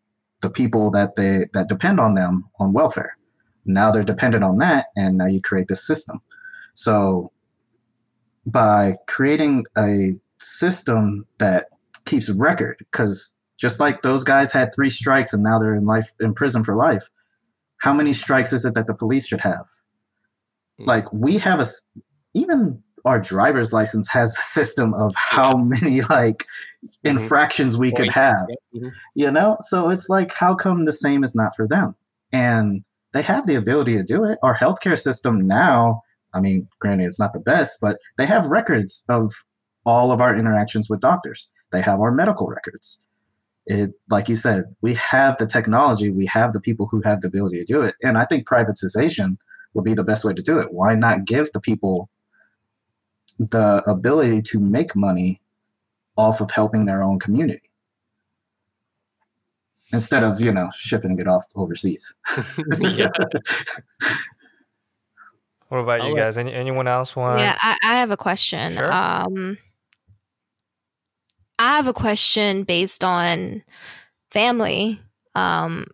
the 0.42 0.50
people 0.50 0.90
that 0.90 1.16
they 1.16 1.46
that 1.54 1.68
depend 1.68 2.00
on 2.00 2.14
them 2.14 2.44
on 2.58 2.72
welfare. 2.72 3.16
Now 3.64 3.90
they're 3.90 4.02
dependent 4.04 4.44
on 4.44 4.58
that 4.58 4.86
and 4.96 5.16
now 5.16 5.26
you 5.26 5.40
create 5.40 5.68
this 5.68 5.86
system. 5.86 6.20
So 6.74 7.32
by 8.44 8.94
creating 9.06 9.66
a 9.78 10.14
system 10.38 11.26
that 11.38 11.66
keeps 12.04 12.28
record 12.28 12.76
because 12.78 13.38
Just 13.62 13.78
like 13.78 14.02
those 14.02 14.24
guys 14.24 14.52
had 14.52 14.74
three 14.74 14.90
strikes 14.90 15.32
and 15.32 15.40
now 15.40 15.56
they're 15.60 15.76
in 15.76 15.86
life 15.86 16.10
in 16.18 16.34
prison 16.34 16.64
for 16.64 16.74
life. 16.74 17.08
How 17.82 17.92
many 17.92 18.12
strikes 18.12 18.52
is 18.52 18.64
it 18.64 18.74
that 18.74 18.86
the 18.86 18.94
police 18.94 19.26
should 19.26 19.40
have? 19.40 19.66
Hmm. 20.78 20.84
Like 20.86 21.12
we 21.12 21.36
have 21.38 21.60
a 21.60 21.66
even 22.34 22.82
our 23.04 23.20
driver's 23.20 23.72
license 23.72 24.08
has 24.10 24.30
a 24.38 24.40
system 24.40 24.94
of 24.94 25.12
how 25.16 25.56
many 25.56 26.02
like 26.02 26.46
infractions 27.04 27.76
we 27.76 27.90
could 27.92 28.12
have 28.12 28.46
Mhm. 28.74 28.92
you 29.16 29.30
know? 29.30 29.56
So 29.60 29.90
it's 29.90 30.08
like 30.08 30.32
how 30.32 30.54
come 30.54 30.84
the 30.84 30.92
same 30.92 31.24
is 31.24 31.34
not 31.34 31.54
for 31.56 31.66
them? 31.66 31.94
And 32.32 32.84
they 33.12 33.22
have 33.22 33.46
the 33.46 33.56
ability 33.56 33.96
to 33.96 34.04
do 34.04 34.24
it. 34.24 34.38
Our 34.42 34.56
healthcare 34.56 34.98
system 34.98 35.46
now 35.46 36.02
i 36.34 36.40
mean 36.40 36.66
granted 36.80 37.04
it's 37.04 37.18
not 37.20 37.34
the 37.34 37.40
best 37.40 37.76
but 37.82 37.98
they 38.16 38.24
have 38.24 38.46
records 38.46 39.04
of 39.10 39.30
all 39.84 40.10
of 40.12 40.20
our 40.20 40.34
interactions 40.34 40.88
with 40.88 41.00
doctors. 41.00 41.52
They 41.72 41.82
have 41.82 42.00
our 42.00 42.12
medical 42.12 42.46
records 42.46 43.06
it 43.66 43.92
like 44.10 44.28
you 44.28 44.34
said 44.34 44.64
we 44.80 44.94
have 44.94 45.36
the 45.38 45.46
technology 45.46 46.10
we 46.10 46.26
have 46.26 46.52
the 46.52 46.60
people 46.60 46.88
who 46.90 47.00
have 47.02 47.20
the 47.20 47.28
ability 47.28 47.58
to 47.58 47.64
do 47.64 47.82
it 47.82 47.94
and 48.02 48.18
i 48.18 48.24
think 48.24 48.46
privatization 48.46 49.36
would 49.74 49.84
be 49.84 49.94
the 49.94 50.02
best 50.04 50.24
way 50.24 50.34
to 50.34 50.42
do 50.42 50.58
it 50.58 50.72
why 50.72 50.94
not 50.94 51.24
give 51.24 51.50
the 51.52 51.60
people 51.60 52.08
the 53.38 53.82
ability 53.88 54.42
to 54.42 54.60
make 54.60 54.96
money 54.96 55.40
off 56.16 56.40
of 56.40 56.50
helping 56.50 56.86
their 56.86 57.02
own 57.02 57.18
community 57.18 57.70
instead 59.92 60.24
of 60.24 60.40
you 60.40 60.50
know 60.50 60.68
shipping 60.74 61.18
it 61.18 61.28
off 61.28 61.44
overseas 61.54 62.18
yeah. 62.80 63.08
What 65.72 65.78
about 65.78 66.04
you 66.06 66.14
guys? 66.14 66.36
Any, 66.36 66.52
anyone 66.52 66.86
else 66.86 67.16
want? 67.16 67.38
Yeah, 67.40 67.56
I, 67.58 67.78
I 67.82 68.00
have 68.00 68.10
a 68.10 68.16
question. 68.18 68.74
Sure. 68.74 68.92
Um, 68.92 69.56
I 71.62 71.76
have 71.76 71.86
a 71.86 71.92
question 71.92 72.64
based 72.64 73.04
on 73.04 73.62
family. 74.32 75.00
Um, 75.36 75.86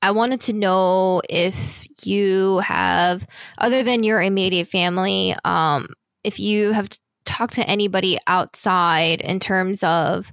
I 0.00 0.12
wanted 0.12 0.42
to 0.42 0.52
know 0.52 1.22
if 1.28 1.84
you 2.06 2.60
have, 2.60 3.26
other 3.58 3.82
than 3.82 4.04
your 4.04 4.22
immediate 4.22 4.68
family, 4.68 5.34
um, 5.44 5.88
if 6.22 6.38
you 6.38 6.70
have 6.70 6.88
talked 7.24 7.54
to 7.54 7.68
anybody 7.68 8.16
outside 8.28 9.20
in 9.22 9.40
terms 9.40 9.82
of, 9.82 10.32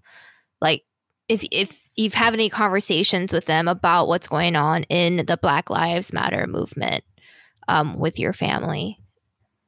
like, 0.62 0.84
if 1.28 1.44
if 1.52 1.90
you've 1.96 2.14
had 2.14 2.34
any 2.34 2.48
conversations 2.48 3.34
with 3.34 3.46
them 3.48 3.68
about 3.68 4.08
what's 4.08 4.28
going 4.28 4.56
on 4.56 4.84
in 4.84 5.26
the 5.26 5.38
Black 5.38 5.72
Lives 5.72 6.14
Matter 6.14 6.46
movement 6.46 7.04
um, 7.68 7.98
with 7.98 8.20
your 8.20 8.34
family. 8.34 9.00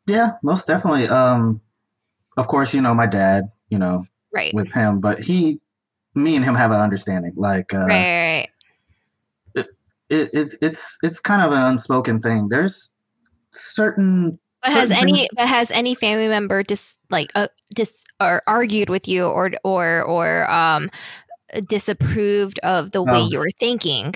yeah 0.05 0.33
most 0.43 0.67
definitely 0.67 1.07
um 1.07 1.59
of 2.37 2.47
course 2.47 2.73
you 2.75 2.81
know 2.81 2.93
my 2.93 3.07
dad 3.07 3.45
you 3.69 3.79
know 3.79 4.05
Right. 4.31 4.53
with 4.53 4.71
him 4.71 4.99
but 4.99 5.19
he 5.23 5.59
me 6.15 6.35
and 6.35 6.45
him 6.45 6.55
have 6.55 6.71
an 6.71 6.81
understanding 6.81 7.33
like 7.35 7.73
uh 7.73 7.79
right, 7.79 7.87
right, 7.87 8.47
right. 9.55 9.67
it, 10.09 10.29
it's 10.33 10.57
it's 10.61 10.97
it's 11.03 11.19
kind 11.19 11.41
of 11.41 11.51
an 11.51 11.63
unspoken 11.63 12.19
thing 12.21 12.49
there's 12.49 12.95
certain 13.51 14.39
But 14.63 14.71
has 14.73 14.91
any 14.91 15.13
things- 15.13 15.27
but 15.35 15.47
has 15.47 15.71
any 15.71 15.95
family 15.95 16.27
member 16.27 16.63
dis 16.63 16.97
like 17.09 17.31
uh, 17.35 17.47
dis 17.73 18.03
or 18.19 18.41
argued 18.47 18.89
with 18.89 19.07
you 19.07 19.25
or 19.25 19.51
or 19.63 20.03
or 20.03 20.49
um 20.49 20.89
disapproved 21.67 22.59
of 22.59 22.91
the 22.91 23.01
way 23.01 23.21
you 23.21 23.39
were 23.39 23.49
thinking? 23.59 24.13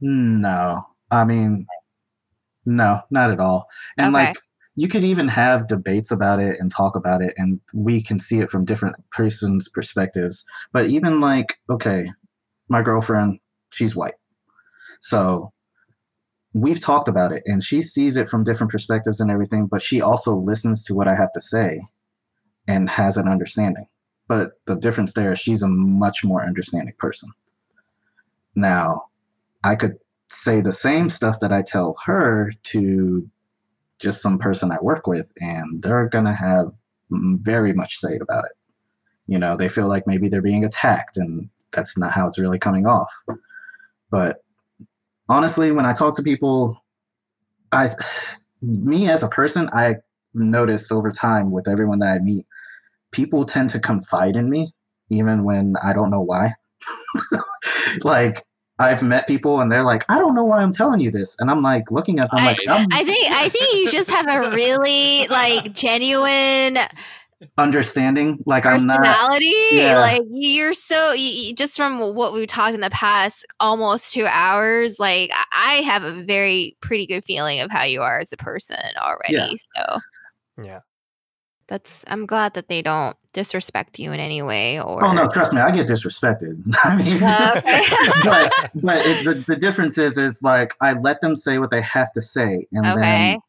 No, 0.00 0.80
I 1.10 1.24
mean, 1.24 1.66
no, 2.64 3.00
not 3.10 3.30
at 3.30 3.40
all. 3.40 3.68
And 3.98 4.14
Okay. 4.14 4.26
like, 4.26 4.38
you 4.74 4.88
could 4.88 5.04
even 5.04 5.28
have 5.28 5.68
debates 5.68 6.10
about 6.10 6.40
it 6.40 6.58
and 6.58 6.70
talk 6.70 6.96
about 6.96 7.22
it, 7.22 7.34
and 7.36 7.60
we 7.74 8.02
can 8.02 8.18
see 8.18 8.40
it 8.40 8.50
from 8.50 8.64
different 8.64 8.96
persons' 9.10 9.68
perspectives. 9.68 10.44
But 10.72 10.86
even 10.86 11.20
like, 11.20 11.58
okay, 11.68 12.08
my 12.68 12.82
girlfriend, 12.82 13.38
she's 13.70 13.94
white. 13.94 14.14
So 15.00 15.52
we've 16.54 16.80
talked 16.80 17.08
about 17.08 17.32
it, 17.32 17.42
and 17.44 17.62
she 17.62 17.82
sees 17.82 18.16
it 18.16 18.28
from 18.28 18.44
different 18.44 18.70
perspectives 18.70 19.20
and 19.20 19.30
everything, 19.30 19.66
but 19.66 19.82
she 19.82 20.00
also 20.00 20.36
listens 20.36 20.82
to 20.84 20.94
what 20.94 21.08
I 21.08 21.14
have 21.14 21.32
to 21.32 21.40
say 21.40 21.82
and 22.66 22.88
has 22.88 23.16
an 23.16 23.28
understanding. 23.28 23.86
But 24.26 24.52
the 24.66 24.76
difference 24.76 25.12
there 25.12 25.32
is 25.32 25.38
she's 25.38 25.62
a 25.62 25.68
much 25.68 26.24
more 26.24 26.44
understanding 26.44 26.94
person. 26.98 27.30
Now, 28.54 29.06
I 29.64 29.74
could 29.74 29.98
say 30.28 30.60
the 30.60 30.72
same 30.72 31.08
stuff 31.10 31.40
that 31.40 31.52
I 31.52 31.62
tell 31.62 31.96
her 32.04 32.52
to 32.64 33.28
just 34.02 34.22
some 34.22 34.38
person 34.38 34.70
I 34.70 34.78
work 34.82 35.06
with, 35.06 35.32
and 35.38 35.82
they're 35.82 36.08
gonna 36.08 36.34
have 36.34 36.72
very 37.10 37.72
much 37.72 37.96
say 37.96 38.18
about 38.20 38.44
it. 38.44 38.52
You 39.26 39.38
know, 39.38 39.56
they 39.56 39.68
feel 39.68 39.88
like 39.88 40.06
maybe 40.06 40.28
they're 40.28 40.42
being 40.42 40.64
attacked, 40.64 41.16
and 41.16 41.48
that's 41.72 41.98
not 41.98 42.12
how 42.12 42.26
it's 42.26 42.38
really 42.38 42.58
coming 42.58 42.86
off. 42.86 43.10
But 44.10 44.42
honestly, 45.28 45.72
when 45.72 45.86
I 45.86 45.94
talk 45.94 46.16
to 46.16 46.22
people, 46.22 46.84
I, 47.72 47.90
me 48.60 49.08
as 49.08 49.22
a 49.22 49.28
person, 49.28 49.70
I 49.72 49.96
noticed 50.34 50.92
over 50.92 51.10
time 51.10 51.50
with 51.50 51.68
everyone 51.68 52.00
that 52.00 52.16
I 52.16 52.18
meet, 52.22 52.44
people 53.12 53.44
tend 53.44 53.70
to 53.70 53.80
confide 53.80 54.36
in 54.36 54.50
me, 54.50 54.74
even 55.10 55.44
when 55.44 55.74
I 55.84 55.92
don't 55.92 56.10
know 56.10 56.20
why. 56.20 56.54
like 58.04 58.42
I've 58.82 59.02
met 59.02 59.26
people 59.26 59.60
and 59.60 59.70
they're 59.72 59.82
like, 59.84 60.04
I 60.10 60.18
don't 60.18 60.34
know 60.34 60.44
why 60.44 60.60
I'm 60.62 60.72
telling 60.72 61.00
you 61.00 61.10
this. 61.10 61.36
And 61.40 61.50
I'm 61.50 61.62
like 61.62 61.90
looking 61.90 62.18
at 62.18 62.30
them 62.30 62.40
I- 62.40 62.46
like, 62.46 62.58
I'm 62.68 62.86
I 62.92 63.04
think 63.04 63.30
I 63.32 63.48
think 63.48 63.72
you 63.74 63.90
just 63.90 64.10
have 64.10 64.26
a 64.28 64.50
really 64.50 65.26
like 65.28 65.72
genuine 65.72 66.78
understanding. 67.58 68.38
Like 68.46 68.66
I'm 68.66 68.86
not 68.86 68.98
personality. 68.98 69.52
yeah. 69.72 69.98
Like 69.98 70.22
you're 70.30 70.74
so 70.74 71.12
you, 71.12 71.28
you- 71.48 71.54
just 71.54 71.76
from 71.76 71.98
what 72.14 72.32
we've 72.32 72.46
talked 72.46 72.74
in 72.74 72.80
the 72.80 72.90
past 72.90 73.46
almost 73.60 74.12
two 74.12 74.26
hours. 74.26 74.98
Like 74.98 75.30
I- 75.32 75.44
I 75.54 75.74
have 75.82 76.04
a 76.04 76.12
very 76.12 76.76
pretty 76.80 77.06
good 77.06 77.24
feeling 77.24 77.60
of 77.60 77.70
how 77.70 77.84
you 77.84 78.02
are 78.02 78.18
as 78.20 78.32
a 78.32 78.36
person 78.36 78.76
already. 78.96 79.58
So 79.76 79.98
Yeah. 80.62 80.80
That's 81.66 82.04
I'm 82.08 82.26
glad 82.26 82.54
that 82.54 82.68
they 82.68 82.82
don't 82.82 83.16
disrespect 83.32 83.98
you 83.98 84.12
in 84.12 84.20
any 84.20 84.42
way 84.42 84.80
or 84.80 85.04
Oh 85.04 85.12
no, 85.12 85.26
trust 85.28 85.52
me, 85.52 85.60
I 85.60 85.70
get 85.70 85.86
disrespected. 85.86 86.62
I 86.84 86.96
mean, 86.96 87.18
Oh, 87.22 87.52
but 88.24 88.52
but 88.82 89.06
it, 89.06 89.24
the, 89.24 89.44
the 89.48 89.56
difference 89.56 89.98
is 89.98 90.18
is 90.18 90.42
like 90.42 90.74
I 90.80 90.92
let 90.94 91.20
them 91.20 91.34
say 91.36 91.58
what 91.58 91.70
they 91.70 91.80
have 91.82 92.12
to 92.12 92.20
say, 92.20 92.66
and 92.72 92.86
Okay. 92.86 93.00
then 93.00 93.40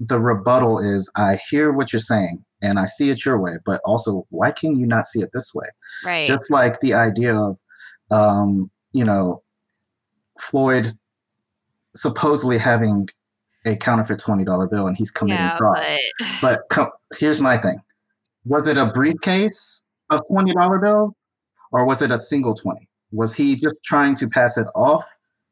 the 0.00 0.20
rebuttal 0.20 0.78
is 0.78 1.10
I 1.16 1.38
hear 1.50 1.72
what 1.72 1.92
you're 1.92 2.00
saying 2.00 2.44
and 2.60 2.78
I 2.78 2.86
see 2.86 3.10
it 3.10 3.24
your 3.24 3.40
way, 3.40 3.54
but 3.64 3.80
also 3.84 4.26
why 4.30 4.50
can 4.50 4.78
you 4.78 4.86
not 4.86 5.06
see 5.06 5.20
it 5.20 5.30
this 5.32 5.52
way? 5.54 5.66
right. 6.04 6.26
Just 6.26 6.50
like 6.50 6.80
the 6.80 6.94
idea 6.94 7.34
of, 7.36 7.58
um, 8.10 8.70
you 8.92 9.04
know, 9.04 9.42
Floyd 10.40 10.92
supposedly 11.94 12.58
having 12.58 13.08
a 13.64 13.76
counterfeit 13.76 14.18
twenty 14.18 14.44
dollar 14.44 14.66
bill 14.66 14.86
and 14.86 14.96
he's 14.96 15.10
committing 15.10 15.38
yeah, 15.44 15.56
fraud. 15.56 15.76
but 15.76 16.40
But 16.40 16.60
co- 16.70 16.90
here's 17.18 17.40
my 17.40 17.56
thing: 17.56 17.80
was 18.44 18.68
it 18.68 18.78
a 18.78 18.86
briefcase 18.86 19.90
of 20.10 20.20
twenty 20.28 20.52
dollar 20.52 20.78
bills, 20.78 21.14
or 21.70 21.86
was 21.86 22.02
it 22.02 22.10
a 22.10 22.18
single 22.18 22.54
twenty? 22.54 22.88
Was 23.10 23.34
he 23.34 23.56
just 23.56 23.82
trying 23.84 24.14
to 24.16 24.28
pass 24.28 24.56
it 24.56 24.66
off 24.74 25.04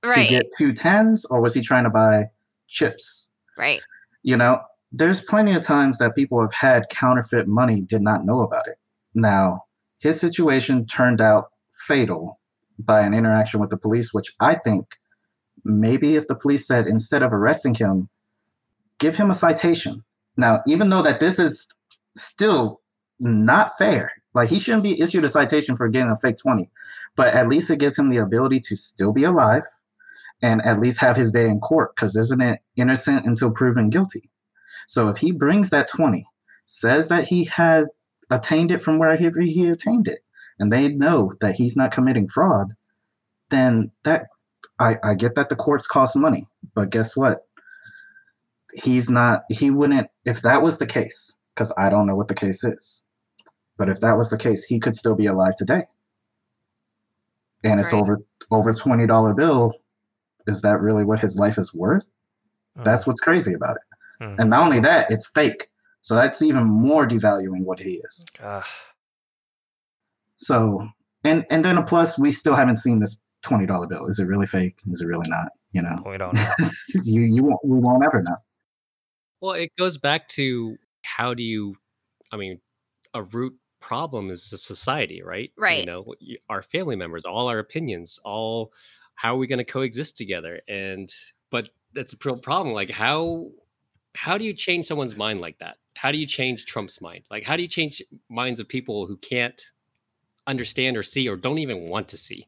to 0.02 0.26
get 0.26 0.46
two 0.56 0.72
tens, 0.72 1.24
or 1.26 1.40
was 1.40 1.54
he 1.54 1.62
trying 1.62 1.84
to 1.84 1.90
buy 1.90 2.26
chips? 2.66 3.34
right. 3.58 3.80
You 4.22 4.36
know, 4.36 4.60
there's 4.92 5.22
plenty 5.22 5.54
of 5.54 5.62
times 5.62 5.98
that 5.98 6.16
people 6.16 6.40
have 6.40 6.52
had 6.52 6.88
counterfeit 6.90 7.46
money, 7.46 7.80
did 7.80 8.02
not 8.02 8.24
know 8.24 8.40
about 8.40 8.66
it. 8.66 8.76
Now, 9.14 9.64
his 9.98 10.20
situation 10.20 10.86
turned 10.86 11.20
out 11.20 11.50
fatal 11.86 12.40
by 12.78 13.00
an 13.00 13.14
interaction 13.14 13.60
with 13.60 13.70
the 13.70 13.76
police, 13.76 14.12
which 14.12 14.32
I 14.40 14.54
think 14.54 14.96
maybe 15.64 16.16
if 16.16 16.26
the 16.26 16.34
police 16.34 16.66
said 16.66 16.86
instead 16.86 17.22
of 17.22 17.32
arresting 17.32 17.74
him, 17.74 18.08
give 18.98 19.16
him 19.16 19.30
a 19.30 19.34
citation. 19.34 20.04
Now, 20.40 20.62
even 20.66 20.88
though 20.88 21.02
that 21.02 21.20
this 21.20 21.38
is 21.38 21.68
still 22.16 22.80
not 23.20 23.76
fair, 23.76 24.12
like 24.34 24.48
he 24.48 24.58
shouldn't 24.58 24.82
be 24.82 25.00
issued 25.00 25.24
a 25.24 25.28
citation 25.28 25.76
for 25.76 25.88
getting 25.88 26.10
a 26.10 26.16
fake 26.16 26.36
20, 26.42 26.70
but 27.14 27.34
at 27.34 27.48
least 27.48 27.70
it 27.70 27.78
gives 27.78 27.98
him 27.98 28.08
the 28.08 28.16
ability 28.16 28.60
to 28.60 28.76
still 28.76 29.12
be 29.12 29.24
alive 29.24 29.64
and 30.42 30.62
at 30.64 30.80
least 30.80 31.00
have 31.00 31.16
his 31.16 31.30
day 31.30 31.46
in 31.46 31.60
court 31.60 31.94
because 31.94 32.16
isn't 32.16 32.40
it 32.40 32.60
innocent 32.74 33.26
until 33.26 33.52
proven 33.52 33.90
guilty? 33.90 34.30
So 34.86 35.08
if 35.08 35.18
he 35.18 35.30
brings 35.30 35.68
that 35.70 35.88
20, 35.88 36.24
says 36.64 37.08
that 37.08 37.28
he 37.28 37.44
had 37.44 37.84
attained 38.30 38.70
it 38.70 38.80
from 38.80 38.98
wherever 38.98 39.42
he 39.42 39.68
attained 39.68 40.08
it, 40.08 40.20
and 40.58 40.72
they 40.72 40.88
know 40.88 41.32
that 41.40 41.56
he's 41.56 41.76
not 41.76 41.92
committing 41.92 42.28
fraud, 42.28 42.68
then 43.50 43.90
that 44.04 44.28
I, 44.78 44.96
I 45.04 45.14
get 45.14 45.34
that 45.34 45.50
the 45.50 45.56
courts 45.56 45.86
cost 45.86 46.16
money, 46.16 46.46
but 46.74 46.90
guess 46.90 47.14
what? 47.14 47.40
He's 48.74 49.10
not, 49.10 49.42
he 49.48 49.70
wouldn't, 49.70 50.08
if 50.24 50.42
that 50.42 50.62
was 50.62 50.78
the 50.78 50.86
case, 50.86 51.36
because 51.54 51.72
I 51.76 51.90
don't 51.90 52.06
know 52.06 52.14
what 52.16 52.28
the 52.28 52.34
case 52.34 52.62
is, 52.64 53.06
but 53.76 53.88
if 53.88 54.00
that 54.00 54.16
was 54.16 54.30
the 54.30 54.38
case, 54.38 54.64
he 54.64 54.78
could 54.78 54.94
still 54.96 55.14
be 55.14 55.26
alive 55.26 55.56
today. 55.56 55.82
And 57.64 57.78
it's 57.80 57.92
Right. 57.92 58.00
over 58.00 58.20
over 58.50 58.72
twenty 58.72 59.06
dollar 59.06 59.34
bill. 59.34 59.70
Is 60.46 60.62
that 60.62 60.80
really 60.80 61.04
what 61.04 61.20
his 61.20 61.36
life 61.36 61.58
is 61.58 61.74
worth? 61.74 62.10
That's 62.82 63.06
what's 63.06 63.20
crazy 63.20 63.52
about 63.52 63.76
it. 63.76 64.24
Mm. 64.24 64.36
And 64.38 64.50
not 64.50 64.64
only 64.64 64.80
that, 64.80 65.10
it's 65.10 65.26
fake. 65.26 65.68
So 66.00 66.14
that's 66.14 66.40
even 66.40 66.64
more 66.64 67.06
devaluing 67.06 67.64
what 67.64 67.78
he 67.78 68.00
is. 68.02 68.24
Ah, 68.42 68.66
So 70.36 70.88
and 71.24 71.44
and 71.50 71.62
then 71.64 71.76
a 71.76 71.82
plus, 71.82 72.18
we 72.18 72.30
still 72.30 72.54
haven't 72.54 72.78
seen 72.78 73.00
this 73.00 73.20
twenty 73.42 73.66
dollar 73.66 73.86
bill. 73.86 74.06
Is 74.06 74.18
it 74.18 74.26
really 74.26 74.46
fake? 74.46 74.78
Is 74.90 75.02
it 75.02 75.06
really 75.06 75.28
not? 75.28 75.48
You 75.72 75.82
know, 75.82 76.02
We 76.06 76.16
don't 76.16 76.34
know. 76.34 76.42
you 77.04 77.20
you 77.22 77.42
won't 77.44 77.60
we 77.64 77.78
won't 77.78 78.02
ever 78.04 78.22
know. 78.22 78.36
Well, 79.40 79.52
it 79.52 79.70
goes 79.76 79.96
back 79.96 80.28
to 80.28 80.76
how 81.02 81.34
do 81.34 81.42
you, 81.42 81.76
I 82.32 82.36
mean, 82.36 82.60
a 83.14 83.22
root 83.22 83.54
problem 83.80 84.30
is 84.30 84.52
a 84.52 84.58
society, 84.58 85.22
right? 85.22 85.50
Right. 85.56 85.80
You 85.80 85.86
know, 85.86 86.14
our 86.48 86.62
family 86.62 86.96
members, 86.96 87.24
all 87.24 87.48
our 87.48 87.58
opinions, 87.58 88.20
all 88.24 88.72
how 89.14 89.34
are 89.34 89.38
we 89.38 89.46
going 89.46 89.58
to 89.58 89.64
coexist 89.64 90.16
together? 90.16 90.60
And 90.68 91.12
but 91.50 91.70
that's 91.94 92.12
a 92.12 92.16
real 92.24 92.36
problem. 92.36 92.74
Like 92.74 92.90
how 92.90 93.48
how 94.14 94.36
do 94.36 94.44
you 94.44 94.52
change 94.52 94.86
someone's 94.86 95.16
mind 95.16 95.40
like 95.40 95.58
that? 95.58 95.76
How 95.94 96.12
do 96.12 96.18
you 96.18 96.26
change 96.26 96.66
Trump's 96.66 97.00
mind? 97.00 97.24
Like 97.30 97.44
how 97.44 97.56
do 97.56 97.62
you 97.62 97.68
change 97.68 98.02
minds 98.28 98.60
of 98.60 98.68
people 98.68 99.06
who 99.06 99.16
can't 99.16 99.62
understand 100.46 100.96
or 100.96 101.02
see 101.02 101.28
or 101.28 101.36
don't 101.36 101.58
even 101.58 101.88
want 101.88 102.08
to 102.08 102.16
see? 102.16 102.46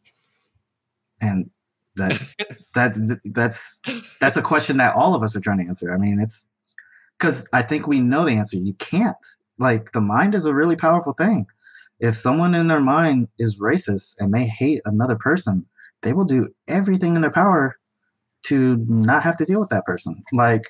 and 1.22 1.50
that 1.96 2.20
that 2.74 3.20
that's 3.32 3.80
that's 4.20 4.36
a 4.36 4.42
question 4.42 4.76
that 4.78 4.94
all 4.94 5.14
of 5.14 5.22
us 5.22 5.34
are 5.34 5.40
trying 5.40 5.58
to 5.58 5.64
answer. 5.64 5.94
I 5.94 5.96
mean, 5.96 6.20
it's 6.20 6.48
because 7.22 7.48
I 7.52 7.62
think 7.62 7.86
we 7.86 8.00
know 8.00 8.24
the 8.24 8.32
answer. 8.32 8.56
You 8.56 8.74
can't. 8.74 9.24
Like 9.60 9.92
the 9.92 10.00
mind 10.00 10.34
is 10.34 10.44
a 10.44 10.54
really 10.54 10.74
powerful 10.74 11.12
thing. 11.12 11.46
If 12.00 12.16
someone 12.16 12.52
in 12.52 12.66
their 12.66 12.80
mind 12.80 13.28
is 13.38 13.60
racist 13.60 14.20
and 14.20 14.34
they 14.34 14.44
hate 14.44 14.82
another 14.86 15.14
person, 15.14 15.64
they 16.02 16.14
will 16.14 16.24
do 16.24 16.52
everything 16.66 17.14
in 17.14 17.22
their 17.22 17.30
power 17.30 17.76
to 18.46 18.84
not 18.88 19.22
have 19.22 19.38
to 19.38 19.44
deal 19.44 19.60
with 19.60 19.68
that 19.68 19.84
person. 19.84 20.20
Like 20.32 20.64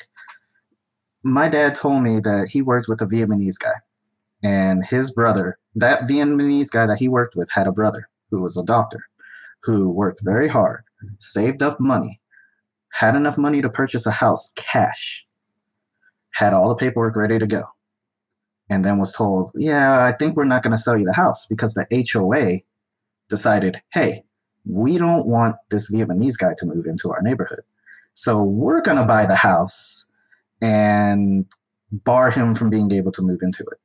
my 1.23 1.49
dad 1.49 1.75
told 1.75 2.03
me 2.03 2.21
that 2.21 2.49
he 2.51 2.61
worked 2.61 2.87
with 2.87 3.01
a 3.01 3.07
Vietnamese 3.07 3.59
guy, 3.59 3.81
and 4.43 4.85
his 4.85 5.11
brother, 5.11 5.59
that 5.75 6.03
Vietnamese 6.03 6.71
guy 6.71 6.85
that 6.85 6.99
he 6.99 7.09
worked 7.09 7.35
with, 7.35 7.51
had 7.51 7.67
a 7.67 7.73
brother 7.73 8.11
who 8.31 8.43
was 8.43 8.59
a 8.59 8.67
doctor 8.67 9.01
who 9.63 9.91
worked 9.91 10.21
very 10.23 10.49
hard, 10.49 10.83
saved 11.19 11.63
up 11.63 11.81
money, 11.81 12.21
had 12.91 13.15
enough 13.17 13.39
money 13.39 13.63
to 13.63 13.71
purchase 13.71 14.05
a 14.05 14.11
house 14.11 14.53
cash, 14.55 15.27
had 16.33 16.53
all 16.53 16.69
the 16.69 16.75
paperwork 16.75 17.17
ready 17.17 17.39
to 17.39 17.47
go, 17.47 17.63
and 18.69 18.85
then 18.85 18.99
was 18.99 19.13
told, 19.13 19.51
Yeah, 19.55 20.05
I 20.05 20.13
think 20.13 20.37
we're 20.37 20.45
not 20.45 20.63
going 20.63 20.73
to 20.73 20.79
sell 20.79 20.99
you 20.99 21.05
the 21.05 21.13
house 21.13 21.47
because 21.47 21.75
the 21.75 21.87
HOA 22.13 22.59
decided, 23.29 23.83
Hey, 23.93 24.25
we 24.65 24.99
don't 24.99 25.27
want 25.27 25.57
this 25.71 25.93
Vietnamese 25.93 26.39
guy 26.39 26.55
to 26.59 26.67
move 26.67 26.87
into 26.87 27.11
our 27.11 27.23
neighborhood. 27.23 27.63
So 28.15 28.43
we're 28.43 28.83
going 28.83 28.99
to 28.99 29.05
buy 29.05 29.27
the 29.27 29.37
house 29.37 30.09
and 30.61 31.47
bar 31.91 32.31
him 32.31 32.55
from 32.55 32.71
being 32.71 32.93
able 32.93 33.13
to 33.13 33.23
move 33.23 33.41
into 33.43 33.65
it. 33.65 33.79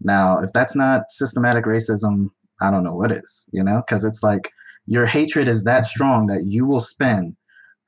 Now, 0.00 0.38
if 0.40 0.52
that's 0.52 0.76
not 0.76 1.10
systematic 1.10 1.64
racism, 1.64 2.30
I 2.60 2.70
don't 2.70 2.84
know 2.84 2.94
what 2.94 3.12
is, 3.12 3.48
you 3.52 3.62
know, 3.62 3.82
because 3.86 4.04
it's 4.04 4.22
like 4.22 4.52
your 4.86 5.06
hatred 5.06 5.48
is 5.48 5.64
that 5.64 5.84
strong 5.84 6.26
that 6.26 6.44
you 6.46 6.66
will 6.66 6.80
spend 6.80 7.36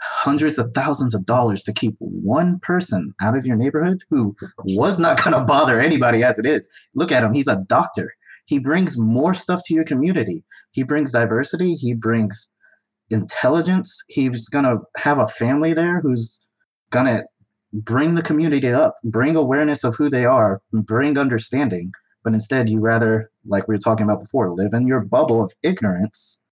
hundreds 0.05 0.59
of 0.59 0.71
thousands 0.75 1.15
of 1.15 1.27
dollars 1.27 1.63
to 1.65 1.73
keep 1.73 1.95
one 1.99 2.59
person 2.61 3.15
out 3.23 3.37
of 3.37 3.47
your 3.47 3.57
neighborhood 3.57 3.99
who 4.11 4.37
was 4.77 4.99
not 4.99 5.23
going 5.23 5.37
to 5.37 5.45
bother 5.45 5.81
anybody 5.81 6.23
as 6.23 6.39
it 6.39 6.47
is. 6.47 6.71
Look 6.95 7.13
at 7.13 7.23
him, 7.23 7.33
he's 7.33 7.49
a 7.49 7.65
doctor. 7.69 8.15
He 8.47 8.59
brings 8.59 8.99
more 8.99 9.35
stuff 9.35 9.63
to 9.67 9.75
your 9.75 9.85
community. 9.85 10.45
He 10.73 10.83
brings 10.83 11.13
diversity, 11.13 11.75
he 11.75 11.95
brings 11.95 12.55
intelligence. 13.11 14.03
He's 14.09 14.49
going 14.49 14.65
to 14.65 14.79
have 14.97 15.19
a 15.19 15.29
family 15.29 15.73
there 15.73 16.01
who's 16.01 16.41
going 16.91 17.07
to 17.07 17.25
bring 17.73 18.15
the 18.15 18.23
community 18.23 18.69
up, 18.69 18.97
bring 19.03 19.37
awareness 19.37 19.85
of 19.85 19.97
who 19.97 20.09
they 20.09 20.25
are, 20.25 20.61
bring 20.73 21.19
understanding. 21.19 21.93
But 22.23 22.33
instead, 22.33 22.69
you 22.69 22.81
rather, 22.81 23.31
like 23.47 23.69
we 23.69 23.75
were 23.75 23.81
talking 23.81 24.05
about 24.05 24.21
before, 24.21 24.55
live 24.55 24.73
in 24.73 24.87
your 24.87 25.01
bubble 25.01 25.43
of 25.43 25.53
ignorance 25.63 26.45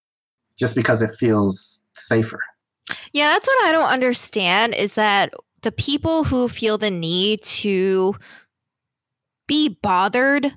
just 0.58 0.76
because 0.76 1.00
it 1.02 1.16
feels 1.18 1.84
safer. 1.94 2.40
Yeah, 3.12 3.28
that's 3.32 3.46
what 3.46 3.64
I 3.64 3.72
don't 3.72 3.88
understand 3.88 4.74
is 4.74 4.94
that 4.96 5.32
the 5.62 5.72
people 5.72 6.24
who 6.24 6.48
feel 6.48 6.78
the 6.78 6.90
need 6.90 7.42
to 7.42 8.14
be 9.46 9.78
bothered 9.82 10.52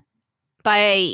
by 0.63 1.13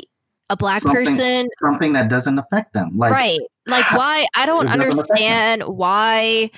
a 0.50 0.56
black 0.56 0.80
Something- 0.80 1.06
person, 1.06 1.48
Something 1.60 1.92
that 1.94 2.08
doesn't 2.08 2.38
affect 2.38 2.72
them. 2.72 2.90
Like, 2.94 3.12
right? 3.12 3.40
Like 3.66 3.90
why 3.96 4.26
I 4.34 4.46
don't 4.46 4.66
It 4.66 4.76
doesn't 4.76 4.80
affect 4.92 5.08
them. 5.08 5.16
understand 5.16 5.62
why 5.64 6.50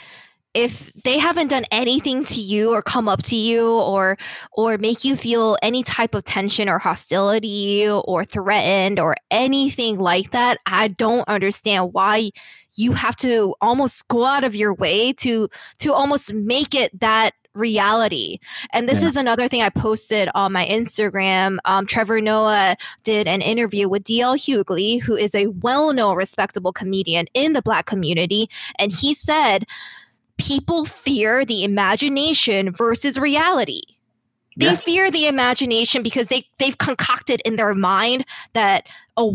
if 0.54 0.92
they 1.04 1.18
haven't 1.18 1.48
done 1.48 1.64
anything 1.72 2.24
to 2.24 2.40
you 2.40 2.72
or 2.72 2.80
come 2.82 3.08
up 3.08 3.22
to 3.24 3.36
you 3.36 3.68
or 3.68 4.16
or 4.52 4.78
make 4.78 5.04
you 5.04 5.16
feel 5.16 5.56
any 5.62 5.82
type 5.82 6.14
of 6.14 6.24
tension 6.24 6.68
or 6.68 6.78
hostility 6.78 7.88
or 7.88 8.24
threatened 8.24 8.98
or 9.00 9.16
anything 9.30 9.98
like 9.98 10.30
that, 10.30 10.58
I 10.66 10.88
don't 10.88 11.28
understand 11.28 11.92
why 11.92 12.30
you 12.76 12.92
have 12.92 13.16
to 13.16 13.54
almost 13.60 14.06
go 14.08 14.24
out 14.24 14.44
of 14.44 14.54
your 14.54 14.74
way 14.74 15.12
to 15.14 15.48
to 15.80 15.92
almost 15.92 16.32
make 16.32 16.74
it 16.74 16.98
that 17.00 17.32
reality. 17.54 18.38
And 18.72 18.88
this 18.88 19.02
Yeah. 19.02 19.08
is 19.10 19.16
another 19.16 19.46
thing 19.46 19.62
I 19.62 19.70
posted 19.70 20.28
on 20.34 20.52
my 20.52 20.66
Instagram. 20.66 21.58
Um, 21.64 21.86
Trevor 21.86 22.20
Noah 22.20 22.76
did 23.04 23.28
an 23.28 23.42
interview 23.42 23.88
with 23.88 24.02
DL 24.02 24.34
Hughley, 24.36 25.00
who 25.00 25.14
is 25.14 25.36
a 25.36 25.46
well-known, 25.46 26.16
respectable 26.16 26.72
comedian 26.72 27.26
in 27.32 27.52
the 27.52 27.62
Black 27.62 27.86
community, 27.86 28.48
and 28.80 28.92
he 28.92 29.14
said, 29.14 29.66
"People 30.38 30.84
fear 30.84 31.44
the 31.44 31.64
imagination 31.64 32.72
versus 32.72 33.18
reality." 33.18 33.80
They 34.56 34.66
Yeah. 34.66 34.76
fear 34.76 35.10
the 35.10 35.26
imagination 35.26 36.02
because 36.02 36.28
they 36.28 36.46
they've 36.58 36.78
concocted 36.78 37.42
in 37.44 37.56
their 37.56 37.74
mind 37.74 38.24
that 38.52 38.86
a 39.16 39.28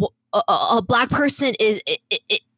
a 0.47 0.81
black 0.81 1.09
person 1.09 1.55
is 1.59 1.81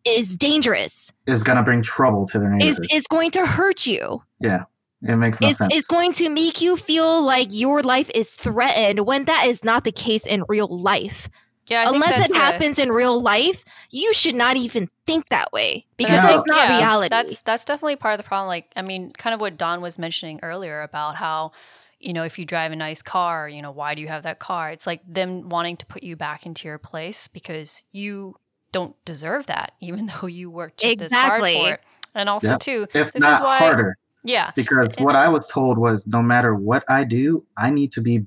is 0.04 0.36
dangerous, 0.36 1.12
is 1.26 1.44
going 1.44 1.58
to 1.58 1.64
bring 1.64 1.82
trouble 1.82 2.26
to 2.28 2.40
their 2.40 2.54
is 2.56 2.64
neighborhood. 2.64 2.88
is 2.94 3.08
going 3.08 3.32
to 3.32 3.46
hurt 3.46 3.86
you. 3.86 4.22
Yeah. 4.40 4.64
It 5.04 5.16
makes 5.16 5.42
no 5.42 5.48
is, 5.48 5.58
sense. 5.58 5.74
is 5.74 5.88
going 5.88 6.14
to 6.14 6.30
make 6.30 6.62
you 6.62 6.78
feel 6.78 7.24
like 7.24 7.48
your 7.52 7.82
life 7.82 8.12
is 8.14 8.30
threatened 8.30 9.00
when 9.08 9.26
that 9.26 9.48
is 9.48 9.64
not 9.64 9.84
the 9.84 9.92
case 9.92 10.28
in 10.28 10.44
real 10.48 10.68
life. 10.68 11.28
Yeah, 11.68 11.86
Unless 11.88 12.10
that's 12.20 12.32
it 12.32 12.36
a- 12.36 12.40
happens 12.40 12.80
in 12.80 12.90
real 12.92 13.22
life, 13.22 13.64
you 13.92 14.14
should 14.14 14.36
not 14.36 14.58
even 14.58 14.90
think 15.06 15.30
that 15.30 15.54
way 15.54 15.86
because 15.96 16.24
No. 16.24 16.36
it's 16.38 16.44
not 16.48 16.70
yeah, 16.70 16.78
reality. 16.80 17.10
That's 17.10 17.42
that's 17.42 17.64
definitely 17.66 17.96
part 17.96 18.14
of 18.14 18.18
the 18.18 18.24
problem. 18.24 18.48
Like, 18.48 18.72
I 18.76 18.82
mean, 18.82 19.12
kind 19.14 19.34
of 19.34 19.40
what 19.40 19.58
Don 19.58 19.80
was 19.82 19.98
mentioning 20.00 20.40
earlier 20.44 20.82
about 20.82 21.16
how, 21.18 21.52
you 22.00 22.14
know, 22.14 22.24
if 22.24 22.38
you 22.40 22.46
drive 22.46 22.72
a 22.72 22.76
nice 22.76 23.02
car, 23.02 23.48
you 23.48 23.62
know, 23.62 23.72
why 23.72 23.94
do 23.96 24.02
you 24.02 24.08
have 24.08 24.24
that 24.24 24.40
car? 24.40 24.72
It's 24.72 24.88
like 24.88 25.02
them 25.08 25.50
wanting 25.50 25.78
to 25.78 25.86
put 25.86 26.04
you 26.04 26.16
back 26.16 26.46
into 26.46 26.68
your 26.68 26.78
place 26.80 27.28
because 27.28 27.84
you 27.92 28.36
don't 28.72 28.96
deserve 29.06 29.46
that, 29.48 29.74
even 29.80 30.08
though 30.08 30.28
you 30.28 30.50
worked 30.50 30.80
just 30.80 31.02
as 31.02 31.14
hard 31.14 31.42
Exactly. 31.44 31.62
for 31.68 31.74
it. 31.76 31.82
And 32.16 32.28
also, 32.28 32.50
Yep. 32.52 32.60
too, 32.60 32.88
if 32.94 33.14
this 33.14 33.22
not 33.22 33.34
is 33.42 33.46
why, 33.46 33.58
harder. 33.60 33.98
yeah, 34.24 34.52
Because 34.56 34.98
And- 34.98 35.06
what 35.06 35.16
I 35.16 35.30
was 35.30 35.48
told 35.48 35.78
was 35.78 36.08
no 36.08 36.22
matter 36.22 36.54
what 36.56 36.84
I 36.90 37.04
do, 37.06 37.46
I 37.56 37.70
need 37.70 37.92
to 37.94 38.02
be 38.02 38.26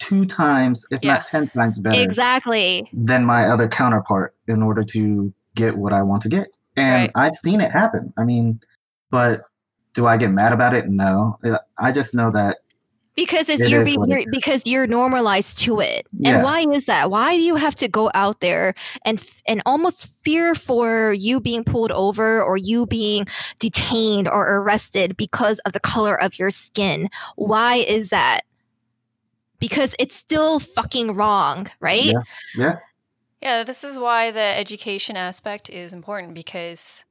two 0.00 0.24
times, 0.26 0.84
if 0.90 1.02
Yeah. 1.04 1.14
not 1.14 1.26
10 1.26 1.48
times 1.50 1.78
better 1.78 2.00
exactly. 2.02 2.88
than 2.92 3.24
my 3.24 3.44
other 3.44 3.68
counterpart 3.68 4.34
in 4.48 4.62
order 4.62 4.82
to 4.82 5.32
get 5.54 5.76
what 5.78 5.92
I 5.92 6.02
want 6.02 6.22
to 6.22 6.28
get. 6.28 6.48
And 6.76 7.02
Right. 7.02 7.10
I've 7.14 7.36
seen 7.36 7.60
it 7.60 7.70
happen. 7.70 8.12
I 8.18 8.24
mean, 8.24 8.58
but 9.10 9.40
do 9.94 10.06
I 10.06 10.16
get 10.16 10.30
mad 10.30 10.52
about 10.52 10.74
it? 10.74 10.88
No. 10.88 11.38
Uh, 11.44 11.58
I 11.78 11.92
just 11.92 12.14
know 12.14 12.30
that 12.32 12.58
Because 13.16 13.48
it's 13.50 13.60
It 13.60 13.68
you're, 13.70 13.82
is 13.82 13.90
be- 13.90 13.98
what 13.98 14.08
it 14.10 14.28
because 14.30 14.66
you're 14.66 14.86
normalized 14.86 15.58
to 15.58 15.80
it. 15.80 16.06
And 16.24 16.36
Yeah. 16.36 16.42
why 16.44 16.60
is 16.72 16.86
that? 16.86 17.10
Why 17.10 17.36
do 17.36 17.42
you 17.42 17.56
have 17.56 17.74
to 17.76 17.88
go 17.88 18.08
out 18.14 18.40
there 18.40 18.72
and 19.04 19.20
and 19.46 19.60
almost 19.66 20.14
fear 20.24 20.54
for 20.54 21.12
you 21.12 21.40
being 21.40 21.64
pulled 21.64 21.90
over 21.90 22.40
or 22.40 22.56
you 22.56 22.86
being 22.86 23.26
detained 23.58 24.28
or 24.28 24.46
arrested 24.56 25.16
because 25.16 25.58
of 25.66 25.72
the 25.72 25.80
color 25.80 26.14
of 26.18 26.38
your 26.38 26.50
skin? 26.52 27.08
Why 27.36 27.76
is 27.76 28.08
that? 28.10 28.42
Because 29.60 29.94
it's 29.98 30.16
still 30.16 30.58
fucking 30.58 31.14
wrong, 31.14 31.68
right? 31.80 32.04
Yeah. 32.06 32.22
yeah, 32.56 32.74
Yeah, 33.40 33.64
this 33.64 33.84
is 33.84 33.98
why 33.98 34.30
the 34.30 34.40
education 34.40 35.16
aspect 35.16 35.70
is 35.70 35.92
important 35.92 36.34
because 36.34 37.04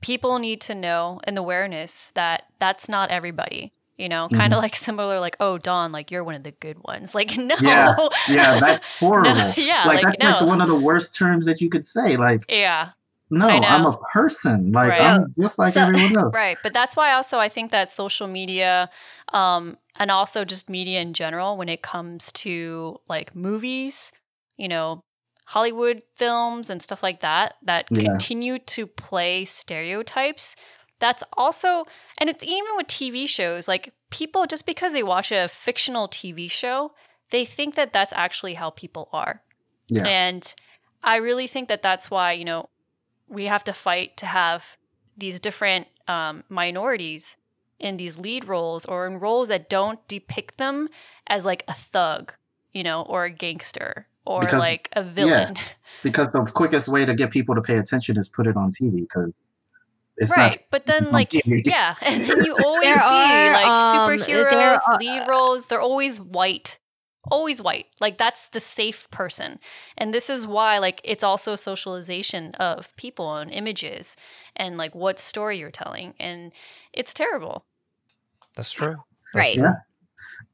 people 0.00 0.38
need 0.38 0.60
to 0.62 0.74
know 0.74 1.20
and 1.24 1.36
awareness 1.36 2.10
that 2.14 2.44
that's 2.58 2.88
not 2.88 3.10
everybody. 3.10 3.72
You 3.96 4.08
know, 4.08 4.26
mm-hmm. 4.28 4.36
kind 4.36 4.54
of 4.54 4.60
like 4.60 4.74
similar, 4.74 5.20
like, 5.20 5.36
oh, 5.40 5.58
don 5.58 5.92
like 5.92 6.10
you're 6.10 6.24
one 6.24 6.34
of 6.34 6.42
the 6.42 6.52
good 6.52 6.78
ones. 6.84 7.14
Like, 7.20 7.36
no, 7.36 7.54
Yeah. 7.60 7.94
yeah, 8.28 8.58
that's 8.58 8.98
horrible. 8.98 9.52
yeah, 9.58 9.84
like, 9.86 10.02
like, 10.02 10.18
that's 10.18 10.40
like 10.40 10.48
one 10.48 10.62
of 10.62 10.68
the 10.68 10.78
worst 10.78 11.14
terms 11.14 11.44
that 11.44 11.60
you 11.60 11.68
could 11.68 11.84
say. 11.84 12.16
Like, 12.16 12.44
yeah, 12.48 12.90
no, 13.30 13.48
I'm 13.48 13.86
a 13.86 13.96
person. 14.12 14.72
Like, 14.72 14.90
Right. 14.90 15.00
I'm 15.02 15.32
just 15.40 15.58
like 15.58 15.74
So- 15.74 15.82
everyone 15.82 16.16
else. 16.18 16.34
right. 16.34 16.56
But 16.62 16.72
that's 16.72 16.96
why 16.96 17.12
also 17.12 17.38
I 17.38 17.48
think 17.48 17.70
that 17.70 17.90
social 17.90 18.26
media, 18.26 18.90
um, 19.32 19.76
and 19.98 20.10
also 20.10 20.44
just 20.44 20.68
media 20.68 21.00
in 21.00 21.12
general, 21.14 21.56
when 21.56 21.68
it 21.68 21.82
comes 21.82 22.32
to 22.32 23.00
like 23.08 23.34
movies, 23.36 24.12
you 24.56 24.68
know, 24.68 25.02
Hollywood 25.46 26.02
films 26.16 26.70
and 26.70 26.82
stuff 26.82 27.02
like 27.02 27.20
that, 27.20 27.54
that 27.62 27.86
Yeah. 27.90 28.02
continue 28.04 28.58
to 28.58 28.86
play 28.86 29.44
stereotypes. 29.44 30.54
That's 31.00 31.22
also, 31.36 31.86
and 32.18 32.28
it's 32.30 32.44
even 32.44 32.76
with 32.76 32.86
TV 32.86 33.26
shows, 33.28 33.66
like 33.66 33.92
people, 34.10 34.46
just 34.46 34.66
because 34.66 34.92
they 34.92 35.02
watch 35.02 35.32
a 35.32 35.48
fictional 35.48 36.08
TV 36.08 36.48
show, 36.50 36.92
they 37.30 37.44
think 37.44 37.74
that 37.74 37.92
that's 37.92 38.12
actually 38.12 38.54
how 38.54 38.70
people 38.70 39.08
are. 39.12 39.42
Yeah. 39.88 40.06
And 40.06 40.54
I 41.02 41.16
really 41.16 41.46
think 41.46 41.68
that 41.68 41.82
that's 41.82 42.10
why, 42.10 42.32
you 42.32 42.44
know, 42.44 42.68
we 43.30 43.44
have 43.46 43.64
to 43.64 43.72
fight 43.72 44.16
to 44.18 44.26
have 44.26 44.76
these 45.16 45.40
different 45.40 45.86
um, 46.08 46.44
minorities 46.48 47.36
in 47.78 47.96
these 47.96 48.18
lead 48.18 48.46
roles 48.46 48.84
or 48.84 49.06
in 49.06 49.18
roles 49.18 49.48
that 49.48 49.70
don't 49.70 50.06
depict 50.08 50.58
them 50.58 50.88
as 51.26 51.44
like 51.46 51.64
a 51.68 51.72
thug, 51.72 52.34
you 52.74 52.82
know, 52.82 53.02
or 53.02 53.24
a 53.24 53.30
gangster 53.30 54.06
or 54.26 54.40
Because- 54.40 54.60
like 54.60 54.88
a 54.92 55.02
villain. 55.02 55.54
because 56.02 56.30
the 56.32 56.40
quickest 56.44 56.88
way 56.88 57.04
to 57.06 57.14
get 57.14 57.30
people 57.30 57.54
to 57.54 57.62
pay 57.62 57.74
attention 57.74 58.18
is 58.18 58.28
put 58.28 58.46
it 58.46 58.56
on 58.56 58.70
TV 58.70 59.00
because 59.00 59.52
it's 60.16 60.30
right. 60.36 60.56
not 60.58 60.58
but 60.70 60.86
then 60.86 61.10
like 61.18 61.30
TV. 61.30 61.62
yeah, 61.64 61.94
and 62.02 62.22
then 62.24 62.44
you 62.44 62.54
always 62.64 62.84
There 62.84 63.08
see 63.08 63.14
are, 63.14 63.52
like 63.52 63.66
um, 63.66 64.10
superheroes, 64.10 64.78
are- 64.88 64.98
lead 64.98 65.28
roles, 65.28 65.66
they're 65.66 65.80
always 65.80 66.20
white. 66.20 66.78
Always 67.30 67.62
white. 67.62 67.86
Like 68.00 68.18
that's 68.18 68.48
the 68.48 68.60
safe 68.60 69.10
person. 69.10 69.60
And 69.96 70.12
this 70.12 70.28
is 70.28 70.46
why 70.46 70.78
like 70.78 71.00
it's 71.04 71.24
also 71.24 71.56
socialization 71.56 72.54
of 72.56 72.94
people 72.96 73.36
and 73.36 73.50
images 73.52 74.16
and 74.56 74.76
like 74.76 74.94
what 74.94 75.18
story 75.18 75.58
you're 75.58 75.70
telling. 75.70 76.14
And 76.18 76.52
it's 76.92 77.14
terrible. 77.14 77.64
That's 78.56 78.72
true. 78.72 78.96
That's 79.32 79.34
Right. 79.34 79.54
true. 79.54 79.64
Yeah. 79.64 79.74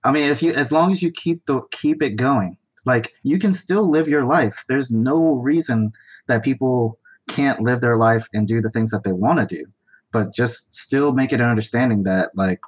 I 0.04 0.12
mean, 0.12 0.28
if 0.30 0.42
you 0.42 0.52
as 0.52 0.70
long 0.72 0.90
as 0.90 1.02
you 1.02 1.10
keep 1.10 1.46
the 1.46 1.62
keep 1.70 2.02
it 2.02 2.16
going, 2.16 2.56
like 2.84 3.14
you 3.22 3.38
can 3.38 3.52
still 3.52 3.88
live 3.88 4.08
your 4.08 4.24
life. 4.24 4.64
There's 4.68 4.90
no 4.90 5.34
reason 5.34 5.92
that 6.28 6.44
people 6.44 6.98
can't 7.28 7.60
live 7.62 7.80
their 7.80 7.96
life 7.96 8.28
and 8.32 8.46
do 8.46 8.60
the 8.60 8.70
things 8.70 8.90
that 8.90 9.02
they 9.04 9.12
want 9.12 9.40
to 9.40 9.56
do, 9.56 9.66
but 10.12 10.32
just 10.32 10.74
still 10.74 11.12
make 11.12 11.32
it 11.32 11.40
an 11.40 11.48
understanding 11.48 12.04
that 12.04 12.30
like 12.36 12.60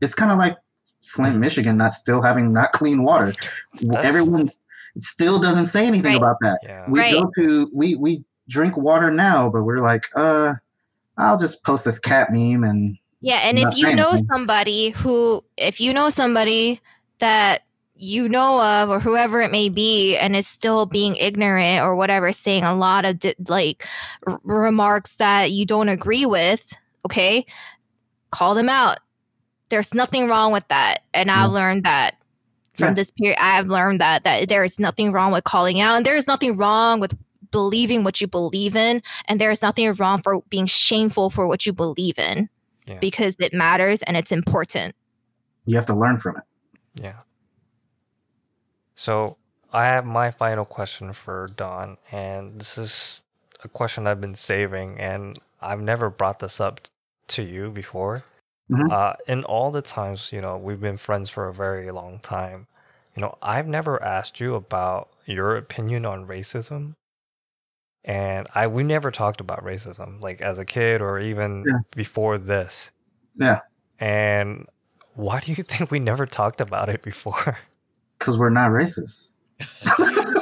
it's 0.00 0.14
kind 0.14 0.30
of 0.30 0.38
like 0.38 0.56
Flint, 1.06 1.36
Michigan, 1.36 1.76
not 1.76 1.92
still 1.92 2.22
having 2.22 2.52
not 2.52 2.72
clean 2.72 3.02
water. 3.02 3.32
That's- 3.80 4.04
Everyone 4.04 4.46
still 5.00 5.38
doesn't 5.38 5.66
say 5.66 5.86
anything 5.86 6.12
Right. 6.12 6.16
about 6.16 6.36
that. 6.42 6.58
Yeah. 6.62 6.84
We 6.88 7.00
Right. 7.00 7.12
go 7.14 7.30
to 7.38 7.70
we 7.74 7.94
we 7.96 8.24
drink 8.48 8.76
water 8.76 9.10
now, 9.10 9.48
but 9.50 9.62
we're 9.64 9.78
like, 9.78 10.04
uh, 10.16 10.54
I'll 11.18 11.38
just 11.38 11.64
post 11.64 11.84
this 11.84 11.98
cat 11.98 12.30
meme 12.32 12.62
and 12.64 12.96
Yeah, 13.20 13.40
and 13.44 13.58
if 13.58 13.76
you 13.76 13.94
know 13.94 14.10
anything. 14.10 14.28
somebody 14.32 14.90
who, 14.90 15.42
if 15.56 15.80
you 15.80 15.92
know 15.92 16.10
somebody 16.10 16.80
that 17.18 17.62
you 17.98 18.28
know 18.28 18.60
of 18.60 18.90
or 18.90 19.00
whoever 19.00 19.40
it 19.40 19.50
may 19.50 19.68
be, 19.70 20.16
and 20.16 20.36
is 20.36 20.46
still 20.46 20.84
being 20.86 21.16
ignorant 21.16 21.82
or 21.82 21.96
whatever, 21.96 22.30
saying 22.30 22.62
a 22.62 22.74
lot 22.74 23.04
of 23.06 23.18
di- 23.18 23.34
like 23.48 23.86
r- 24.26 24.38
remarks 24.44 25.16
that 25.16 25.50
you 25.50 25.64
don't 25.64 25.88
agree 25.88 26.26
with, 26.26 26.74
okay, 27.06 27.44
call 28.30 28.54
them 28.54 28.68
out. 28.68 28.98
There's 29.68 29.92
nothing 29.94 30.28
wrong 30.28 30.52
with 30.52 30.66
that, 30.68 31.02
and 31.12 31.30
I've 31.30 31.50
mm. 31.50 31.54
learned 31.54 31.84
that 31.84 32.16
from 32.78 32.88
Yeah. 32.88 32.94
this 32.94 33.10
period. 33.10 33.38
I've 33.40 33.66
learned 33.66 34.00
that 34.00 34.24
that 34.24 34.48
there 34.48 34.64
is 34.64 34.78
nothing 34.78 35.12
wrong 35.12 35.32
with 35.32 35.44
calling 35.44 35.80
out, 35.80 35.96
and 35.96 36.06
there 36.06 36.16
is 36.16 36.26
nothing 36.26 36.56
wrong 36.56 37.00
with 37.00 37.14
believing 37.50 38.04
what 38.04 38.20
you 38.20 38.26
believe 38.26 38.76
in, 38.76 39.02
and 39.26 39.40
there 39.40 39.50
is 39.50 39.62
nothing 39.62 39.92
wrong 39.94 40.20
for 40.22 40.42
being 40.50 40.66
shameful 40.66 41.30
for 41.30 41.46
what 41.46 41.64
you 41.64 41.72
believe 41.72 42.18
in 42.18 42.48
Yeah. 42.86 42.98
because 42.98 43.36
it 43.38 43.52
matters 43.54 44.02
and 44.02 44.16
it's 44.16 44.32
important. 44.32 44.94
you 45.68 45.74
have 45.76 45.86
to 45.86 45.94
learn 45.94 46.16
from 46.18 46.36
it. 46.36 46.42
Yeah. 47.02 47.20
So 48.94 49.36
I 49.72 49.86
have 49.86 50.04
my 50.04 50.30
final 50.30 50.64
question 50.64 51.12
for 51.12 51.48
Don, 51.56 51.96
and 52.12 52.60
this 52.60 52.78
is 52.78 53.24
a 53.64 53.68
question 53.68 54.06
I've 54.06 54.20
been 54.20 54.34
saving, 54.36 54.98
and 55.00 55.38
I've 55.60 55.80
never 55.80 56.08
brought 56.10 56.38
this 56.38 56.60
up 56.60 56.82
t- 56.84 56.90
to 57.28 57.42
you 57.42 57.70
before. 57.70 58.24
Mhm. 58.70 58.90
Uh, 58.90 59.14
in 59.28 59.44
all 59.44 59.70
the 59.70 59.82
times, 59.82 60.32
you 60.32 60.40
know, 60.40 60.56
we've 60.56 60.80
been 60.80 60.96
friends 60.96 61.30
for 61.30 61.48
a 61.48 61.52
very 61.54 61.90
long 61.92 62.18
time. 62.18 62.66
You 63.14 63.22
know, 63.22 63.36
I've 63.42 63.66
never 63.68 64.02
asked 64.02 64.40
you 64.40 64.54
about 64.54 65.08
your 65.24 65.56
opinion 65.56 66.04
on 66.04 66.26
racism. 66.26 66.94
And 68.04 68.46
I 68.54 68.66
we 68.68 68.82
never 68.84 69.10
talked 69.10 69.40
about 69.40 69.64
racism, 69.64 70.20
like 70.20 70.40
as 70.40 70.58
a 70.58 70.64
kid 70.64 71.00
or 71.00 71.18
even 71.18 71.64
Yeah. 71.66 71.78
before 71.94 72.38
this. 72.38 72.90
Yeah. 73.36 73.60
And 73.98 74.66
why 75.14 75.40
do 75.40 75.52
you 75.52 75.62
think 75.62 75.90
we 75.90 75.98
never 76.00 76.26
talked 76.26 76.60
about 76.60 76.88
it 76.88 77.02
before? 77.02 77.58
because 78.18 78.38
we're 78.38 78.50
not 78.50 78.70
racist. 78.70 79.32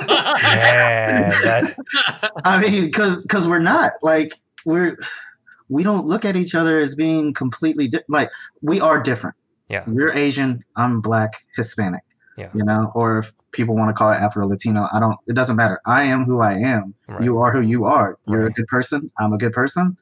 Man, 0.07 1.31
that, 1.45 1.77
I 2.45 2.61
mean, 2.61 2.87
because 2.87 3.23
because 3.23 3.47
we're 3.49 3.59
not 3.61 3.93
like 4.03 4.35
we're 4.67 4.97
we 5.69 5.83
don't 5.83 6.07
look 6.07 6.25
at 6.25 6.37
each 6.37 6.55
other 6.55 6.79
as 6.79 6.95
being 6.95 7.33
completely 7.33 7.89
di- 7.89 8.01
like 8.09 8.31
we 8.63 8.81
are 8.81 9.01
different. 9.03 9.37
yeah, 9.69 9.85
You're 9.91 10.13
Asian, 10.13 10.63
I'm 10.77 11.01
Black, 11.01 11.33
Hispanic. 11.57 12.03
Yeah. 12.37 12.51
You 12.53 12.65
know, 12.65 12.91
or 12.97 13.19
if 13.19 13.31
people 13.53 13.77
want 13.77 13.91
to 13.91 13.95
call 13.95 14.11
it 14.11 14.17
Afro 14.17 14.47
Latino, 14.49 14.89
I 14.93 14.99
don't. 14.99 15.17
It 15.29 15.35
doesn't 15.37 15.55
matter. 15.57 15.81
I 15.87 16.03
am 16.03 16.25
who 16.25 16.41
I 16.41 16.55
am. 16.55 16.93
Right. 17.09 17.23
You 17.23 17.39
are 17.39 17.53
who 17.53 17.61
you 17.61 17.85
are. 17.85 18.19
You're 18.27 18.47
a 18.47 18.51
good 18.51 18.67
person. 18.67 19.09
I'm 19.21 19.33
a 19.33 19.39
good 19.39 19.53
person. 19.53 19.97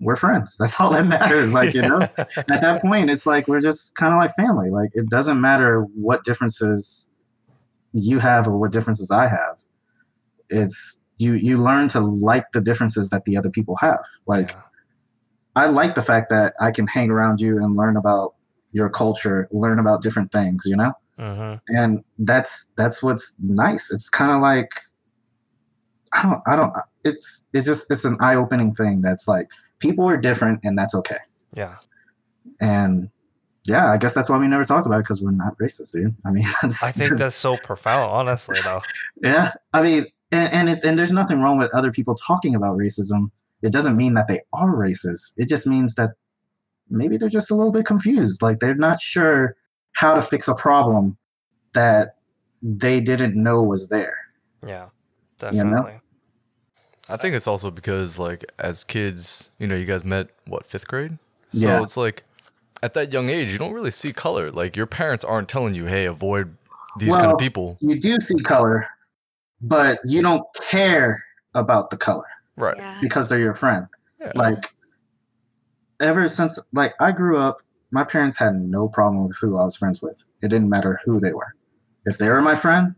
We're 0.00 0.16
friends. 0.16 0.56
That's 0.58 0.80
all 0.80 0.90
that 0.92 1.06
matters. 1.06 1.54
Like 1.54 1.72
you 1.72 1.82
know, 1.82 2.00
at 2.18 2.46
that 2.60 2.82
point, 2.82 3.08
it's 3.08 3.24
like 3.24 3.46
we're 3.46 3.60
just 3.60 3.94
kind 3.94 4.12
of 4.12 4.18
like 4.20 4.32
family. 4.34 4.70
Like 4.70 4.90
it 4.94 5.08
doesn't 5.08 5.40
matter 5.40 5.82
what 5.94 6.24
differences 6.24 7.08
you 7.92 8.18
have 8.18 8.48
or 8.48 8.58
what 8.58 8.72
differences 8.72 9.12
I 9.12 9.28
have. 9.28 9.62
It's 10.50 11.06
you. 11.18 11.34
You 11.34 11.58
learn 11.58 11.86
to 11.88 12.00
like 12.00 12.46
the 12.52 12.60
differences 12.60 13.10
that 13.10 13.24
the 13.26 13.36
other 13.36 13.50
people 13.50 13.76
have. 13.80 14.04
Like 14.26 14.50
Yeah. 14.50 14.60
I 15.56 15.66
like 15.66 15.94
the 15.94 16.02
fact 16.02 16.30
that 16.30 16.54
I 16.60 16.70
can 16.70 16.86
hang 16.86 17.10
around 17.10 17.40
you 17.40 17.58
and 17.62 17.76
learn 17.76 17.96
about 17.96 18.34
your 18.72 18.88
culture, 18.90 19.48
learn 19.52 19.78
about 19.78 20.02
different 20.02 20.32
things. 20.32 20.64
You 20.66 20.76
know, 20.76 20.92
Mhm. 21.18 21.60
and 21.68 22.02
that's 22.18 22.72
that's 22.76 23.02
what's 23.02 23.36
nice. 23.40 23.92
It's 23.92 24.08
kind 24.08 24.32
of 24.32 24.40
like 24.40 24.70
I 26.12 26.22
don't. 26.22 26.42
I 26.46 26.56
don't. 26.56 26.72
It's 27.04 27.46
it's 27.52 27.66
just 27.66 27.90
it's 27.90 28.04
an 28.04 28.16
eye 28.20 28.36
opening 28.36 28.74
thing. 28.74 29.00
That's 29.00 29.26
like 29.26 29.48
people 29.80 30.08
are 30.08 30.16
different, 30.16 30.60
and 30.62 30.78
that's 30.78 30.94
okay. 30.94 31.18
yeah, 31.54 31.76
And 32.60 33.10
yeah, 33.66 33.90
I 33.90 33.96
guess 33.96 34.14
that's 34.14 34.28
why 34.30 34.38
we 34.38 34.46
never 34.46 34.64
talked 34.64 34.86
about 34.86 34.98
it 34.98 35.02
because 35.04 35.22
we're 35.22 35.30
not 35.32 35.56
racist, 35.58 35.92
dude. 35.92 36.14
I 36.24 36.30
mean, 36.30 36.44
that's, 36.62 36.82
I 36.84 36.90
think 36.90 37.16
that's 37.18 37.34
so 37.36 37.56
profound, 37.56 38.10
honestly, 38.10 38.56
though. 38.64 38.80
yeah. 39.22 39.52
I 39.72 39.82
mean, 39.82 40.06
and 40.32 40.52
and, 40.52 40.68
it, 40.68 40.84
and 40.84 40.98
there's 40.98 41.12
nothing 41.12 41.40
wrong 41.40 41.58
with 41.58 41.72
other 41.74 41.90
people 41.92 42.14
talking 42.14 42.54
about 42.54 42.76
racism. 42.78 43.30
It 43.62 43.72
doesn't 43.72 43.96
mean 43.96 44.14
that 44.14 44.28
they 44.28 44.40
are 44.52 44.74
racist. 44.74 45.32
It 45.36 45.48
just 45.48 45.66
means 45.66 45.94
that 45.94 46.10
maybe 46.90 47.16
they're 47.16 47.28
just 47.28 47.50
a 47.50 47.54
little 47.54 47.72
bit 47.72 47.86
confused. 47.86 48.42
Like 48.42 48.60
they're 48.60 48.74
not 48.74 49.00
sure 49.00 49.56
how 49.94 50.14
to 50.14 50.22
fix 50.22 50.48
a 50.48 50.54
problem 50.54 51.16
that 51.72 52.16
they 52.62 53.00
didn't 53.00 53.34
know 53.40 53.62
was 53.62 53.88
there. 53.88 54.16
Yeah, 54.66 54.88
You 55.52 55.64
know? 55.64 55.70
definitely. 55.70 56.00
I 57.08 57.16
think 57.18 57.34
it's 57.34 57.46
also 57.46 57.70
because 57.70 58.18
like 58.18 58.44
as 58.58 58.82
kids, 58.84 59.50
you 59.58 59.66
know, 59.66 59.74
you 59.74 59.84
guys 59.84 60.04
met 60.04 60.28
what 60.46 60.64
fifth 60.66 60.88
grade, 60.88 61.18
so 61.52 61.68
Yeah. 61.68 61.82
it's 61.82 61.96
like 61.98 62.24
at 62.82 62.94
that 62.94 63.12
young 63.12 63.28
age, 63.28 63.52
you 63.52 63.58
don't 63.58 63.72
really 63.74 63.90
see 63.90 64.12
color. 64.12 64.50
Like 64.50 64.74
your 64.76 64.86
parents 64.86 65.22
aren't 65.24 65.48
telling 65.48 65.74
you, 65.74 65.84
"Hey, 65.84 66.06
avoid 66.06 66.56
these 66.98 67.14
kind 67.14 67.30
of 67.32 67.38
people." 67.38 67.76
You 67.80 68.00
do 68.00 68.18
see 68.20 68.36
color, 68.42 68.86
but 69.60 69.98
you 70.06 70.22
don't 70.22 70.44
care 70.70 71.22
about 71.54 71.90
the 71.90 71.96
color 71.98 72.24
Right. 72.56 73.00
because 73.00 73.28
they're 73.28 73.38
your 73.38 73.54
friend. 73.54 73.86
Yeah. 74.20 74.32
like 74.34 74.64
ever 76.00 76.28
since 76.28 76.58
like 76.72 76.94
I 77.00 77.12
grew 77.12 77.38
up, 77.38 77.60
my 77.90 78.04
parents 78.04 78.38
had 78.38 78.54
no 78.54 78.88
problem 78.88 79.26
with 79.26 79.36
who 79.40 79.58
I 79.58 79.64
was 79.64 79.76
friends 79.76 80.02
with. 80.02 80.24
It 80.42 80.48
didn't 80.48 80.68
matter 80.68 81.00
who 81.04 81.20
they 81.20 81.32
were. 81.32 81.54
If 82.04 82.18
they 82.18 82.28
were 82.28 82.42
my 82.42 82.54
friend, 82.54 82.94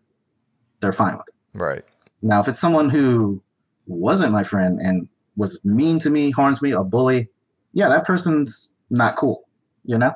they're 0.80 0.92
fine 0.92 1.16
with 1.16 1.28
it. 1.28 1.58
right. 1.58 1.84
Now, 2.22 2.40
if 2.40 2.48
it's 2.48 2.58
someone 2.58 2.90
who 2.90 3.42
wasn't 3.86 4.32
my 4.32 4.42
friend 4.42 4.80
and 4.80 5.06
was 5.36 5.64
mean 5.64 5.98
to 6.00 6.10
me, 6.10 6.30
harms 6.30 6.62
me, 6.62 6.72
a 6.72 6.82
bully, 6.82 7.28
yeah, 7.72 7.88
that 7.88 8.04
person's 8.04 8.74
not 8.90 9.16
cool, 9.16 9.46
you 9.84 9.98
know? 9.98 10.12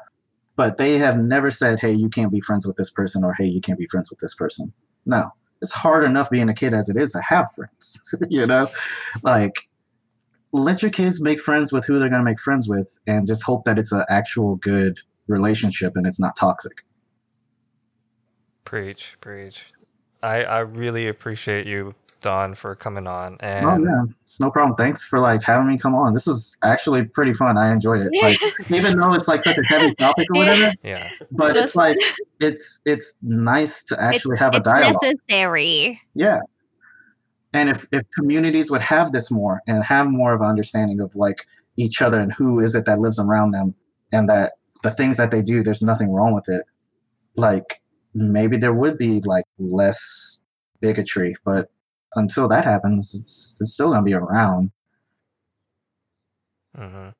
But 0.56 0.78
they 0.78 0.98
have 0.98 1.18
never 1.18 1.50
said, 1.50 1.78
hey, 1.78 1.92
you 1.92 2.08
can't 2.08 2.32
be 2.32 2.40
friends 2.40 2.66
with 2.66 2.76
this 2.76 2.90
person 2.90 3.22
or 3.22 3.34
hey, 3.34 3.46
you 3.46 3.60
can't 3.60 3.78
be 3.78 3.86
friends 3.86 4.10
with 4.10 4.18
this 4.18 4.34
person. 4.34 4.72
No. 5.06 5.30
It's 5.62 5.72
hard 5.72 6.04
enough 6.04 6.30
being 6.30 6.48
a 6.48 6.54
kid 6.54 6.74
as 6.74 6.88
it 6.88 6.96
is 6.96 7.12
to 7.12 7.20
have 7.20 7.50
friends, 7.52 8.14
you 8.30 8.46
know? 8.46 8.68
Like, 9.22 9.68
let 10.52 10.82
your 10.82 10.90
kids 10.90 11.22
make 11.22 11.40
friends 11.40 11.72
with 11.72 11.84
who 11.84 11.98
they're 11.98 12.08
going 12.08 12.20
to 12.20 12.24
make 12.24 12.40
friends 12.40 12.68
with 12.68 12.98
and 13.06 13.26
just 13.26 13.42
hope 13.44 13.64
that 13.64 13.78
it's 13.78 13.92
an 13.92 14.04
actual 14.08 14.56
good 14.56 14.98
relationship 15.28 15.96
and 15.96 16.06
it's 16.06 16.18
not 16.20 16.36
toxic. 16.36 16.82
Preach, 18.64 19.16
preach. 19.20 19.66
I 20.22 20.44
I 20.44 20.58
really 20.60 21.08
appreciate 21.08 21.66
you, 21.66 21.94
Don, 22.20 22.54
for 22.54 22.74
coming 22.74 23.06
on. 23.06 23.38
Oh, 23.40 23.46
and 23.46 23.66
Oh 23.66 23.78
yeah, 23.78 24.04
it's 24.22 24.40
no 24.40 24.50
problem. 24.50 24.76
Thanks 24.76 25.04
for 25.04 25.18
like 25.18 25.42
having 25.42 25.68
me 25.68 25.78
come 25.78 25.94
on. 25.94 26.14
This 26.14 26.26
was 26.26 26.56
actually 26.62 27.04
pretty 27.04 27.32
fun. 27.32 27.56
I 27.56 27.72
enjoyed 27.72 28.00
it. 28.02 28.10
Like 28.22 28.38
even 28.70 28.98
though 28.98 29.14
it's 29.14 29.28
like 29.28 29.40
such 29.40 29.58
a 29.58 29.62
heavy 29.64 29.94
topic 29.94 30.28
or 30.34 30.40
whatever, 30.40 30.72
yeah, 30.82 31.10
but 31.30 31.56
it's 31.56 31.74
like 31.74 31.98
it's 32.40 32.80
it's 32.84 33.18
nice 33.22 33.84
to 33.84 34.02
actually 34.02 34.38
have 34.38 34.54
a 34.54 34.58
it's 34.58 34.66
dialogue. 34.66 35.02
necessary. 35.02 36.00
Yeah. 36.14 36.40
And 37.52 37.68
if, 37.68 37.86
if 37.90 38.02
communities 38.16 38.70
would 38.70 38.80
have 38.80 39.10
this 39.10 39.28
more 39.28 39.60
and 39.66 39.82
have 39.82 40.08
more 40.08 40.32
of 40.32 40.40
an 40.40 40.46
understanding 40.46 41.00
of 41.00 41.16
like 41.16 41.46
each 41.76 42.00
other 42.00 42.20
and 42.20 42.32
who 42.32 42.60
is 42.60 42.76
it 42.76 42.86
that 42.86 43.00
lives 43.00 43.18
around 43.18 43.50
them 43.50 43.74
and 44.12 44.28
that 44.28 44.52
the 44.84 44.90
things 44.90 45.16
that 45.16 45.32
they 45.32 45.42
do, 45.42 45.62
there's 45.64 45.82
nothing 45.82 46.12
wrong 46.12 46.32
with 46.32 46.48
it. 46.48 46.62
Like 47.36 47.82
maybe 48.14 48.56
there 48.56 48.72
would 48.72 48.98
be 48.98 49.20
like 49.24 49.44
less 49.58 50.44
bigotry, 50.80 51.34
but 51.44 51.70
until 52.16 52.48
that 52.48 52.64
happens, 52.64 53.14
it's 53.14 53.56
it's 53.60 53.72
still 53.72 53.90
gonna 53.90 54.02
be 54.02 54.14
around. 54.14 54.72
Mm-hmm. 56.76 57.10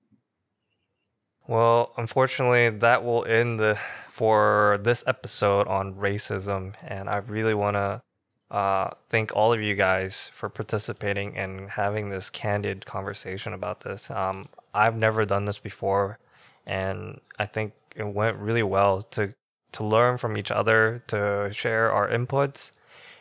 Well, 1.47 1.93
unfortunately, 1.97 2.71
that 2.71 3.05
will 3.05 3.25
end 3.25 3.59
the 3.59 3.79
for 4.13 4.79
this 4.83 5.03
episode 5.07 5.67
on 5.67 5.95
racism, 5.95 6.75
and 6.87 7.09
I 7.09 7.17
really 7.19 7.55
want 7.55 7.75
to 7.75 8.03
uh, 8.51 8.91
thank 9.09 9.35
all 9.35 9.53
of 9.53 9.61
you 9.61 9.75
guys 9.75 10.31
for 10.35 10.49
participating 10.49 11.37
and 11.37 11.71
having 11.71 12.11
this 12.11 12.31
candid 12.31 12.85
conversation 12.87 13.53
about 13.53 13.81
this. 13.81 14.11
Um, 14.11 14.49
I've 14.75 14.97
never 14.97 15.25
done 15.25 15.45
this 15.45 15.59
before, 15.59 16.19
and 16.67 17.21
I 17.39 17.47
think 17.47 17.73
it 17.97 18.07
went 18.07 18.37
really 18.39 18.63
well 18.63 19.03
to 19.03 19.35
to 19.73 19.85
learn 19.85 20.19
from 20.19 20.37
each 20.37 20.51
other, 20.51 21.03
to 21.09 21.51
share 21.53 21.93
our 21.93 22.09
inputs. 22.09 22.73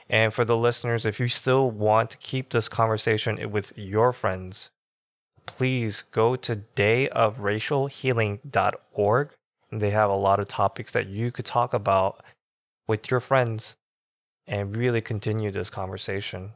And 0.10 0.34
for 0.34 0.43
the 0.43 0.57
listeners, 0.57 1.05
if 1.05 1.20
you 1.20 1.28
still 1.28 1.70
want 1.70 2.10
to 2.12 2.18
keep 2.18 2.49
this 2.49 2.68
conversation 2.68 3.51
with 3.51 3.78
your 3.78 4.12
friends, 4.12 4.72
please 5.45 6.03
go 6.12 6.36
to 6.36 6.64
dayofracialhealing.org. 6.76 9.36
They 9.72 9.91
have 9.91 10.10
a 10.10 10.16
lot 10.16 10.39
of 10.39 10.47
topics 10.47 10.91
that 10.93 11.05
you 11.07 11.32
could 11.32 11.45
talk 11.45 11.76
about 11.76 12.24
with 12.88 13.12
your 13.12 13.20
friends 13.20 13.76
and 14.47 14.76
really 14.76 15.01
continue 15.01 15.51
this 15.51 15.70
conversation. 15.70 16.53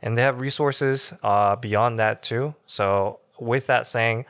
And 0.00 0.16
they 0.16 0.22
have 0.22 0.40
resources 0.40 1.12
uh, 1.22 1.56
beyond 1.56 1.98
that 1.98 2.22
too. 2.22 2.54
So, 2.66 3.20
with 3.38 3.66
that 3.66 3.86
saying, 3.86 4.24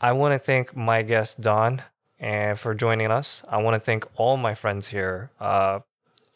I 0.00 0.12
want 0.12 0.32
to 0.32 0.38
thank 0.38 0.76
my 0.76 1.02
guest 1.02 1.40
Don 1.40 1.82
and 2.20 2.58
for 2.58 2.74
joining 2.74 3.10
us. 3.10 3.42
I 3.48 3.62
want 3.62 3.74
to 3.74 3.80
thank 3.80 4.06
all 4.16 4.36
my 4.36 4.54
friends 4.54 4.88
here 4.88 5.30
uh, 5.40 5.80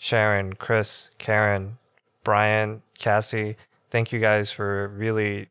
Sharon, 0.03 0.55
Chris, 0.55 1.11
Karen, 1.19 1.79
Brian, 2.25 2.83
Cassie. 2.99 3.57
Thank 3.89 4.11
you 4.11 4.19
guys 4.19 4.51
for 4.51 4.89
really 4.89 5.47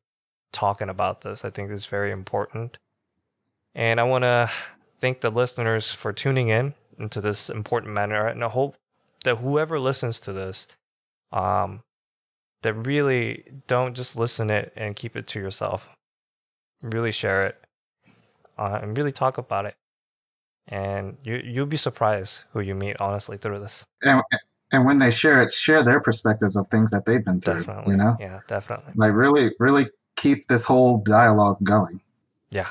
talking 0.51 0.89
about 0.89 1.21
this. 1.21 1.45
I 1.45 1.49
think 1.49 1.69
this 1.69 1.79
is 1.79 1.85
very 1.85 2.11
important. 2.11 2.77
And 3.73 3.97
I 3.97 4.03
want 4.03 4.25
to 4.25 4.51
thank 4.99 5.21
the 5.21 5.29
listeners 5.29 5.93
for 5.93 6.11
tuning 6.11 6.49
in 6.49 6.73
into 6.99 7.21
this 7.21 7.49
important 7.49 7.93
matter. 7.93 8.27
And 8.27 8.43
I 8.43 8.49
hope 8.49 8.75
that 9.23 9.37
whoever 9.37 9.79
listens 9.79 10.19
to 10.19 10.33
this, 10.33 10.67
um, 11.31 11.79
that 12.61 12.73
really 12.73 13.45
don't 13.67 13.95
just 13.95 14.17
listen 14.17 14.49
it 14.49 14.73
and 14.75 14.97
keep 14.97 15.15
it 15.15 15.27
to 15.27 15.39
yourself. 15.39 15.87
Really 16.81 17.13
share 17.13 17.45
it 17.45 17.63
uh, 18.57 18.79
and 18.81 18.97
really 18.97 19.13
talk 19.13 19.37
about 19.37 19.65
it 19.65 19.75
and 20.71 21.17
you 21.23 21.35
you'll 21.43 21.67
be 21.67 21.77
surprised 21.77 22.41
who 22.53 22.61
you 22.61 22.73
meet 22.73 22.95
honestly 22.99 23.37
through 23.37 23.59
this. 23.59 23.85
And 24.01 24.21
and 24.71 24.85
when 24.85 24.97
they 24.97 25.11
share 25.11 25.41
it, 25.43 25.53
share 25.53 25.83
their 25.83 25.99
perspectives 25.99 26.55
of 26.55 26.67
things 26.67 26.89
that 26.91 27.05
they've 27.05 27.23
been 27.23 27.41
through. 27.41 27.59
Definitely, 27.59 27.91
you 27.91 27.97
know. 27.97 28.15
Yeah, 28.19 28.39
definitely. 28.47 28.93
Like 28.95 29.13
really, 29.13 29.51
really 29.59 29.87
keep 30.15 30.47
this 30.47 30.63
whole 30.63 30.97
dialogue 30.99 31.57
going. 31.61 32.01
Yeah, 32.49 32.69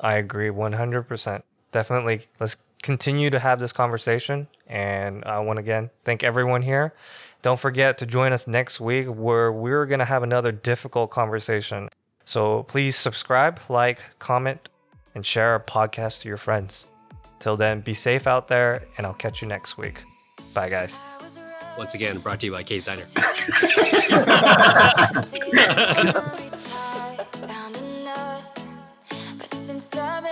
I 0.00 0.14
agree 0.14 0.50
one 0.50 0.72
hundred 0.72 1.04
percent. 1.04 1.44
Definitely, 1.70 2.22
let's 2.40 2.56
continue 2.82 3.30
to 3.30 3.38
have 3.38 3.60
this 3.60 3.72
conversation. 3.72 4.48
And 4.66 5.24
I 5.24 5.38
want 5.38 5.58
to 5.58 5.60
again 5.60 5.90
thank 6.04 6.24
everyone 6.24 6.62
here. 6.62 6.92
Don't 7.42 7.60
forget 7.60 7.98
to 7.98 8.06
join 8.06 8.32
us 8.32 8.48
next 8.48 8.80
week 8.80 9.06
where 9.06 9.52
we're 9.52 9.86
going 9.86 10.00
to 10.00 10.04
have 10.04 10.24
another 10.24 10.50
difficult 10.50 11.10
conversation. 11.10 11.88
So 12.24 12.64
please 12.64 12.96
subscribe, 12.96 13.60
like, 13.68 14.02
comment, 14.18 14.68
and 15.14 15.24
share 15.24 15.50
our 15.50 15.60
podcast 15.60 16.22
to 16.22 16.28
your 16.28 16.38
friends. 16.38 16.86
Till 17.38 17.56
then, 17.56 17.80
be 17.80 17.94
safe 17.94 18.26
out 18.26 18.48
there, 18.48 18.86
and 18.96 19.06
I'll 19.06 19.14
catch 19.14 19.42
you 19.42 19.48
next 19.48 19.78
week. 19.78 20.02
Bye, 20.54 20.68
guys. 20.68 20.98
Once 21.78 21.94
again, 21.94 22.18
brought 22.18 22.40
to 22.40 22.46
you 22.46 22.52
by 22.52 22.62
Case 22.62 22.86
Diner. 22.86 23.04
Found 27.44 27.76
enough, 27.76 28.58
but 29.38 29.48
since 29.48 29.96
I'm 29.96 30.24